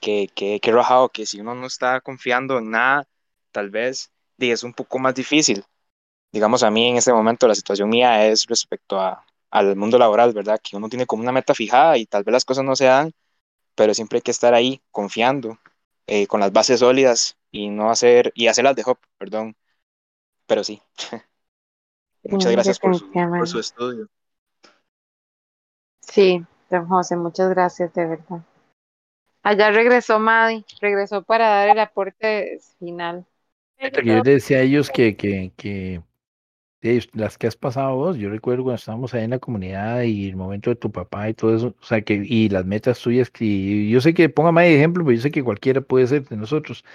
[0.02, 3.07] que, que, que rajado, que si uno no está confiando en nada,
[3.52, 5.64] tal vez es un poco más difícil.
[6.32, 10.34] Digamos, a mí en este momento la situación mía es respecto a, al mundo laboral,
[10.34, 10.60] ¿verdad?
[10.61, 13.14] Que uno tiene como una meta fijada y tal vez las cosas no se dan,
[13.76, 15.57] pero siempre hay que estar ahí confiando,
[16.07, 19.56] eh, con las bases sólidas y no hacer, y hacerlas de hop, perdón.
[20.45, 20.82] Pero sí.
[22.23, 24.10] muchas gracias por su, por su estudio.
[26.07, 28.41] Sí, don José, muchas gracias, de verdad.
[29.44, 33.26] Allá regresó Maddy, regresó para dar el aporte final.
[34.03, 36.02] yo decía a ellos que, que, que
[37.14, 40.36] las que has pasado vos, yo recuerdo cuando estábamos ahí en la comunidad y el
[40.36, 43.88] momento de tu papá y todo eso, o sea, que, y las metas tuyas, que
[43.88, 46.86] yo sé que, ponga más ejemplo, pero yo sé que cualquiera puede ser de nosotros,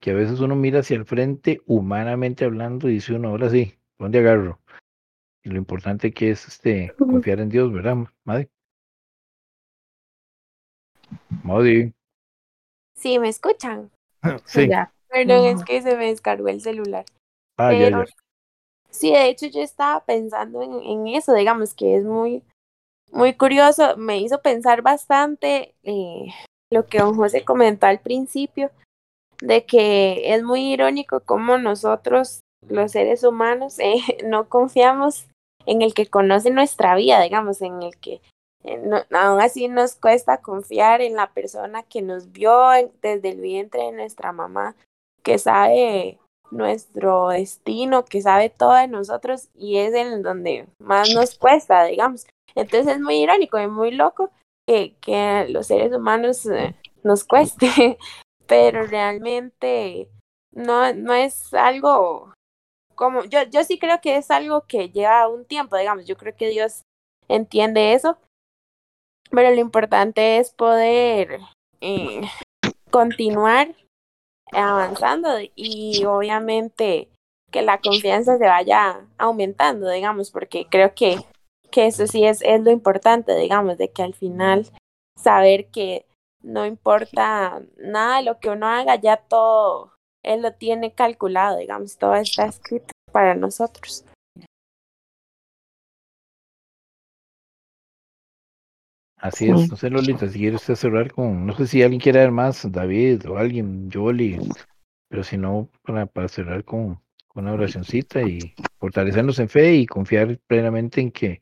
[0.00, 3.74] que a veces uno mira hacia el frente, humanamente hablando, y dice uno, ahora sí,
[3.98, 4.60] ¿dónde agarro?
[5.42, 8.48] Y lo importante que es este confiar en Dios, ¿verdad, Madre?
[11.42, 11.92] Modi.
[12.96, 13.90] Sí, ¿me escuchan?
[14.44, 14.68] sí.
[15.08, 17.04] Perdón, es que se me descargó el celular.
[17.56, 18.04] Ah, ya, ya.
[18.90, 22.44] Sí, de hecho yo estaba pensando en, eso, digamos que es muy,
[23.12, 26.26] muy curioso, me hizo pensar bastante eh,
[26.70, 28.70] lo que don José comentó al principio,
[29.40, 35.26] de que es muy irónico cómo nosotros, los seres humanos, eh, no confiamos
[35.66, 38.20] en el que conoce nuestra vida, digamos, en el que
[38.64, 38.82] eh,
[39.12, 42.70] aún así nos cuesta confiar en la persona que nos vio
[43.02, 44.74] desde el vientre de nuestra mamá,
[45.22, 46.18] que sabe
[46.50, 52.26] nuestro destino, que sabe todo de nosotros y es en donde más nos cuesta, digamos.
[52.54, 54.30] Entonces es muy irónico y muy loco
[54.66, 57.98] que, que los seres humanos eh, nos cueste,
[58.46, 60.08] pero realmente
[60.52, 62.32] no, no es algo
[62.94, 66.34] como, yo, yo sí creo que es algo que lleva un tiempo, digamos, yo creo
[66.36, 66.82] que Dios
[67.28, 68.18] entiende eso,
[69.34, 71.40] pero lo importante es poder
[71.80, 72.22] eh,
[72.90, 73.74] continuar
[74.52, 77.08] avanzando y obviamente
[77.50, 81.18] que la confianza se vaya aumentando, digamos, porque creo que,
[81.70, 84.66] que eso sí es, es lo importante, digamos, de que al final
[85.20, 86.06] saber que
[86.42, 89.92] no importa nada de lo que uno haga, ya todo
[90.22, 94.03] él lo tiene calculado, digamos, todo está escrito para nosotros.
[99.24, 102.30] Así es, no sé, Lolita, si quieres cerrar con, no sé si alguien quiere ver
[102.30, 104.38] más, David o alguien, Jolly,
[105.08, 109.86] pero si no, para, para cerrar con, con una oracioncita y fortalecernos en fe y
[109.86, 111.40] confiar plenamente en que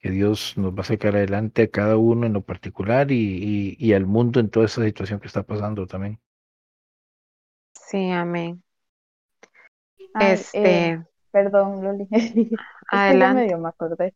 [0.00, 3.92] que Dios nos va a sacar adelante a cada uno en lo particular y, y,
[3.92, 6.18] al mundo en toda esa situación que está pasando también.
[7.72, 8.62] Sí, amén.
[10.18, 12.08] este, eh, perdón, Loli.
[12.90, 13.42] Adelante.
[13.42, 14.14] medio me acordé.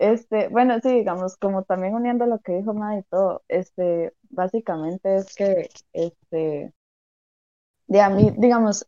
[0.00, 5.16] Este, bueno, sí, digamos, como también uniendo lo que dijo Madre y todo, este, básicamente
[5.16, 6.74] es que, este,
[7.88, 8.86] de a mí, digamos,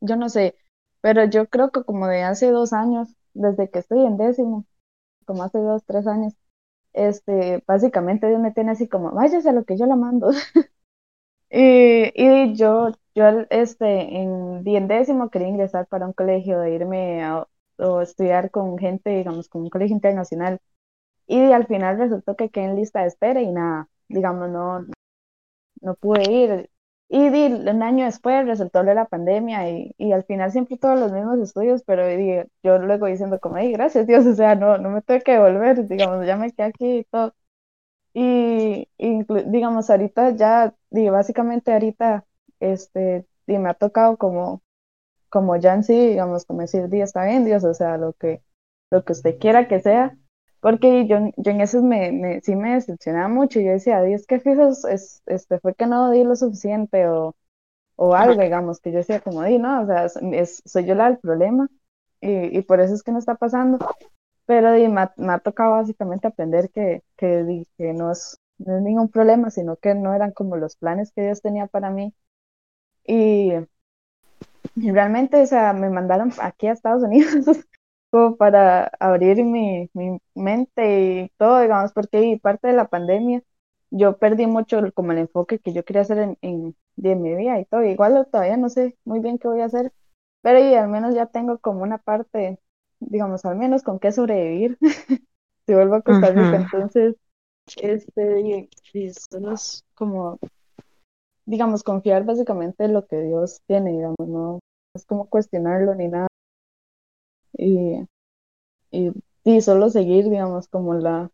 [0.00, 0.56] yo no sé,
[1.00, 4.66] pero yo creo que como de hace dos años, desde que estoy en décimo,
[5.26, 6.34] como hace dos, tres años,
[6.94, 10.30] este, básicamente Dios me tiene así como, váyase a lo que yo la mando.
[11.50, 13.86] y, y yo, yo, este,
[14.22, 17.46] en, en décimo quería ingresar para un colegio, de irme a,
[17.78, 20.60] o estudiar con gente, digamos, con un colegio internacional.
[21.26, 24.86] Y al final resultó que quedé en lista de espera y nada, digamos, no,
[25.80, 26.70] no pude ir.
[27.08, 31.38] Y un año después resultó la pandemia y, y, al final siempre todos los mismos
[31.40, 32.04] estudios, pero
[32.62, 35.86] yo luego diciendo como, ay, gracias Dios, o sea, no, no me tuve que devolver,
[35.88, 37.34] digamos, ya me quedé aquí y todo.
[38.14, 38.88] Y,
[39.46, 42.26] digamos, ahorita ya, y básicamente ahorita,
[42.60, 44.61] este, y me ha tocado como,
[45.32, 48.42] como ya en sí, digamos, como decir, Dios está bien, Dios, o sea, lo que,
[48.90, 50.16] lo que usted quiera que sea,
[50.60, 53.60] porque yo, yo en eso me, me, sí me decepcionaba mucho.
[53.60, 57.34] Yo decía, Dios, qué fijos, es, este, fue que no di lo suficiente o,
[57.96, 61.06] o algo, digamos, que yo decía, como di, no, o sea, es, soy yo la
[61.06, 61.68] del problema
[62.20, 63.78] y, y, por eso es que no está pasando.
[64.46, 69.08] Pero di, me, ha, tocado básicamente aprender que, que, que no, es, no es ningún
[69.10, 72.14] problema, sino que no eran como los planes que Dios tenía para mí.
[73.06, 73.52] Y
[74.76, 77.32] realmente, o sea, me mandaron aquí a Estados Unidos
[78.10, 83.42] como para abrir mi, mi mente y todo, digamos, porque parte de la pandemia
[83.92, 86.74] yo perdí mucho como el enfoque que yo quería hacer en, en,
[87.22, 87.84] mi vida y todo.
[87.84, 89.92] Igual todavía no sé muy bien qué voy a hacer,
[90.40, 92.58] pero y al menos ya tengo como una parte,
[93.00, 94.78] digamos, al menos con qué sobrevivir
[95.66, 96.56] si vuelvo a Costa Rica.
[96.56, 97.16] Entonces,
[97.76, 100.38] este, y, y es como,
[101.44, 104.58] digamos, confiar básicamente en lo que Dios tiene, digamos, no
[104.94, 106.28] es como cuestionarlo ni nada
[107.54, 108.08] y,
[109.44, 111.30] y, solo seguir, digamos, como la,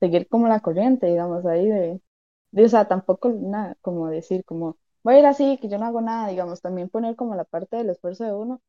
[0.00, 2.00] seguir como la corriente, digamos, ahí de,
[2.52, 5.86] de o sea, tampoco nada, como decir, como, voy a ir así, que yo no
[5.86, 8.62] hago nada, digamos, también poner como la parte del esfuerzo de uno,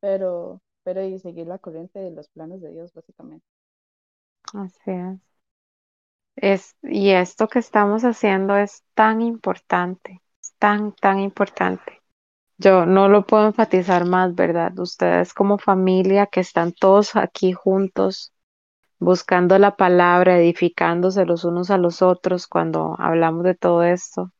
[0.00, 3.46] pero, pero y seguir la corriente de los planes de Dios, básicamente.
[4.54, 5.20] Así es.
[6.36, 10.22] Es, y esto que estamos haciendo es tan importante,
[10.60, 12.03] tan, tan importante.
[12.58, 14.78] Yo no lo puedo enfatizar más, ¿verdad?
[14.78, 18.32] Ustedes como familia que están todos aquí juntos,
[18.98, 24.32] buscando la palabra, edificándose los unos a los otros cuando hablamos de todo esto,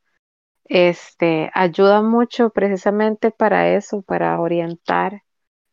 [0.67, 5.23] este, ayuda mucho precisamente para eso, para orientar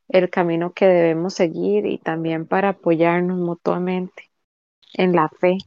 [0.09, 4.31] el camino que debemos seguir y también para apoyarnos mutuamente
[4.93, 5.57] en la fe.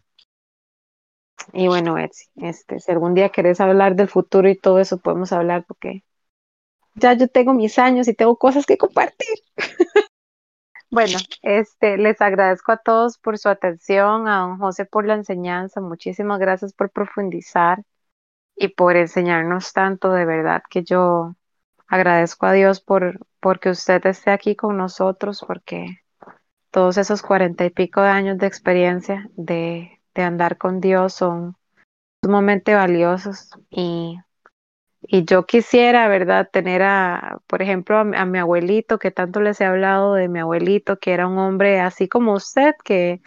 [1.54, 5.32] Y bueno, Etsy, este, si algún día querés hablar del futuro y todo eso, podemos
[5.32, 6.04] hablar porque
[6.94, 9.38] ya yo tengo mis años y tengo cosas que compartir.
[10.90, 15.80] bueno, este, les agradezco a todos por su atención, a don José por la enseñanza,
[15.80, 17.82] muchísimas gracias por profundizar
[18.56, 21.34] y por enseñarnos tanto, de verdad que yo
[21.86, 26.00] agradezco a Dios por porque usted esté aquí con nosotros, porque
[26.70, 31.56] todos esos cuarenta y pico de años de experiencia de, de andar con Dios son
[32.22, 34.18] sumamente valiosos y
[35.06, 39.64] y yo quisiera, ¿verdad?, tener a, por ejemplo, a, mi abuelito, que tanto les he
[39.64, 43.20] hablado de mi abuelito, que era un hombre así como usted, que,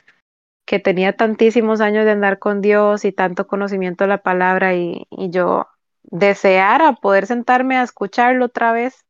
[0.65, 5.07] que tenía tantísimos años de andar con Dios y tanto conocimiento de la palabra, y,
[5.11, 5.67] y yo
[6.03, 9.05] deseara poder sentarme a escucharlo otra vez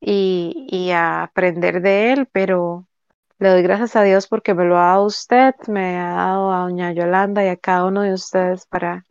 [0.00, 2.86] y, y a aprender de él, pero
[3.38, 6.60] le doy gracias a Dios porque me lo ha dado usted, me ha dado a
[6.60, 9.04] doña Yolanda y a cada uno de ustedes para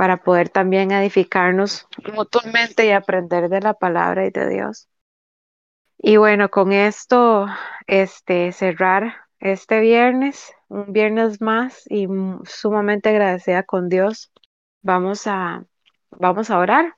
[0.00, 4.88] para poder también edificarnos mutuamente y aprender de la palabra y de Dios.
[5.98, 7.44] Y bueno, con esto,
[7.86, 12.08] este, cerrar este viernes, un viernes más y
[12.46, 14.32] sumamente agradecida con Dios.
[14.80, 15.66] Vamos a,
[16.12, 16.96] vamos a orar.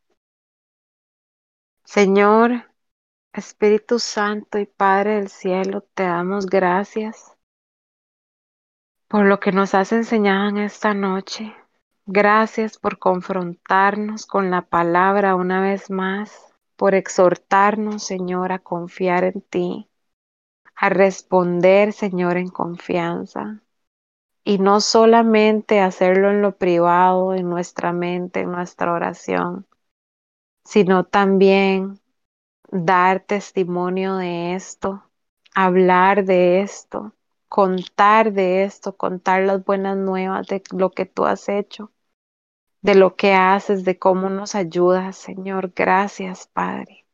[1.85, 2.71] Señor,
[3.33, 7.37] Espíritu Santo y Padre del cielo, te damos gracias
[9.09, 11.53] por lo que nos has enseñado en esta noche.
[12.07, 19.41] Gracias por confrontarnos con la palabra una vez más, por exhortarnos, Señor, a confiar en
[19.41, 19.89] ti,
[20.77, 23.63] a responder, Señor, en confianza.
[24.45, 29.67] Y no solamente hacerlo en lo privado, en nuestra mente, en nuestra oración,
[30.65, 32.01] sino también
[32.71, 35.05] dar testimonio de esto,
[35.55, 37.15] hablar de esto,
[37.53, 41.93] contar de esto, contar las buenas nuevas de lo que tú has hecho,
[42.81, 45.71] de lo que haces, de cómo nos ayudas, Señor.
[45.77, 47.05] Gracias, Padre.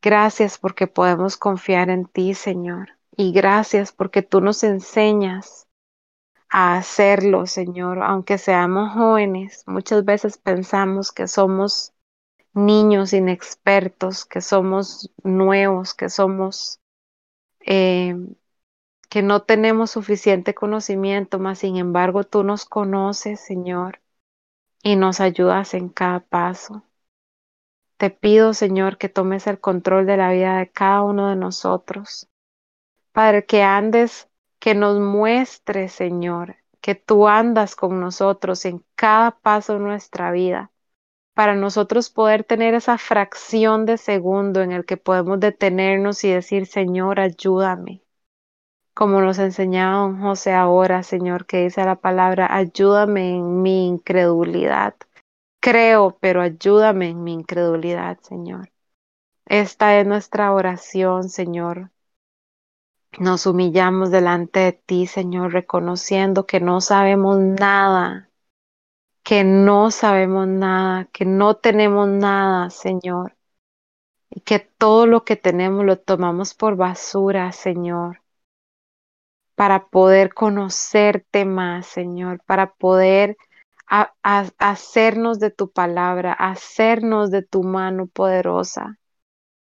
[0.00, 2.92] Gracias porque podemos confiar en ti, Señor.
[3.14, 5.68] Y gracias porque tú nos enseñas
[6.48, 9.64] a hacerlo, Señor, aunque seamos jóvenes.
[9.66, 11.92] Muchas veces pensamos que somos
[12.54, 16.80] niños inexpertos, que somos nuevos, que somos,
[17.60, 18.16] eh,
[19.08, 24.00] que no tenemos suficiente conocimiento, mas sin embargo tú nos conoces, Señor,
[24.82, 26.82] y nos ayudas en cada paso.
[27.96, 32.28] Te pido, Señor, que tomes el control de la vida de cada uno de nosotros.
[33.12, 34.28] Padre, que andes,
[34.58, 40.70] que nos muestres, Señor, que tú andas con nosotros en cada paso de nuestra vida
[41.36, 46.64] para nosotros poder tener esa fracción de segundo en el que podemos detenernos y decir,
[46.64, 48.05] Señor, ayúdame.
[48.96, 54.94] Como nos enseñaba don José ahora, Señor, que dice la palabra, ayúdame en mi incredulidad.
[55.60, 58.70] Creo, pero ayúdame en mi incredulidad, Señor.
[59.44, 61.90] Esta es nuestra oración, Señor.
[63.18, 68.30] Nos humillamos delante de ti, Señor, reconociendo que no sabemos nada
[69.26, 73.36] que no sabemos nada, que no tenemos nada, Señor,
[74.30, 78.22] y que todo lo que tenemos lo tomamos por basura, Señor,
[79.56, 83.36] para poder conocerte más, Señor, para poder
[84.22, 88.98] hacernos de tu palabra, hacernos de tu mano poderosa.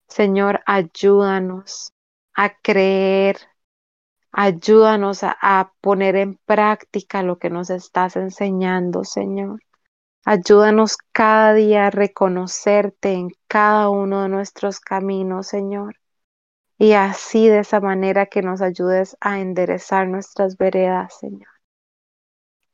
[0.09, 1.93] Señor, ayúdanos
[2.35, 3.39] a creer,
[4.39, 9.63] Ayúdanos a, poner en práctica lo que nos estás enseñando, Señor.
[10.27, 15.97] Ayúdanos cada día a reconocerte en cada uno de nuestros caminos, Señor.
[16.79, 21.49] Y así de esa manera que nos ayudes a enderezar nuestras veredas, Señor.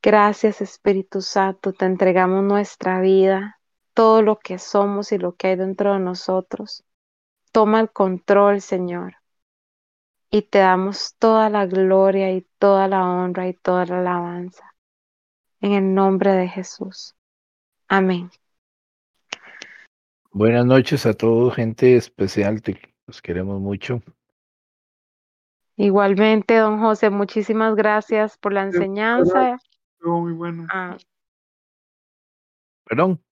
[0.03, 1.73] Gracias, Espíritu Santo.
[1.73, 3.61] Te entregamos nuestra vida,
[3.95, 6.85] todo lo que somos y lo que hay dentro de nosotros.
[7.53, 9.15] Toma el control, Señor
[10.35, 14.75] y te damos toda la gloria y toda la honra y toda la alabanza.
[15.61, 17.15] En el nombre de Jesús.
[17.87, 18.31] Amén.
[20.31, 24.03] Buenas noches a todos, gente especial, te, los queremos mucho.
[25.77, 29.59] Igualmente, don José, muchísimas gracias por la enseñanza.
[29.95, 30.67] Estuvo muy bueno.
[30.71, 30.97] Ah.
[32.85, 33.23] Perdón.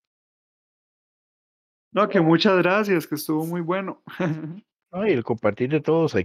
[1.92, 4.02] No, que muchas gracias, que estuvo muy bueno.
[4.92, 6.24] Ay, el compartir de todos, hay